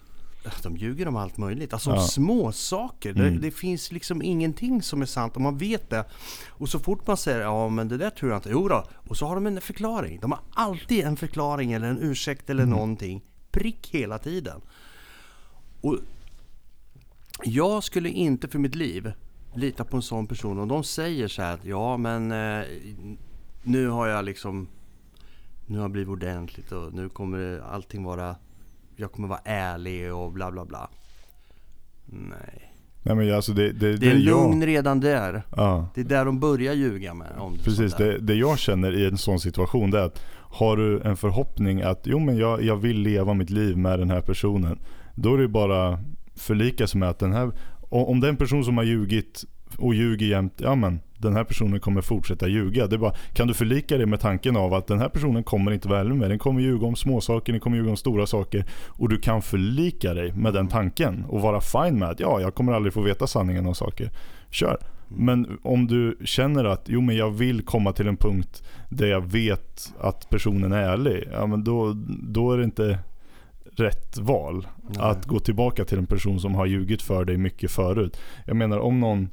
de 0.63 0.77
ljuger 0.77 1.09
om 1.09 1.17
allt 1.17 1.37
möjligt. 1.37 1.73
Alltså 1.73 1.91
om 1.91 1.97
Ja. 1.97 2.03
små 2.03 2.53
saker. 2.53 3.11
Mm. 3.11 3.35
Det, 3.35 3.41
det 3.41 3.51
finns 3.51 3.93
liksom 3.93 4.23
ingenting 4.23 4.83
som 4.83 5.03
är 5.03 5.07
sant 5.07 5.35
och 5.37 5.41
man 5.41 5.59
vet 5.59 5.91
det. 5.91 6.05
Och 6.49 6.69
så 6.69 6.79
fort 6.79 7.07
man 7.07 7.17
säger 7.17 7.41
ja 7.41 7.69
men 7.69 7.89
det 7.89 7.97
där 7.97 8.11
tror 8.11 8.31
jag 8.31 8.39
inte. 8.39 8.51
Jo 8.51 8.69
då. 8.69 8.85
Och 9.09 9.17
så 9.17 9.27
har 9.27 9.35
de 9.35 9.47
en 9.47 9.61
förklaring. 9.61 10.19
De 10.21 10.33
har 10.33 10.41
alltid 10.55 11.05
en 11.05 11.17
förklaring 11.17 11.73
eller 11.73 11.87
en 11.89 11.99
ursäkt 12.03 12.51
eller 12.51 12.63
Mm. 12.63 12.75
någonting. 12.75 13.23
Prick 13.51 13.89
hela 13.91 14.19
tiden. 14.19 14.61
Och 15.81 15.99
jag 17.45 17.85
skulle 17.85 18.09
inte 18.09 18.49
för 18.49 18.59
mitt 18.59 18.75
liv 18.75 19.13
lita 19.55 19.85
på 19.85 19.97
en 19.97 20.03
sån 20.03 20.27
person. 20.27 20.59
Och 20.59 20.67
de 20.67 20.85
säger 20.85 21.29
så 21.29 21.43
här 21.43 21.55
att 21.55 21.65
ja 21.65 21.97
men 21.97 22.33
eh, 22.33 22.65
nu 23.63 23.89
har 23.89 24.07
jag 24.07 24.25
liksom 24.25 24.69
nu 25.67 25.77
har 25.77 25.85
jag 25.85 25.91
blivit 25.91 26.09
ordentligt 26.09 26.73
och 26.73 26.95
nu 26.95 27.09
kommer 27.09 27.39
det 27.39 27.65
allting 27.65 28.05
vara 28.05 28.37
jag 28.97 29.13
kommer 29.13 29.29
vara 29.29 29.41
ärlig 29.45 30.15
och 30.15 30.33
bla 30.33 30.51
bla 30.51 30.65
bla. 30.65 30.89
Nej. 32.07 32.69
Nej 33.03 33.15
men 33.17 33.35
alltså 33.35 33.53
det, 33.53 33.73
det, 33.73 33.97
Det 33.97 34.07
är 34.07 34.11
jag- 34.15 34.19
lugn 34.25 34.67
redan 34.67 35.01
där. 35.01 35.43
Ja. 35.57 35.89
Det 35.95 36.01
är 36.01 36.05
där 36.05 36.25
de 36.25 36.41
börjar 36.41 36.75
ljuga 36.75 37.15
med. 37.15 37.33
Om 37.39 37.57
det 37.57 37.65
Precis, 37.65 37.95
det, 37.95 38.19
det 38.19 38.35
jag 38.35 38.59
känner 38.59 38.97
i 38.97 39.07
en 39.07 39.19
sån 39.19 39.41
situation 39.41 39.91
det 39.91 39.99
är 40.01 40.05
att 40.05 40.23
har 40.35 40.77
du 40.77 41.01
en 41.01 41.17
förhoppning 41.17 41.83
att 41.83 42.01
jo 42.05 42.19
men 42.19 42.37
jag, 42.37 42.63
jag 42.63 42.77
vill 42.77 42.99
leva 43.01 43.35
mitt 43.35 43.51
liv 43.51 43.77
med 43.77 43.99
den 43.99 44.11
här 44.11 44.21
personen. 44.21 44.79
Då 45.15 45.35
är 45.35 45.39
det 45.39 45.49
bara 45.49 45.99
förlika 46.37 46.87
sig 46.87 47.01
med 47.01 47.09
att 47.09 47.19
den 47.19 47.33
här, 47.33 47.51
och 47.93 48.11
om 48.11 48.21
det 48.21 48.27
är 48.27 48.29
en 48.29 48.37
person 48.37 48.65
som 48.65 48.77
har 48.77 48.85
ljugit 48.85 49.45
och 49.79 49.95
ljuger 49.95 50.27
jämt, 50.27 50.55
ja 50.57 50.75
men 50.75 51.01
den 51.19 51.37
här 51.37 51.45
personen 51.45 51.81
kommer 51.81 52.01
fortsätta 52.01 52.49
ljuga. 52.49 52.87
Det 52.87 52.97
är 52.97 52.99
bara, 52.99 53.15
kan 53.33 53.49
du 53.49 53.55
förlika 53.55 53.97
dig 53.97 54.07
med 54.07 54.21
tanken 54.21 54.57
av 54.57 54.75
att 54.75 54.87
den 54.87 54.99
här 54.99 55.09
personen 55.09 55.45
kommer 55.45 55.73
inte 55.73 55.89
vara 55.89 56.01
ärlig 56.01 56.11
med 56.11 56.21
dig. 56.21 56.29
Den 56.29 56.39
kommer 56.39 56.61
ljuga 56.61 56.87
om 56.87 56.97
små 56.97 57.21
saker, 57.21 57.53
den 57.53 57.61
kommer 57.61 57.77
ljuga 57.77 57.91
om 57.91 57.97
stora 57.97 58.27
saker. 58.27 58.65
Och 58.89 59.09
du 59.09 59.19
kan 59.19 59.43
förlika 59.43 60.15
dig 60.15 60.33
med 60.33 60.55
den 60.55 60.69
tanken 60.69 61.25
och 61.29 61.41
vara 61.41 61.61
fine 61.61 61.99
med 61.99 62.09
att 62.09 62.21
ja, 62.21 62.41
jag 62.41 62.55
kommer 62.55 62.73
aldrig 62.73 62.93
få 62.93 63.01
veta 63.01 63.27
sanningen 63.27 63.67
om 63.67 63.75
saker. 63.75 64.11
Kör. 64.51 64.79
Men 65.09 65.59
om 65.63 65.87
du 65.87 66.19
känner 66.25 66.65
att 66.65 66.85
jo 66.87 67.01
men 67.01 67.17
jag 67.17 67.31
vill 67.31 67.63
komma 67.63 67.93
till 67.93 68.09
en 68.09 68.17
punkt 68.17 68.63
där 68.89 69.07
jag 69.07 69.33
vet 69.33 69.93
att 70.01 70.31
personen 70.31 70.73
är 70.73 70.83
ärlig. 70.83 71.29
Ja 71.33 71.47
men 71.47 71.65
då, 71.65 71.93
då 72.23 72.53
är 72.53 72.59
det 72.59 72.65
inte 72.65 72.99
rätt 73.65 74.19
val. 74.19 74.67
Nej. 74.89 74.97
Att 74.99 75.27
gå 75.27 75.41
tillbaka 75.41 75.85
till 75.85 75.99
en 75.99 76.07
person 76.07 76.41
som 76.41 76.55
har 76.55 76.67
ljugit 76.67 77.03
för 77.03 77.25
dig 77.25 77.37
mycket 77.37 77.71
förut. 77.71 78.21
Jag 78.47 78.57
menar 78.57 78.79
om 78.79 79.01
någon 79.01 79.29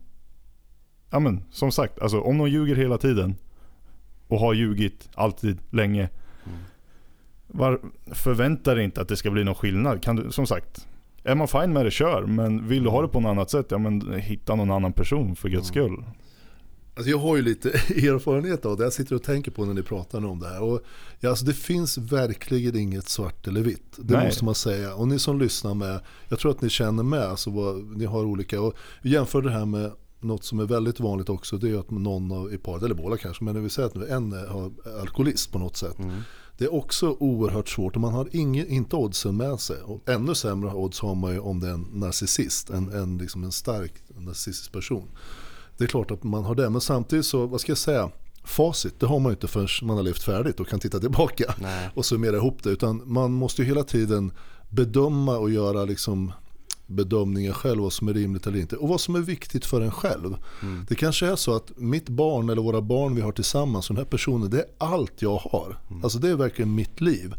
Ja 1.11 1.19
men 1.19 1.43
som 1.51 1.71
sagt, 1.71 1.99
alltså 1.99 2.21
om 2.21 2.37
någon 2.37 2.51
ljuger 2.51 2.75
hela 2.75 2.97
tiden 2.97 3.35
och 4.27 4.39
har 4.39 4.53
ljugit 4.53 5.09
alltid 5.15 5.57
länge. 5.69 6.09
Mm. 6.45 6.57
Var, 7.47 7.79
förvänta 8.11 8.75
dig 8.75 8.83
inte 8.83 9.01
att 9.01 9.07
det 9.07 9.17
ska 9.17 9.31
bli 9.31 9.43
någon 9.43 9.55
skillnad. 9.55 10.03
Kan 10.03 10.15
du, 10.15 10.31
som 10.31 10.47
sagt, 10.47 10.87
är 11.23 11.35
man 11.35 11.47
fine 11.47 11.73
med 11.73 11.85
det, 11.85 11.91
kör. 11.91 12.25
Men 12.25 12.67
vill 12.67 12.83
du 12.83 12.89
ha 12.89 13.01
det 13.01 13.07
på 13.07 13.19
något 13.19 13.29
annat 13.29 13.49
sätt, 13.49 13.65
ja 13.69 13.77
men 13.77 14.13
hitta 14.13 14.55
någon 14.55 14.71
annan 14.71 14.93
person 14.93 15.35
för 15.35 15.49
guds 15.49 15.71
Mm. 15.75 15.87
skull. 15.87 16.03
Alltså 16.99 17.09
jag 17.09 17.17
har 17.17 17.35
ju 17.35 17.41
lite 17.41 17.69
erfarenhet 17.89 18.65
av 18.65 18.77
det. 18.77 18.83
Jag 18.83 18.93
sitter 18.93 19.15
och 19.15 19.23
tänker 19.23 19.51
på 19.51 19.65
när 19.65 19.73
ni 19.73 19.83
pratar 19.83 20.25
om 20.25 20.39
det 20.39 20.47
här. 20.47 20.61
Och, 20.61 20.81
ja, 21.19 21.29
alltså 21.29 21.45
det 21.45 21.53
finns 21.53 21.97
verkligen 21.97 22.75
inget 22.75 23.09
svart 23.09 23.47
eller 23.47 23.61
vitt. 23.61 23.95
Det 23.97 24.13
Nej. 24.13 24.25
måste 24.25 24.45
man 24.45 24.55
säga. 24.55 24.95
Och 24.95 25.07
ni 25.07 25.19
som 25.19 25.39
lyssnar 25.39 25.73
med, 25.73 25.99
jag 26.29 26.39
tror 26.39 26.51
att 26.51 26.61
ni 26.61 26.69
känner 26.69 27.03
med. 27.03 27.23
Alltså 27.23 27.49
vad, 27.49 27.97
ni 27.97 28.05
har 28.05 28.25
olika. 28.25 28.61
Och 28.61 28.73
vi 29.01 29.09
jämför 29.09 29.41
det 29.41 29.51
här 29.51 29.65
med 29.65 29.91
något 30.19 30.43
som 30.43 30.59
är 30.59 30.65
väldigt 30.65 30.99
vanligt 30.99 31.29
också. 31.29 31.57
Det 31.57 31.69
är 31.69 31.79
att 31.79 31.91
någon 31.91 32.31
av 32.31 32.53
i 32.53 32.57
paret, 32.57 32.83
eller 32.83 32.95
båda 32.95 33.17
kanske, 33.17 33.43
men 33.43 33.55
det 33.55 33.61
vill 33.61 33.71
säga 33.71 33.87
att 33.87 33.95
nu 33.95 34.07
en 34.07 34.31
har 34.31 34.71
alkoholist 35.01 35.51
på 35.51 35.59
något 35.59 35.77
sätt. 35.77 35.97
Det 36.57 36.65
är 36.65 36.73
också 36.73 37.17
oerhört 37.19 37.69
svårt 37.69 37.95
och 37.95 38.01
man 38.01 38.13
har 38.13 38.29
ingen, 38.31 38.67
inte 38.67 38.95
oddsen 38.95 39.37
med 39.37 39.59
sig. 39.59 39.81
Och 39.81 40.09
ännu 40.09 40.35
sämre 40.35 40.73
odds 40.73 40.99
har 40.99 41.15
man 41.15 41.33
ju 41.33 41.39
om 41.39 41.59
det 41.59 41.67
är 41.67 41.73
en 41.73 41.87
narcissist, 41.93 42.69
en, 42.69 42.93
en, 42.93 43.17
liksom 43.17 43.43
en 43.43 43.51
stark 43.51 43.93
narcissistisk 44.17 44.71
person. 44.71 45.07
Det 45.79 45.85
är 45.85 45.87
klart 45.87 46.11
att 46.11 46.23
man 46.23 46.43
har 46.43 46.55
det, 46.55 46.69
men 46.69 46.81
samtidigt 46.81 47.25
så, 47.25 47.45
vad 47.45 47.61
ska 47.61 47.71
jag 47.71 47.77
säga, 47.77 48.09
facit 48.43 48.99
det 48.99 49.05
har 49.05 49.19
man 49.19 49.29
ju 49.29 49.33
inte 49.33 49.47
förrän 49.47 49.67
man 49.81 49.97
har 49.97 50.03
levt 50.03 50.23
färdigt 50.23 50.59
och 50.59 50.67
kan 50.67 50.79
titta 50.79 50.99
tillbaka 50.99 51.53
Nej. 51.61 51.89
och 51.95 52.05
summera 52.05 52.35
ihop 52.35 52.63
det. 52.63 52.69
Utan 52.69 53.01
man 53.05 53.31
måste 53.31 53.61
ju 53.61 53.67
hela 53.67 53.83
tiden 53.83 54.31
bedöma 54.69 55.37
och 55.37 55.49
göra 55.49 55.85
liksom 55.85 56.31
bedömningar 56.87 57.53
själv 57.53 57.81
vad 57.81 57.93
som 57.93 58.07
är 58.07 58.13
rimligt 58.13 58.47
eller 58.47 58.59
inte. 58.59 58.75
Och 58.75 58.89
vad 58.89 59.01
som 59.01 59.15
är 59.15 59.19
viktigt 59.19 59.65
för 59.65 59.81
en 59.81 59.91
själv. 59.91 60.35
Det 60.87 60.95
kanske 60.95 61.27
är 61.27 61.35
så 61.35 61.55
att 61.55 61.71
mitt 61.77 62.09
barn 62.09 62.49
eller 62.49 62.61
våra 62.61 62.81
barn 62.81 63.15
vi 63.15 63.21
har 63.21 63.31
tillsammans, 63.31 63.87
den 63.87 63.97
här 63.97 64.05
personen, 64.05 64.49
det 64.49 64.59
är 64.59 64.65
allt 64.77 65.21
jag 65.21 65.37
har. 65.37 65.77
Alltså 66.03 66.19
det 66.19 66.29
är 66.29 66.35
verkligen 66.35 66.75
mitt 66.75 67.01
liv. 67.01 67.33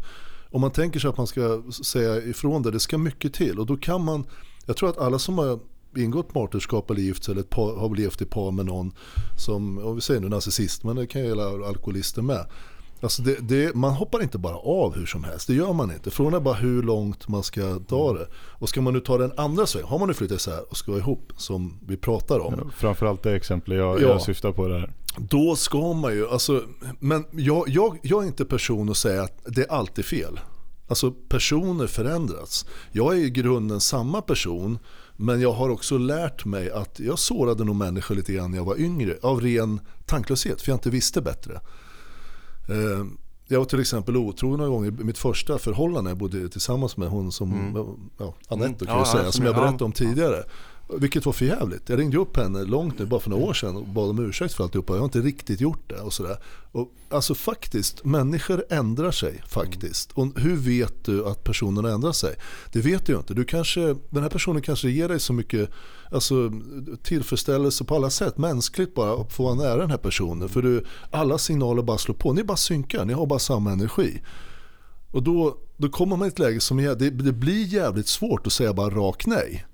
Om 0.51 0.61
man 0.61 0.71
tänker 0.71 0.99
sig 0.99 1.09
att 1.09 1.17
man 1.17 1.27
ska 1.27 1.63
säga 1.83 2.17
ifrån 2.17 2.63
det, 2.63 2.71
det 2.71 2.79
ska 2.79 2.97
mycket 2.97 3.33
till. 3.33 3.59
Och 3.59 3.65
då 3.65 3.77
kan 3.77 4.03
man, 4.03 4.25
jag 4.65 4.77
tror 4.77 4.89
att 4.89 4.97
alla 4.97 5.19
som 5.19 5.37
har 5.37 5.59
ingått 5.97 6.33
partnerskap 6.33 6.89
eller 6.91 7.01
gift 7.01 7.23
sig 7.23 7.31
eller 7.31 7.43
par, 7.43 7.75
har 7.75 7.95
levt 7.95 8.21
i 8.21 8.25
par 8.25 8.51
med 8.51 8.65
någon 8.65 8.91
som, 9.37 9.77
om 9.77 9.95
vi 9.95 10.01
säger 10.01 10.21
nu 10.21 10.29
narcissist, 10.29 10.83
men 10.83 10.95
det 10.95 11.07
kan 11.07 11.21
gälla 11.25 11.43
alkoholister 11.43 12.21
med. 12.21 12.45
Alltså 13.01 13.21
det, 13.21 13.35
det, 13.41 13.75
man 13.75 13.93
hoppar 13.93 14.21
inte 14.23 14.37
bara 14.37 14.55
av 14.55 14.95
hur 14.95 15.05
som 15.05 15.23
helst, 15.23 15.47
det 15.47 15.53
gör 15.53 15.73
man 15.73 15.91
inte. 15.91 16.11
Frågan 16.11 16.33
är 16.33 16.39
bara 16.39 16.53
hur 16.53 16.83
långt 16.83 17.27
man 17.27 17.43
ska 17.43 17.79
ta 17.79 18.13
det. 18.13 18.27
Och 18.33 18.69
ska 18.69 18.81
man 18.81 18.93
nu 18.93 18.99
ta 18.99 19.17
den 19.17 19.31
andra 19.37 19.65
svängen, 19.65 19.87
har 19.87 19.99
man 19.99 20.07
nu 20.07 20.13
flyttat 20.13 20.37
isär 20.37 20.71
och 20.71 20.77
ska 20.77 20.91
vara 20.91 21.01
ihop 21.01 21.33
som 21.37 21.79
vi 21.87 21.97
pratar 21.97 22.39
om. 22.39 22.71
Framförallt 22.75 23.23
det 23.23 23.35
exemplet 23.35 23.77
jag, 23.77 24.01
Ja. 24.01 24.07
jag 24.07 24.21
syftar 24.21 24.51
på 24.51 24.67
där. 24.67 24.93
Då 25.17 25.55
ska 25.55 25.93
man 25.93 26.13
ju, 26.13 26.27
alltså, 26.29 26.63
men 26.99 27.25
jag, 27.31 27.69
jag, 27.69 27.99
jag 28.03 28.23
är 28.23 28.27
inte 28.27 28.45
person 28.45 28.89
att 28.89 28.97
säga 28.97 29.23
att 29.23 29.41
det 29.45 29.61
är 29.61 29.71
alltid 29.71 30.05
fel. 30.05 30.39
Alltså 30.87 31.11
personer 31.11 31.87
förändras. 31.87 32.65
Jag 32.91 33.13
är 33.13 33.17
i 33.19 33.29
grunden 33.29 33.79
samma 33.79 34.21
person 34.21 34.79
men 35.21 35.41
jag 35.41 35.51
har 35.51 35.69
också 35.69 35.97
lärt 35.97 36.45
mig 36.45 36.71
att 36.71 36.99
jag 36.99 37.19
sårade 37.19 37.63
nog 37.63 37.75
människor 37.75 38.15
lite 38.15 38.33
grann 38.33 38.51
när 38.51 38.57
jag 38.57 38.65
var 38.65 38.79
yngre 38.79 39.17
av 39.21 39.41
ren 39.41 39.79
tanklöshet 40.05 40.61
för 40.61 40.71
jag 40.71 40.75
inte 40.75 40.89
visste 40.89 41.21
bättre. 41.21 41.53
Eh, 42.69 43.05
Jag 43.47 43.59
var 43.59 43.65
till 43.65 43.79
exempel 43.79 44.17
otrogen 44.17 44.57
några 44.57 44.69
gånger 44.71 44.87
i 45.01 45.03
mitt 45.03 45.17
första 45.17 45.57
förhållande. 45.59 46.09
Jag 46.11 46.17
bodde 46.17 46.49
tillsammans 46.49 46.97
med 46.97 47.09
hon 47.09 47.31
som, 47.31 47.51
ja, 48.17 48.33
Anette 48.47 48.65
Mm. 48.67 48.77
kan 48.77 48.87
Ja, 48.87 48.97
jag 48.97 49.07
säga, 49.07 49.31
som 49.31 49.45
jag 49.45 49.55
ja. 49.55 49.59
berättade 49.59 49.83
om 49.83 49.91
tidigare. 49.91 50.43
Vilket 50.97 51.25
var 51.25 51.33
för 51.33 51.45
jävligt. 51.45 51.89
Jag 51.89 51.99
ringde 51.99 52.17
upp 52.17 52.37
henne 52.37 52.63
långt 52.63 52.99
nu, 52.99 53.05
bara 53.05 53.19
för 53.19 53.29
några 53.29 53.43
år 53.43 53.53
sedan 53.53 53.75
och 53.75 53.87
bad 53.87 54.09
om 54.09 54.19
ursäkt 54.19 54.53
för 54.53 54.63
alltihopa. 54.63 54.93
Jag 54.93 54.99
har 54.99 55.05
inte 55.05 55.19
riktigt 55.19 55.61
gjort 55.61 55.89
det 55.89 55.99
och 55.99 56.13
sådär. 56.13 56.37
Och, 56.71 56.91
alltså 57.09 57.35
faktiskt, 57.35 58.05
människor 58.05 58.65
ändrar 58.69 59.11
sig 59.11 59.41
faktiskt. 59.47 60.11
Och 60.11 60.39
hur 60.39 60.55
vet 60.55 61.05
du 61.05 61.25
att 61.25 61.43
personen 61.43 61.85
ändrar 61.85 62.11
sig? 62.11 62.35
Det 62.71 62.81
vet 62.81 63.05
du 63.05 63.13
ju 63.13 63.17
inte. 63.17 63.33
Du 63.33 63.43
kanske, 63.43 63.95
den 64.09 64.23
här 64.23 64.29
personen 64.29 64.61
kanske 64.61 64.89
ger 64.89 65.09
dig 65.09 65.19
så 65.19 65.33
mycket 65.33 65.69
alltså, 66.11 66.51
tillfredsställelse 67.03 67.83
på 67.83 67.95
alla 67.95 68.09
sätt. 68.09 68.37
Mänskligt 68.37 68.95
bara 68.95 69.21
att 69.21 69.33
få 69.33 69.43
vara 69.43 69.55
nära 69.55 69.77
den 69.77 69.89
här 69.89 69.97
personen. 69.97 70.49
För 70.49 70.61
du, 70.61 70.85
alla 71.11 71.37
signaler 71.37 71.83
bara 71.83 71.97
slår 71.97 72.15
på. 72.15 72.33
Ni 72.33 72.43
bara 72.43 72.57
synkar, 72.57 73.05
ni 73.05 73.13
har 73.13 73.25
bara 73.25 73.39
samma 73.39 73.71
energi. 73.71 74.21
Och 75.11 75.23
då, 75.23 75.57
då 75.77 75.89
kommer 75.89 76.17
man 76.17 76.27
i 76.27 76.27
ett 76.27 76.39
läge 76.39 76.59
som 76.59 76.77
det, 76.77 77.09
det 77.09 77.31
blir 77.33 77.65
jävligt 77.65 78.07
svårt 78.07 78.47
att 78.47 78.53
säga 78.53 78.73
bara 78.73 78.89
rakt 78.89 79.27
nej. 79.27 79.65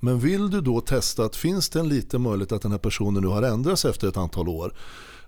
Men 0.00 0.18
vill 0.18 0.50
du 0.50 0.60
då 0.60 0.80
testa 0.80 1.24
att 1.24 1.36
finns 1.36 1.68
det 1.68 1.80
en 1.80 1.88
liten 1.88 2.22
möjlighet 2.22 2.52
att 2.52 2.62
den 2.62 2.70
här 2.70 2.78
personen 2.78 3.22
nu 3.22 3.28
har 3.28 3.42
ändrats 3.42 3.84
efter 3.84 4.08
ett 4.08 4.16
antal 4.16 4.48
år. 4.48 4.74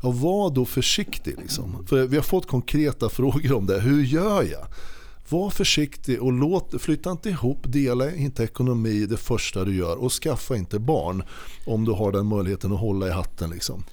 Ja, 0.02 0.10
var 0.10 0.50
då 0.50 0.64
försiktig 0.64 1.34
liksom. 1.38 1.86
För 1.86 2.06
vi 2.06 2.16
har 2.16 2.22
fått 2.22 2.46
konkreta 2.46 3.08
frågor 3.10 3.52
om 3.52 3.66
det. 3.66 3.80
Hur 3.80 4.02
gör 4.02 4.42
jag? 4.42 4.66
Var 5.28 5.50
försiktig 5.50 6.22
och 6.22 6.32
låt, 6.32 6.82
flytta 6.82 7.10
inte 7.10 7.28
ihop, 7.28 7.58
dela 7.62 8.14
inte 8.14 8.44
ekonomi 8.44 9.06
det 9.06 9.16
första 9.16 9.64
du 9.64 9.76
gör 9.76 9.96
och 9.96 10.12
skaffa 10.12 10.56
inte 10.56 10.78
barn 10.78 11.22
om 11.66 11.84
du 11.84 11.92
har 11.92 12.12
den 12.12 12.26
möjligheten 12.26 12.72
att 12.72 12.80
hålla 12.80 13.06
i 13.06 13.10
hatten. 13.10 13.50
Liksom. 13.50 13.84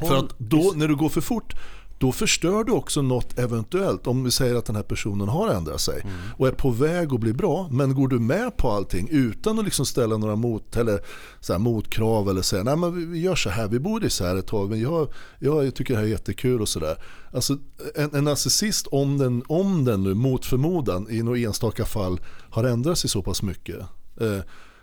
För 0.00 0.16
att 0.16 0.38
då, 0.38 0.72
när 0.76 0.88
du 0.88 0.96
går 0.96 1.08
för 1.08 1.20
fort, 1.20 1.54
då 1.98 2.12
förstör 2.12 2.64
du 2.64 2.72
också 2.72 3.02
något 3.02 3.38
eventuellt. 3.38 4.06
Om 4.06 4.24
vi 4.24 4.30
säger 4.30 4.54
att 4.54 4.64
den 4.66 4.76
här 4.76 4.82
personen 4.82 5.28
har 5.28 5.48
ändrat 5.48 5.80
sig 5.80 6.02
och 6.36 6.48
är 6.48 6.52
på 6.52 6.70
väg 6.70 7.14
att 7.14 7.20
bli 7.20 7.32
bra. 7.32 7.68
Men 7.72 7.94
går 7.94 8.08
du 8.08 8.18
med 8.18 8.56
på 8.56 8.70
allting 8.70 9.08
utan 9.10 9.58
att 9.58 9.64
liksom 9.64 9.86
ställa 9.86 10.16
några 10.16 10.36
mot, 10.36 10.76
eller 10.76 11.00
så 11.40 11.52
här 11.52 11.60
motkrav 11.60 12.28
eller 12.30 12.42
säga 12.42 12.62
nej 12.62 12.76
men 12.76 12.94
vi- 12.96 13.04
vi 13.04 13.20
gör 13.20 13.34
så 13.34 13.50
här, 13.50 13.68
vi 13.68 13.78
bor 13.78 14.04
isär 14.04 14.36
ett 14.36 14.46
tag 14.46 14.70
men 14.70 14.80
jag, 14.80 15.08
jag 15.38 15.74
tycker 15.74 15.94
det 15.94 16.00
här 16.00 16.06
är 16.06 16.10
jättekul 16.10 16.60
och 16.60 16.68
sådär. 16.68 17.02
Alltså 17.32 17.56
en, 17.94 18.14
en 18.14 18.24
narcissist 18.24 18.86
om 18.86 19.18
den, 19.18 19.42
om 19.48 19.84
den 19.84 20.02
nu 20.02 20.14
mot 20.14 20.46
förmodan 20.46 21.06
i 21.10 21.22
några 21.22 21.38
enstaka 21.38 21.84
fall 21.84 22.20
har 22.50 22.64
ändrat 22.64 22.98
sig 22.98 23.10
så 23.10 23.22
pass 23.22 23.42
mycket. 23.42 23.78
Eh, 24.20 24.38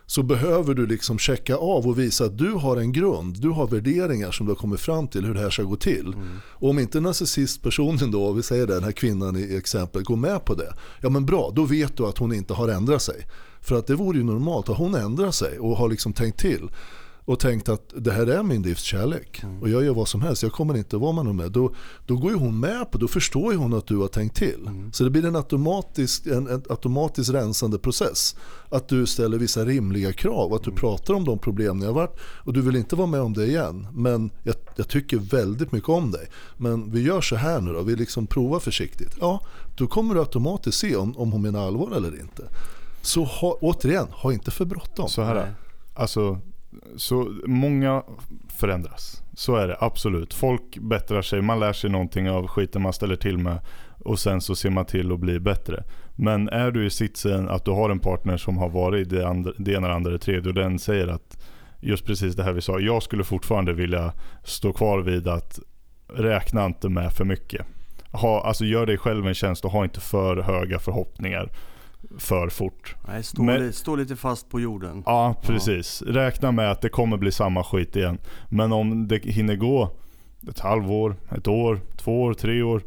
så 0.07 0.23
behöver 0.23 0.73
du 0.73 0.87
liksom 0.87 1.19
checka 1.19 1.55
av 1.55 1.87
och 1.87 1.99
visa 1.99 2.25
att 2.25 2.37
du 2.37 2.51
har 2.51 2.77
en 2.77 2.91
grund, 2.91 3.41
du 3.41 3.49
har 3.49 3.67
värderingar 3.67 4.31
som 4.31 4.45
du 4.45 4.51
har 4.51 4.57
kommit 4.57 4.79
fram 4.79 5.07
till 5.07 5.25
hur 5.25 5.33
det 5.33 5.39
här 5.39 5.49
ska 5.49 5.63
gå 5.63 5.75
till. 5.75 6.15
Och 6.49 6.69
om 6.69 6.79
inte 6.79 6.99
narcissistpersonen 6.99 8.11
då, 8.11 8.31
vi 8.31 8.43
säger 8.43 8.67
det, 8.67 8.73
den 8.73 8.83
här 8.83 8.91
kvinnan 8.91 9.37
i 9.37 9.55
exempel, 9.55 10.03
går 10.03 10.15
med 10.15 10.45
på 10.45 10.53
det, 10.53 10.73
ja 11.01 11.09
men 11.09 11.25
bra, 11.25 11.51
då 11.55 11.63
vet 11.63 11.97
du 11.97 12.05
att 12.05 12.17
hon 12.17 12.33
inte 12.33 12.53
har 12.53 12.67
ändrat 12.67 13.01
sig. 13.01 13.27
För 13.61 13.75
att 13.75 13.87
det 13.87 13.95
vore 13.95 14.17
ju 14.17 14.23
normalt, 14.23 14.69
att 14.69 14.77
hon 14.77 14.95
ändrar 14.95 15.31
sig 15.31 15.59
och 15.59 15.77
har 15.77 15.89
liksom 15.89 16.13
tänkt 16.13 16.39
till 16.39 16.69
och 17.25 17.39
tänkt 17.39 17.69
att 17.69 17.93
det 17.95 18.11
här 18.11 18.27
är 18.27 18.43
min 18.43 18.61
livskärlek 18.61 19.43
och 19.61 19.69
jag 19.69 19.85
gör 19.85 19.93
vad 19.93 20.07
som 20.07 20.21
helst, 20.21 20.43
jag 20.43 20.51
kommer 20.51 20.77
inte 20.77 20.97
vara 20.97 21.11
med 21.11 21.25
någon 21.25 21.35
med. 21.35 21.51
Då, 21.51 21.73
då 22.05 22.15
går 22.15 22.31
ju 22.31 22.37
hon 22.37 22.59
med 22.59 22.91
på, 22.91 22.97
då 22.97 23.07
förstår 23.07 23.53
ju 23.53 23.57
hon 23.57 23.73
att 23.73 23.87
du 23.87 23.97
har 23.97 24.07
tänkt 24.07 24.35
till. 24.35 24.69
Så 24.93 25.03
det 25.03 25.09
blir 25.09 25.25
en 25.25 25.35
automatisk, 25.35 26.25
en, 26.25 26.47
en 26.47 26.63
automatiskt 26.69 27.29
rensande 27.29 27.79
process. 27.79 28.35
Att 28.69 28.87
du 28.87 29.05
ställer 29.05 29.37
vissa 29.37 29.65
rimliga 29.65 30.13
krav, 30.13 30.53
att 30.53 30.63
du 30.63 30.71
pratar 30.71 31.13
om 31.13 31.25
de 31.25 31.39
problem 31.39 31.79
ni 31.79 31.85
har 31.85 31.93
varit 31.93 32.17
och 32.21 32.53
du 32.53 32.61
vill 32.61 32.75
inte 32.75 32.95
vara 32.95 33.07
med 33.07 33.21
om 33.21 33.33
det 33.33 33.45
igen. 33.47 33.87
Men 33.93 34.29
jag, 34.43 34.55
jag 34.75 34.87
tycker 34.87 35.17
väldigt 35.17 35.71
mycket 35.71 35.89
om 35.89 36.11
dig. 36.11 36.27
Men 36.57 36.91
vi 36.91 37.01
gör 37.01 37.21
så 37.21 37.35
här 37.35 37.61
nu 37.61 37.73
då, 37.73 37.81
vi 37.81 37.95
liksom 37.95 38.27
provar 38.27 38.59
försiktigt. 38.59 39.17
Ja, 39.19 39.41
då 39.77 39.87
kommer 39.87 40.13
du 40.13 40.19
automatiskt 40.19 40.77
se 40.77 40.95
om, 40.95 41.17
om 41.17 41.31
hon 41.31 41.41
menar 41.41 41.67
allvar 41.67 41.91
eller 41.91 42.19
inte. 42.19 42.43
Så 43.01 43.23
ha, 43.23 43.57
återigen, 43.61 44.07
ha 44.11 44.33
inte 44.33 44.51
för 44.51 44.65
bråttom. 44.65 45.09
Så 45.09 45.21
här, 45.21 45.55
alltså, 45.93 46.39
så 46.95 47.33
många 47.45 48.03
förändras. 48.59 49.23
Så 49.33 49.55
är 49.55 49.67
det 49.67 49.77
absolut. 49.79 50.33
Folk 50.33 50.77
bättrar 50.77 51.21
sig, 51.21 51.41
man 51.41 51.59
lär 51.59 51.73
sig 51.73 51.89
någonting 51.89 52.29
av 52.29 52.47
skiten 52.47 52.81
man 52.81 52.93
ställer 52.93 53.15
till 53.15 53.37
med 53.37 53.59
och 53.99 54.19
sen 54.19 54.41
så 54.41 54.55
ser 54.55 54.69
man 54.69 54.85
till 54.85 55.11
att 55.11 55.19
bli 55.19 55.39
bättre. 55.39 55.83
Men 56.15 56.49
är 56.49 56.71
du 56.71 56.85
i 56.85 56.89
sitsen 56.89 57.49
att 57.49 57.65
du 57.65 57.71
har 57.71 57.89
en 57.89 57.99
partner 57.99 58.37
som 58.37 58.57
har 58.57 58.69
varit 58.69 59.09
det, 59.09 59.27
andra, 59.27 59.51
det 59.57 59.73
ena, 59.73 59.87
det 59.87 59.93
andra, 59.93 60.11
det 60.11 60.19
tredje 60.19 60.49
och 60.49 60.55
den 60.55 60.79
säger 60.79 61.07
att 61.07 61.43
just 61.79 62.05
precis 62.05 62.35
det 62.35 62.43
här 62.43 62.53
vi 62.53 62.61
sa, 62.61 62.79
jag 62.79 63.03
skulle 63.03 63.23
fortfarande 63.23 63.73
vilja 63.73 64.13
stå 64.43 64.73
kvar 64.73 64.99
vid 64.99 65.27
att 65.27 65.59
räkna 66.13 66.65
inte 66.65 66.89
med 66.89 67.13
för 67.13 67.25
mycket. 67.25 67.65
Ha, 68.11 68.41
alltså 68.41 68.65
gör 68.65 68.85
dig 68.85 68.97
själv 68.97 69.27
en 69.27 69.33
tjänst 69.33 69.65
och 69.65 69.71
ha 69.71 69.83
inte 69.83 69.99
för 69.99 70.37
höga 70.37 70.79
förhoppningar 70.79 71.49
för 72.17 72.49
fort. 72.49 72.95
Nej, 73.07 73.23
stå, 73.23 73.43
Men- 73.43 73.73
stå 73.73 73.95
lite 73.95 74.15
fast 74.15 74.49
på 74.49 74.59
jorden. 74.59 75.03
Ja, 75.05 75.35
precis. 75.41 76.01
Räkna 76.01 76.51
med 76.51 76.71
att 76.71 76.81
det 76.81 76.89
kommer 76.89 77.17
bli 77.17 77.31
samma 77.31 77.63
skit 77.63 77.95
igen. 77.95 78.17
Men 78.49 78.73
om 78.73 79.07
det 79.07 79.25
hinner 79.25 79.55
gå 79.55 79.91
ett 80.49 80.59
halvår, 80.59 81.15
ett 81.37 81.47
år, 81.47 81.81
två 81.97 82.21
år, 82.21 82.33
tre 82.33 82.61
år. 82.61 82.81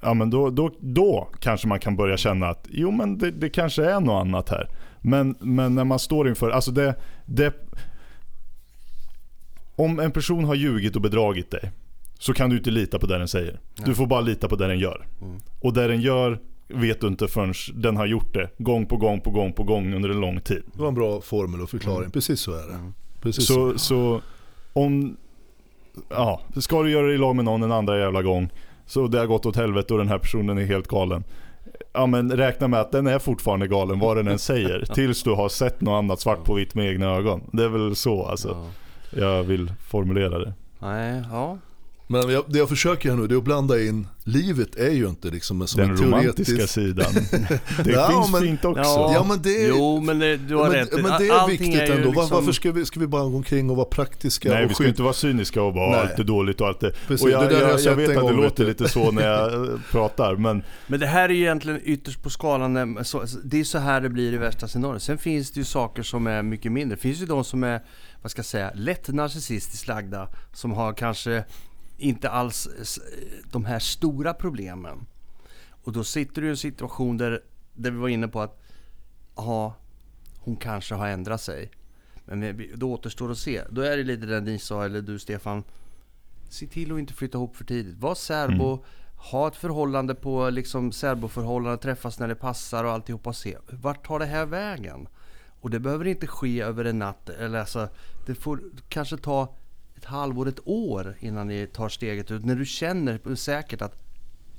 Ja 0.00 0.14
men 0.14 0.30
då, 0.30 0.50
då, 0.50 0.70
då 0.80 1.28
kanske 1.40 1.68
man 1.68 1.80
kan 1.80 1.96
börja 1.96 2.16
känna 2.16 2.48
att 2.48 2.66
jo 2.70 2.90
men 2.90 3.18
det, 3.18 3.30
det 3.30 3.48
kanske 3.50 3.84
är 3.84 4.00
något 4.00 4.20
annat 4.20 4.48
här. 4.48 4.68
Men, 5.00 5.34
men 5.40 5.74
när 5.74 5.84
man 5.84 5.98
står 5.98 6.28
inför, 6.28 6.50
alltså 6.50 6.70
det, 6.70 6.94
det 7.26 7.54
Om 9.76 10.00
en 10.00 10.10
person 10.10 10.44
har 10.44 10.54
ljugit 10.54 10.96
och 10.96 11.02
bedragit 11.02 11.50
dig 11.50 11.70
så 12.18 12.34
kan 12.34 12.50
du 12.50 12.56
inte 12.56 12.70
lita 12.70 12.98
på 12.98 13.06
det 13.06 13.18
den 13.18 13.28
säger. 13.28 13.60
Du 13.84 13.94
får 13.94 14.06
bara 14.06 14.20
lita 14.20 14.48
på 14.48 14.56
det 14.56 14.66
den 14.66 14.78
gör. 14.78 15.06
Och 15.60 15.72
det 15.72 15.88
den 15.88 16.00
gör 16.00 16.40
vet 16.74 17.00
du 17.00 17.06
inte 17.06 17.28
förrän 17.28 17.54
den 17.74 17.96
har 17.96 18.06
gjort 18.06 18.34
det 18.34 18.50
gång 18.58 18.86
på 18.86 18.96
gång 18.96 19.20
på 19.20 19.30
gång 19.30 19.52
på 19.52 19.62
gång 19.62 19.94
under 19.94 20.08
en 20.10 20.20
lång 20.20 20.40
tid. 20.40 20.62
Det 20.72 20.80
var 20.80 20.88
en 20.88 20.94
bra 20.94 21.20
formel 21.20 21.60
och 21.60 21.70
förklaring, 21.70 22.10
precis 22.10 22.40
så 22.40 22.52
är 22.52 22.66
det. 22.68 22.92
Precis 23.20 23.46
så. 23.46 23.54
Så, 23.72 23.78
så 23.78 24.20
om... 24.72 25.16
Ja, 26.08 26.40
ska 26.56 26.82
du 26.82 26.90
göra 26.90 27.06
dig 27.06 27.14
i 27.14 27.18
lag 27.18 27.36
med 27.36 27.44
någon 27.44 27.62
en 27.62 27.72
andra 27.72 27.98
jävla 27.98 28.22
gång 28.22 28.50
så 28.86 29.06
det 29.06 29.18
har 29.18 29.26
gått 29.26 29.46
åt 29.46 29.56
helvete 29.56 29.92
och 29.94 29.98
den 29.98 30.08
här 30.08 30.18
personen 30.18 30.58
är 30.58 30.64
helt 30.64 30.88
galen. 30.88 31.24
Ja 31.92 32.06
men 32.06 32.32
räkna 32.32 32.68
med 32.68 32.80
att 32.80 32.92
den 32.92 33.06
är 33.06 33.18
fortfarande 33.18 33.68
galen 33.68 33.98
vad 33.98 34.16
den 34.16 34.28
än 34.28 34.38
säger. 34.38 34.84
Tills 34.94 35.22
du 35.22 35.30
har 35.30 35.48
sett 35.48 35.80
något 35.80 35.98
annat 35.98 36.20
svart 36.20 36.44
på 36.44 36.54
vitt 36.54 36.74
med 36.74 36.90
egna 36.90 37.06
ögon. 37.06 37.40
Det 37.52 37.64
är 37.64 37.68
väl 37.68 37.96
så 37.96 38.24
alltså 38.26 38.48
Ja. 39.10 39.20
jag 39.20 39.42
vill 39.42 39.72
formulera 39.88 40.38
det. 40.38 40.52
Nej, 40.78 41.22
ja. 41.30 41.58
Men 42.06 42.28
jag, 42.30 42.44
det 42.48 42.58
jag 42.58 42.68
försöker 42.68 43.10
här 43.10 43.16
nu 43.16 43.26
det 43.26 43.34
är 43.34 43.36
att 43.38 43.44
blanda 43.44 43.82
in, 43.82 44.06
livet 44.24 44.76
är 44.76 44.90
ju 44.90 45.08
inte 45.08 45.28
liksom 45.28 45.66
som 45.66 45.80
Den 45.80 45.90
en 45.90 45.96
romantiska 45.96 46.44
teoretisk... 46.44 46.72
sidan. 46.74 47.12
Det 47.84 47.90
Ja, 47.90 48.08
finns 48.10 48.32
men- 48.32 48.40
fint 48.42 48.64
också. 48.64 48.82
Ja. 48.82 49.24
Men 49.28 49.42
det 49.42 49.64
är, 49.64 49.68
Jo, 49.68 50.00
men 50.00 50.18
det, 50.18 50.36
du 50.36 50.54
har 50.56 50.62
men, 50.64 50.72
rätt. 50.72 50.92
men 50.92 51.02
det 51.02 51.28
är 51.28 51.32
Allting 51.32 51.58
viktigt 51.72 51.80
är 51.90 51.96
ändå. 51.96 52.08
Liksom- 52.08 52.28
Varför 52.30 52.52
ska 52.52 52.72
vi, 52.72 52.84
ska 52.86 53.00
vi 53.00 53.06
bara 53.06 53.22
gå 53.28 53.36
omkring 53.36 53.70
och 53.70 53.76
vara 53.76 53.86
praktiska 53.86 54.48
Nej 54.48 54.64
och 54.64 54.70
vi 54.70 54.74
ska 54.74 54.86
inte 54.86 55.02
vara 55.02 55.12
cyniska 55.12 55.62
och 55.62 55.74
bara 55.74 55.90
Nej. 55.90 56.00
allt 56.00 56.18
är 56.18 56.24
dåligt 56.24 56.60
och 56.60 56.66
allt 56.66 56.82
är... 56.82 56.90
Precis, 57.06 57.24
och 57.24 57.30
jag, 57.30 57.48
det 57.48 57.60
jag, 57.60 57.70
jag 57.70 57.80
jag, 57.80 57.96
vet 57.96 58.16
att 58.18 58.26
det 58.26 58.32
låter 58.32 58.64
lite 58.66 58.88
så 58.88 59.10
när 59.10 59.28
jag 59.28 59.54
eh, 59.54 59.80
pratar 59.90 60.36
men 60.36 60.62
Men 60.86 61.00
det 61.00 61.06
här 61.06 61.28
är 61.28 61.32
ju 61.34 61.40
egentligen 61.40 61.80
ytterst 61.84 62.22
på 62.22 62.30
skalan. 62.30 62.74
det 63.44 63.60
är 63.60 63.64
så 63.64 63.78
här 63.78 64.00
det 64.00 64.08
blir 64.08 64.32
i 64.32 64.36
värsta 64.36 64.68
scenariot. 64.68 65.02
Sen 65.02 65.18
finns 65.18 65.50
det 65.50 65.60
ju 65.60 65.64
saker 65.64 66.02
som 66.02 66.26
är 66.26 66.42
mycket 66.42 66.72
mindre. 66.72 66.96
Det 66.96 67.02
finns 67.02 67.22
ju 67.22 67.26
de 67.26 67.44
som 67.44 67.64
är, 67.64 67.80
vad 68.22 68.30
ska 68.30 68.38
jag 68.38 68.46
säga, 68.46 68.70
lätt 68.74 69.08
narcissistiskt 69.08 69.88
lagda. 69.88 70.28
Som 70.52 70.72
har 70.72 70.92
kanske 70.92 71.44
inte 71.96 72.30
alls 72.30 72.68
de 73.52 73.64
här 73.64 73.78
stora 73.78 74.34
problemen. 74.34 75.06
Och 75.84 75.92
då 75.92 76.04
sitter 76.04 76.42
du 76.42 76.46
i 76.46 76.50
en 76.50 76.56
situation 76.56 77.16
där, 77.16 77.42
där 77.74 77.90
vi 77.90 77.98
var 77.98 78.08
inne 78.08 78.28
på 78.28 78.40
att, 78.40 78.62
ja, 79.36 79.74
hon 80.38 80.56
kanske 80.56 80.94
har 80.94 81.08
ändrat 81.08 81.40
sig. 81.40 81.70
Men 82.24 82.68
då 82.74 82.92
återstår 82.92 83.30
att 83.30 83.38
se. 83.38 83.62
Då 83.70 83.80
är 83.80 83.96
det 83.96 84.02
lite 84.02 84.26
det 84.26 84.40
ni 84.40 84.58
sa, 84.58 84.84
eller 84.84 85.02
du 85.02 85.18
Stefan. 85.18 85.64
Se 86.48 86.66
till 86.66 86.92
att 86.92 86.98
inte 86.98 87.14
flytta 87.14 87.38
ihop 87.38 87.56
för 87.56 87.64
tidigt. 87.64 87.98
Var 87.98 88.14
särbo, 88.14 88.84
ha 89.16 89.48
ett 89.48 89.56
förhållande 89.56 90.14
på 90.14 90.50
liksom 90.50 90.92
särboförhållande, 90.92 91.82
träffas 91.82 92.18
när 92.18 92.28
det 92.28 92.34
passar 92.34 92.84
och 92.84 92.90
alltihopa 92.90 93.30
och 93.30 93.36
se. 93.36 93.56
Vart 93.70 94.06
tar 94.06 94.18
det 94.18 94.26
här 94.26 94.46
vägen? 94.46 95.08
Och 95.60 95.70
det 95.70 95.80
behöver 95.80 96.04
inte 96.04 96.26
ske 96.26 96.60
över 96.60 96.84
en 96.84 96.98
natt. 96.98 97.28
Eller 97.28 97.58
alltså, 97.58 97.88
det 98.26 98.34
får 98.34 98.60
kanske 98.88 99.16
ta 99.16 99.56
ett 99.96 100.04
halvår, 100.04 100.48
ett 100.48 100.60
år 100.64 101.16
innan 101.20 101.46
ni 101.46 101.66
tar 101.66 101.88
steget 101.88 102.30
ut. 102.30 102.44
När 102.44 102.54
du 102.56 102.66
känner 102.66 103.34
säkert 103.34 103.82
att 103.82 103.94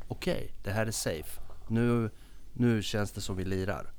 okej, 0.07 0.51
det 0.63 0.71
här 0.71 0.85
är 0.85 0.91
safe. 0.91 1.39
Nu, 1.67 2.09
nu 2.53 2.81
känns 2.81 3.11
det 3.11 3.21
som 3.21 3.35
vi 3.37 3.45
lirar. 3.45 3.91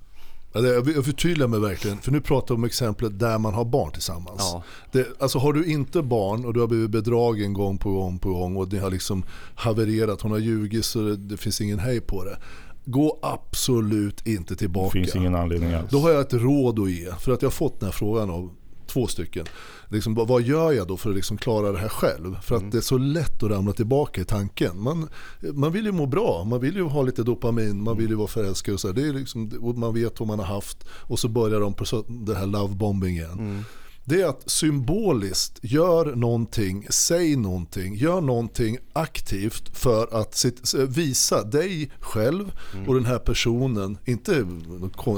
Ja, 0.52 0.60
det- 0.60 0.92
Jag 0.92 1.04
förtydligar 1.04 1.48
mig 1.48 1.60
verkligen, 1.60 1.98
för 1.98 2.12
nu 2.12 2.20
pratar 2.20 2.54
vi 2.54 2.58
om 2.58 2.64
exemplet 2.64 3.18
där 3.18 3.38
man 3.38 3.54
har 3.54 3.64
barn 3.64 3.92
tillsammans. 3.92 4.40
Ja. 4.40 4.62
Det, 4.92 5.06
alltså 5.22 5.38
har 5.38 5.52
du 5.52 5.64
inte 5.64 6.02
barn 6.02 6.44
och 6.44 6.54
du 6.54 6.60
har 6.60 6.66
blivit 6.66 6.90
bedragen 6.90 7.52
gång 7.52 7.78
på 7.78 7.90
gång 7.92 8.18
på 8.18 8.32
gång 8.32 8.56
och 8.56 8.68
det 8.68 8.78
har 8.78 8.90
liksom 8.90 9.24
havererat, 9.54 10.20
hon 10.20 10.30
har 10.30 10.38
ljugit 10.38 10.84
så 10.84 10.98
det, 11.02 11.16
det 11.16 11.36
finns 11.36 11.60
ingen 11.60 11.78
hej 11.78 12.00
på 12.00 12.24
det. 12.24 12.38
Gå 12.84 13.18
absolut 13.22 14.26
inte 14.26 14.54
det 14.54 14.58
tillbaka. 14.58 14.90
finns 14.90 15.16
ingen 15.16 15.34
anledning 15.34 15.72
alls. 15.72 15.90
Då 15.90 15.98
har 15.98 16.10
jag 16.10 16.20
ett 16.20 16.32
råd 16.34 16.78
att 16.78 16.90
ge, 16.90 17.12
för 17.12 17.32
att 17.32 17.42
jag 17.42 17.46
har 17.48 17.52
fått 17.52 17.80
den 17.80 17.86
här 17.86 17.92
frågan 17.92 18.30
av 18.30 18.50
två 18.96 19.06
stycken. 19.06 19.46
Liksom, 19.88 20.14
vad- 20.14 20.42
gör 20.42 20.72
jag 20.72 20.88
då 20.88 20.96
för 20.96 21.10
att 21.10 21.16
liksom 21.16 21.36
klara 21.36 21.72
det 21.72 21.78
här 21.78 21.88
själv? 21.88 22.40
För 22.42 22.56
att 22.56 22.72
det 22.72 22.78
är 22.78 22.82
så 22.82 22.98
lätt 22.98 23.42
att 23.42 23.50
ramla 23.50 23.72
tillbaka 23.72 24.20
i 24.20 24.24
tanken. 24.24 24.80
Man, 24.82 25.08
man 25.52 25.72
vill 25.72 25.84
ju 25.84 25.92
må 25.92 26.06
bra, 26.06 26.44
man 26.44 26.60
vill 26.60 26.76
ju 26.76 26.82
ha 26.82 27.02
lite 27.02 27.22
dopamin, 27.22 27.82
man 27.82 27.96
vill 27.96 28.08
ju 28.08 28.14
vara 28.14 28.28
förälskad 28.28 28.74
och 28.74 28.80
så. 28.80 28.88
här. 28.88 28.94
Det 28.94 29.08
är 29.08 29.12
liksom, 29.12 29.50
man 29.76 29.94
vet 29.94 30.20
vad 30.20 30.28
man 30.28 30.38
har 30.38 30.46
haft 30.46 30.84
och 30.90 31.18
så 31.18 31.28
börjar 31.28 31.60
de 31.60 31.74
på 31.74 31.84
det 32.08 32.34
här 32.34 32.46
lovebombing 32.46 33.16
igen. 33.16 33.64
Det 34.08 34.22
är 34.22 34.26
att 34.26 34.50
symboliskt 34.50 35.58
gör 35.62 36.16
någonting, 36.16 36.86
säg 36.90 37.36
någonting, 37.36 37.94
gör 37.94 38.20
någonting 38.20 38.78
aktivt 38.92 39.78
för 39.78 40.20
att 40.20 40.44
visa 40.88 41.42
dig 41.42 41.90
själv 42.00 42.52
och 42.86 42.94
den 42.94 43.04
här 43.04 43.18
personen, 43.18 43.98
inte, 44.04 44.46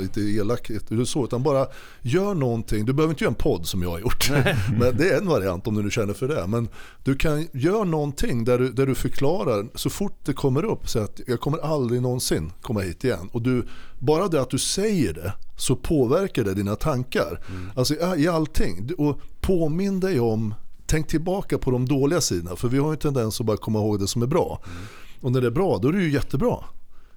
inte 0.02 0.20
elakt 0.20 0.70
eller 0.90 1.04
så, 1.04 1.24
utan 1.24 1.42
bara 1.42 1.66
gör 2.02 2.34
någonting. 2.34 2.84
Du 2.84 2.92
behöver 2.92 3.14
inte 3.14 3.24
göra 3.24 3.30
en 3.30 3.34
podd 3.34 3.66
som 3.66 3.82
jag 3.82 3.90
har 3.90 3.98
gjort, 3.98 4.30
men 4.78 4.96
det 4.96 5.10
är 5.10 5.18
en 5.18 5.28
variant 5.28 5.66
om 5.66 5.74
du 5.74 5.82
nu 5.82 5.90
känner 5.90 6.14
för 6.14 6.28
det. 6.28 6.46
Men 6.46 6.68
du 7.04 7.16
kan 7.16 7.48
göra 7.52 7.84
någonting 7.84 8.44
där 8.44 8.58
du, 8.58 8.72
där 8.72 8.86
du 8.86 8.94
förklarar 8.94 9.66
så 9.74 9.90
fort 9.90 10.18
det 10.24 10.32
kommer 10.32 10.64
upp, 10.64 10.88
så 10.88 10.98
att 10.98 11.20
jag 11.26 11.40
kommer 11.40 11.58
aldrig 11.58 12.02
någonsin 12.02 12.52
komma 12.62 12.80
hit 12.80 13.04
igen. 13.04 13.28
Och 13.32 13.42
du, 13.42 13.64
bara 13.98 14.28
det 14.28 14.40
att 14.40 14.50
du 14.50 14.58
säger 14.58 15.12
det 15.12 15.32
så 15.56 15.76
påverkar 15.76 16.44
det 16.44 16.54
dina 16.54 16.76
tankar. 16.76 17.40
Alltså 17.74 18.16
i, 18.16 18.28
allting. 18.28 18.90
Och 18.98 19.20
påminn 19.40 20.00
dig 20.00 20.20
om, 20.20 20.54
tänk 20.86 21.08
tillbaka 21.08 21.58
på 21.58 21.70
de 21.70 21.86
dåliga 21.86 22.20
sidorna. 22.20 22.56
För 22.56 22.68
vi 22.68 22.78
har 22.78 22.86
ju 22.86 22.92
en 22.92 22.98
tendens 22.98 23.40
att 23.40 23.46
bara 23.46 23.56
komma 23.56 23.78
ihåg 23.78 24.00
det 24.00 24.08
som 24.08 24.22
är 24.22 24.26
bra. 24.26 24.62
Och 25.20 25.32
när 25.32 25.40
det 25.40 25.46
är 25.46 25.50
bra, 25.50 25.78
då 25.78 25.88
är 25.88 25.92
det 25.92 26.02
ju 26.02 26.12
jättebra. 26.12 26.64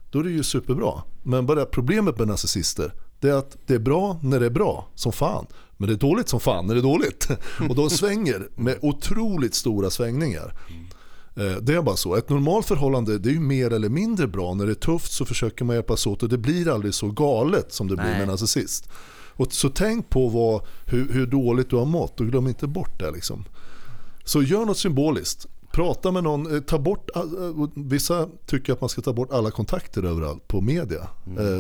Då 0.10 0.20
är 0.20 0.24
det 0.24 0.30
ju 0.30 0.44
superbra. 0.44 1.02
Men 1.24 1.46
bara 1.46 1.66
problemet 1.66 2.20
med 2.20 2.28
narcissister, 2.28 2.94
det 3.20 3.30
är 3.30 3.34
att 3.34 3.58
det 3.66 3.74
är 3.74 3.80
bra 3.80 4.20
när 4.22 4.40
det 4.40 4.46
är 4.46 4.50
bra, 4.50 4.88
som 4.96 5.12
fan. 5.12 5.46
Men 5.78 5.88
det 5.88 5.96
är 5.96 5.98
dåligt 5.98 6.30
som 6.30 6.40
fan 6.40 6.68
när 6.68 6.74
det 6.74 6.80
är 6.80 6.84
dåligt. 6.84 7.28
Och 7.70 7.76
de 7.76 7.90
svänger 7.90 8.50
med 8.56 8.78
otroligt 8.82 9.56
stora 9.56 9.90
svängningar. 9.90 10.54
Mm. 10.70 10.88
Det 11.36 11.74
är 11.74 11.82
bara 11.82 11.96
så. 11.96 12.16
Ett 12.16 12.30
normalt 12.30 12.66
förhållande 12.66 13.18
det 13.18 13.30
är 13.30 13.34
ju 13.34 13.40
mer 13.40 13.74
eller 13.74 13.90
mindre 13.90 14.28
bra. 14.28 14.54
När 14.54 14.66
det 14.66 14.72
är 14.72 14.76
tufft 14.76 15.12
så 15.12 15.26
försöker 15.26 15.66
man 15.66 15.76
hjälpas 15.76 16.08
åt 16.08 16.24
och 16.24 16.30
det 16.30 16.38
blir 16.38 16.74
aldrig 16.74 16.94
så 16.94 17.12
galet 17.12 17.74
som 17.74 17.88
det 17.88 17.96
blir 17.96 18.06
Nej. 18.06 18.14
med 18.14 18.22
en 18.22 18.28
narcissist. 18.28 18.90
Och 19.34 19.54
så 19.54 19.70
tänk 19.70 20.10
på 20.10 20.30
vad, 20.30 20.62
hur, 20.86 21.14
hur 21.14 21.28
dåligt 21.28 21.70
du 21.70 21.76
har 21.76 21.86
mått 21.86 22.20
och 22.20 22.28
glöm 22.28 22.48
inte 22.48 22.68
bort 22.68 23.00
det. 23.00 23.12
Liksom. 23.12 23.46
Så 24.24 24.42
gör 24.44 24.66
något 24.66 24.78
symboliskt. 24.78 25.48
Prata 25.74 26.12
med 26.12 26.24
någon, 26.24 26.56
eh, 26.56 26.62
ta 26.62 26.80
bort, 26.80 27.10
eh, 27.16 27.22
vissa 27.76 28.28
tycker 28.46 28.74
att 28.74 28.82
man 28.82 28.90
ska 28.90 29.02
ta 29.02 29.14
bort 29.14 29.32
alla 29.32 29.52
kontakter 29.52 30.04
överallt 30.04 30.48
på 30.48 30.62
media. 30.62 31.08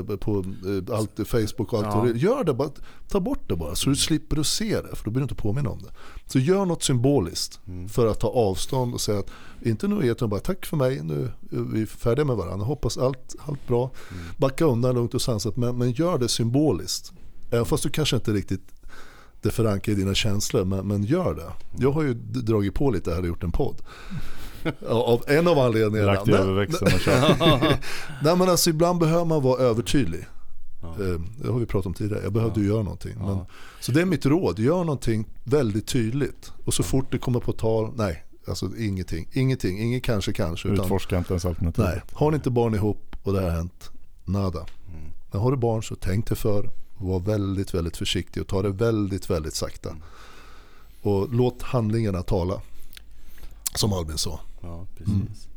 Eh, 0.09 0.15
på 0.17 0.43
allt, 0.91 1.19
Facebook 1.27 1.73
och 1.73 1.79
allt. 1.79 1.87
Ja. 1.87 1.95
vad 1.99 2.07
det- 2.13 2.19
Gör 2.19 2.43
det 2.43 2.53
bara, 2.53 2.69
ta 3.09 3.19
bort 3.19 3.39
det 3.49 3.55
bara 3.55 3.75
så 3.75 3.89
du 3.89 3.95
slipper 3.95 4.39
att 4.39 4.47
se 4.47 4.81
det 4.81 4.95
för 4.95 5.05
då 5.05 5.11
blir 5.11 5.19
du 5.21 5.23
inte 5.23 5.35
påminn 5.35 5.67
om 5.67 5.79
det. 5.79 5.89
Så 6.25 6.39
gör 6.39 6.65
något 6.65 6.83
symboliskt 6.83 7.59
för 7.89 8.07
att 8.07 8.19
ta 8.19 8.27
avstånd 8.27 8.93
och 8.93 9.01
säga 9.01 9.19
att 9.19 9.29
inte 9.61 9.87
nu 9.87 10.05
utan 10.07 10.29
bara 10.29 10.39
tack 10.39 10.65
för 10.65 10.77
mig, 10.77 11.01
nu 11.03 11.31
är 11.51 11.73
vi 11.73 11.85
färdiga 11.85 12.25
med 12.25 12.35
varandra, 12.35 12.65
hoppas 12.65 12.97
allt, 12.97 13.35
allt 13.45 13.67
bra. 13.67 13.91
Backa 14.37 14.65
undan 14.65 14.95
lugnt 14.95 15.13
och 15.13 15.21
sansat 15.21 15.57
men, 15.57 15.77
men 15.77 15.91
gör 15.91 16.17
det 16.17 16.27
symboliskt. 16.27 17.11
Även 17.51 17.65
fast 17.65 17.83
du 17.83 17.89
kanske 17.89 18.15
inte 18.15 18.31
riktigt 18.33 18.61
det 19.41 19.51
förankrar 19.51 19.93
i 19.93 19.97
dina 19.97 20.13
känslor, 20.13 20.65
men, 20.65 20.87
men 20.87 21.03
gör 21.03 21.33
det. 21.35 21.51
Jag 21.83 21.91
har 21.91 22.03
ju 22.03 22.13
dragit 22.23 22.73
på 22.73 22.91
lite 22.91 23.11
här 23.13 23.19
och 23.21 23.27
gjort 23.27 23.43
en 23.43 23.51
podd. 23.51 23.81
Ja, 24.63 24.87
Av 24.89 25.23
en 25.27 25.47
av 25.47 25.59
anledningarna. 25.59 26.13
Lagt 26.13 26.27
över 26.29 26.53
växeln 26.53 26.91
och 26.93 26.99
kört. 26.99 27.39
Nej 28.23 28.35
men 28.37 28.49
alltså 28.49 28.69
ibland 28.69 28.99
behöver 28.99 29.25
man 29.25 29.41
vara 29.43 29.59
övertydlig. 29.59 30.25
Eh, 30.83 31.21
Det 31.43 31.51
har 31.51 31.59
vi 31.59 31.65
pratat 31.65 31.85
om 31.85 31.93
tidigare, 31.93 32.23
jag 32.23 32.33
behövde 32.33 32.61
ju 32.61 32.67
göra 32.67 32.83
någonting. 32.83 33.13
Men, 33.17 33.37
så 33.79 33.91
det 33.91 34.01
är 34.01 34.05
mitt 34.05 34.25
råd, 34.25 34.59
gör 34.59 34.77
någonting 34.83 35.25
väldigt 35.43 35.87
tydligt. 35.87 36.51
Och 36.65 36.73
så 36.73 36.83
fort 36.83 37.11
det 37.11 37.17
kommer 37.17 37.39
på 37.39 37.53
tal, 37.53 37.91
nej, 37.95 38.23
alltså 38.47 38.69
ingenting. 38.77 39.27
Ingenting, 39.33 39.79
inget 39.79 40.03
kanske 40.03 40.33
kanske. 40.33 40.67
Utan, 40.67 40.85
Utforska 40.85 41.17
inte 41.17 41.33
ens 41.33 41.45
alternativ. 41.45 41.85
nej, 41.85 42.01
har 42.13 42.31
ni 42.31 42.35
inte 42.35 42.49
barn 42.49 42.75
ihop 42.75 43.15
och 43.23 43.33
det 43.33 43.41
har 43.41 43.49
hänt, 43.49 43.91
nada. 44.25 44.65
Men 45.31 45.41
har 45.41 45.51
du 45.51 45.57
barn 45.57 45.83
så 45.83 45.95
tänk 45.95 46.27
dig 46.27 46.37
för, 46.37 46.69
var 47.07 47.19
väldigt, 47.19 47.73
väldigt 47.73 47.97
försiktig 47.97 48.41
och 48.41 48.47
ta 48.47 48.61
det 48.61 48.69
väldigt, 48.69 49.29
väldigt 49.29 49.53
sakta. 49.53 49.95
Och 51.01 51.33
låt 51.33 51.61
handlingarna 51.61 52.21
tala. 52.21 52.61
Som 53.75 53.93
Albin 53.93 54.17
sa. 54.17 54.39
Ja, 54.61 54.87
precis. 54.97 55.47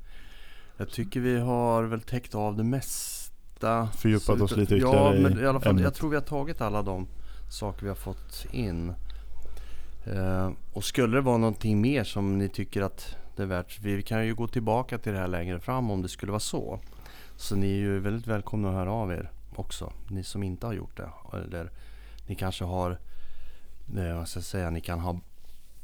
Jag 0.76 0.90
tycker 0.90 1.20
vi 1.20 1.38
har 1.38 1.84
väl 1.84 2.00
täckt 2.00 2.34
av 2.34 2.56
det 2.56 2.64
mesta. 2.64 3.88
Fördjupat 3.96 4.40
oss 4.40 4.56
lite 4.56 4.76
Ja, 4.76 5.14
ytterligare 5.14 5.20
men 5.20 5.44
i 5.44 5.46
alla 5.46 5.60
fall, 5.60 5.80
jag 5.80 5.94
tror 5.94 6.10
vi 6.10 6.16
har 6.16 6.22
tagit 6.22 6.60
alla 6.60 6.82
de 6.82 7.06
saker 7.50 7.82
vi 7.82 7.88
har 7.88 7.96
fått 7.96 8.46
in. 8.52 8.92
Eh, 10.04 10.50
och 10.72 10.84
skulle 10.84 11.16
det 11.16 11.20
vara 11.20 11.36
någonting 11.36 11.80
mer 11.80 12.04
som 12.04 12.38
ni 12.38 12.48
tycker 12.48 12.82
att 12.82 13.16
det 13.36 13.42
är 13.42 13.46
värt. 13.46 13.80
Vi 13.80 14.02
kan 14.02 14.26
ju 14.26 14.34
gå 14.34 14.46
tillbaka 14.46 14.98
till 14.98 15.12
det 15.12 15.18
här 15.18 15.28
längre 15.28 15.60
fram 15.60 15.90
om 15.90 16.02
det 16.02 16.08
skulle 16.08 16.32
vara 16.32 16.40
så. 16.40 16.80
Så 17.36 17.56
ni 17.56 17.66
är 17.66 17.76
ju 17.76 18.00
väldigt 18.00 18.26
välkomna 18.26 18.68
att 18.68 18.74
höra 18.74 18.92
av 18.92 19.12
er 19.12 19.30
också. 19.58 19.92
Ni 20.08 20.24
som 20.24 20.42
inte 20.42 20.66
har 20.66 20.72
gjort 20.72 20.96
det. 20.96 21.10
Eller 21.32 21.70
ni 22.26 22.34
kanske 22.34 22.64
har, 22.64 22.90
eh, 23.96 24.16
vad 24.16 24.28
ska 24.28 24.38
jag 24.38 24.44
säga, 24.44 24.70
ni 24.70 24.80
kan 24.80 25.00
ha 25.00 25.20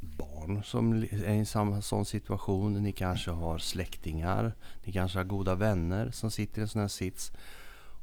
barn 0.00 0.64
som 0.64 0.92
är 1.10 1.40
i 1.40 1.44
samma 1.44 1.82
sån 1.82 2.04
situation. 2.04 2.82
Ni 2.82 2.92
kanske 2.92 3.30
har 3.30 3.58
släktingar. 3.58 4.52
Ni 4.84 4.92
kanske 4.92 5.18
har 5.18 5.24
goda 5.24 5.54
vänner 5.54 6.10
som 6.10 6.30
sitter 6.30 6.58
i 6.58 6.62
en 6.62 6.68
sån 6.68 6.80
här 6.80 6.88
sits. 6.88 7.32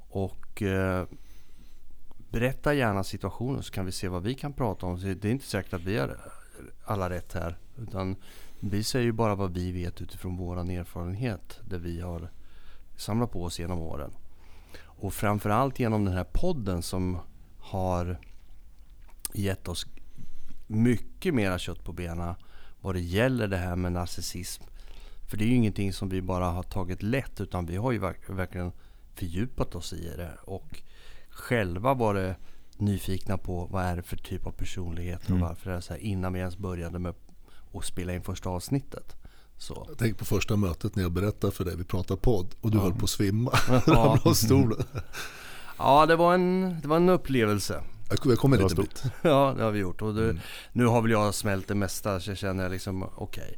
Och 0.10 0.62
eh, 0.62 1.06
berätta 2.32 2.74
gärna 2.74 3.04
situationen 3.04 3.64
så 3.64 3.74
kan 3.74 3.86
vi 3.86 3.92
se 3.92 4.08
vad 4.08 4.24
vi 4.24 4.34
kan 4.34 4.54
prata 4.54 4.86
om. 4.86 5.00
Det 5.02 5.26
är 5.26 5.32
inte 5.32 5.46
säkert 5.46 5.74
att 5.74 5.84
vi 5.84 5.98
har 5.98 6.18
alla 6.86 7.10
rätt 7.10 7.34
här. 7.34 7.58
Utan 7.78 8.16
vi 8.60 8.84
säger 8.84 9.06
ju 9.06 9.12
bara 9.12 9.36
vad 9.36 9.54
vi 9.54 9.72
vet 9.72 10.02
utifrån 10.02 10.38
vår 10.38 10.58
erfarenhet. 10.58 11.60
Det 11.70 11.78
vi 11.78 12.02
har 12.02 12.30
samlat 12.96 13.32
på 13.32 13.44
oss 13.44 13.60
genom 13.60 13.80
åren. 13.80 14.12
Och 15.00 15.14
framförallt 15.14 15.80
genom 15.80 16.06
den 16.06 16.14
här 16.14 16.28
podden 16.34 16.82
som 16.82 17.20
har 17.60 18.18
gett 19.34 19.68
oss 19.68 19.86
mycket 20.68 21.34
mera 21.34 21.60
kött 21.60 21.84
på 21.84 21.94
benen 21.94 22.36
vad 22.82 22.96
det 22.96 23.02
gäller 23.02 23.48
det 23.48 23.58
här 23.58 23.76
med 23.76 23.92
narcissism. 23.92 24.64
För 25.28 25.38
det 25.38 25.44
är 25.44 25.48
ju 25.48 25.56
ingenting 25.56 25.94
som 25.94 26.10
vi 26.10 26.22
bara 26.22 26.46
har 26.46 26.64
tagit 26.64 27.04
lätt 27.04 27.42
utan 27.42 27.66
vi 27.66 27.76
har 27.76 27.92
ju 27.92 28.00
verk- 28.00 28.30
verkligen 28.30 28.72
fördjupat 29.16 29.76
oss 29.76 29.94
i 29.94 30.14
det 30.18 30.38
och 30.44 30.82
själva 31.30 31.94
varit 31.94 32.36
nyfikna 32.78 33.38
på 33.38 33.66
vad 33.66 33.84
är 33.84 33.96
det 33.96 34.04
för 34.04 34.18
typ 34.18 34.48
av 34.48 34.52
personlighet 34.52 35.30
och 35.30 35.40
varför 35.40 35.72
är 35.72 35.76
det 35.76 35.82
så 35.82 35.94
här 35.94 36.00
innan 36.00 36.34
vi 36.34 36.40
ens 36.40 36.58
började 36.58 37.00
med 37.00 37.14
och 37.72 37.86
spela 37.86 38.14
in 38.14 38.24
första 38.24 38.50
avsnittet. 38.50 39.16
Så. 39.58 39.86
Jag 39.90 39.98
tänker 39.98 40.20
på 40.20 40.26
första 40.26 40.56
mötet 40.56 40.96
när 40.96 41.04
jag 41.04 41.12
berättade 41.12 41.54
för 41.54 41.66
dig, 41.66 41.76
vi 41.78 41.84
pratade 41.84 42.20
podd 42.20 42.56
och 42.62 42.72
du 42.72 42.78
höll 42.78 42.94
på 42.94 43.04
att 43.04 43.10
svimma. 43.10 43.52
Ja. 43.88 44.20
Av 44.26 44.34
stolen. 44.34 44.84
Ja, 45.78 46.06
det 46.06 46.16
var 46.16 46.34
en, 46.34 46.78
det 46.82 46.88
var 46.88 46.98
en 46.98 47.10
upplevelse. 47.10 47.84
Jag 48.10 48.20
dit 48.58 48.72
en 48.72 48.84
bit. 48.84 49.04
Ja, 49.22 49.54
det 49.58 49.64
har 49.64 49.72
vi 49.72 49.80
gjort. 49.80 50.02
Och 50.02 50.14
det, 50.14 50.36
Nu 50.74 50.86
har 50.86 51.02
väl 51.02 51.12
jag 51.12 51.36
smält 51.36 51.68
det 51.68 51.76
mesta 51.76 52.20
så 52.20 52.32
jag 52.32 52.38
känner 52.38 52.64
jag 52.64 52.72
liksom 52.72 53.04
okej. 53.16 53.58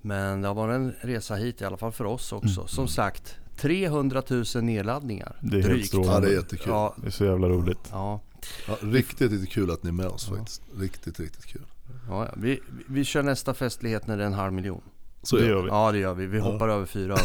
Men 0.00 0.42
det 0.42 0.48
har 0.48 0.54
varit 0.54 0.74
en 0.74 0.94
resa 1.00 1.34
hit 1.34 1.60
i 1.60 1.64
alla 1.64 1.76
fall 1.76 1.92
för 1.92 2.04
oss 2.04 2.32
också. 2.32 2.66
Som 2.66 2.88
sagt, 2.88 3.36
300 3.56 4.22
000 4.30 4.44
nedladdningar. 4.62 5.36
Det 5.40 5.58
är 5.58 5.62
helt 5.62 5.80
Ja, 5.80 5.86
strålande. 5.86 6.28
det 6.28 6.32
är 6.34 6.36
jättekul. 6.36 6.68
Ja, 6.68 6.94
Det 6.96 7.06
är 7.06 7.10
så 7.10 7.24
jävla 7.24 7.48
roligt. 7.48 7.88
ja, 7.90 8.20
Ja, 8.68 8.76
riktigt, 8.80 9.30
riktigt 9.32 9.50
kul 9.52 9.70
att 9.70 9.82
ni 9.82 9.88
är 9.88 9.92
med 9.92 10.06
oss 10.06 10.28
faktiskt. 10.28 10.62
Riktigt, 10.78 11.20
riktigt 11.20 11.46
kul. 11.46 11.66
Ja. 12.08 12.28
Vi, 12.36 12.60
vi 12.88 13.04
kör 13.04 13.22
nästa 13.22 13.54
festlighet 13.54 14.06
när 14.06 14.16
det 14.16 14.22
är 14.22 14.26
en 14.26 14.32
halv 14.32 14.52
miljon. 14.52 14.82
Så 15.22 15.36
det 15.36 15.44
är 15.44 15.48
gör 15.48 15.56
det. 15.56 15.62
vi. 15.62 15.68
Ja, 15.68 15.92
det 15.92 15.98
gör 15.98 16.14
vi. 16.14 16.26
Vi 16.26 16.38
hoppar 16.38 16.68
över 16.68 16.86
400. 16.86 17.20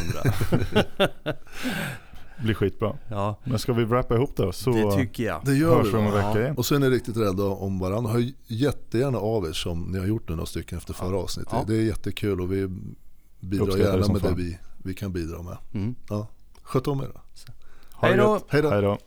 blir 2.44 2.54
skitbra. 2.54 2.98
Ja, 3.10 3.36
Men 3.44 3.60
ska 3.60 3.74
vi 3.74 3.84
wrappa 3.86 4.16
ihop 4.16 4.36
då? 4.36 4.52
Så 4.52 4.72
det 4.72 4.96
tycker 4.96 5.24
jag. 5.24 5.42
Det 5.46 5.56
gör 5.56 5.78
hörs 5.78 5.94
vi. 5.94 5.98
om 5.98 6.06
en 6.06 6.14
vecka 6.14 6.32
Ja. 6.34 6.40
igen. 6.40 6.58
Och 6.58 6.66
så 6.66 6.76
är 6.76 6.80
ni 6.80 6.90
riktigt 6.90 7.18
rädda 7.18 7.44
om 7.44 7.80
varandra. 7.80 8.12
Hör 8.12 8.32
jättegärna 8.48 9.18
av 9.18 9.46
er 9.46 9.52
som 9.54 9.82
ni 9.82 10.00
har 10.00 10.06
gjort 10.06 10.30
nu 10.30 10.36
några 10.36 10.46
stycken 10.46 10.78
efter 10.78 10.94
förra 10.94 11.18
avsnittet. 11.18 11.54
Ja. 11.54 11.64
Det 11.68 11.76
är 11.76 11.82
jättekul 11.82 12.42
och 12.42 12.52
vi 12.52 12.68
bidrar 13.40 13.66
det 13.66 13.78
gärna 13.78 14.08
med 14.08 14.16
det 14.16 14.20
fan. 14.20 14.36
vi, 14.36 14.58
vi 14.84 14.94
kan 14.94 15.14
bidra 15.14 15.42
med. 15.42 15.58
Mm. 15.74 15.96
Ja. 16.10 16.28
Sköt 16.64 16.88
om 16.88 17.00
er 17.02 17.04
det 17.04 17.12
då. 18.18 18.40
Hej 18.48 18.82
då. 18.82 18.98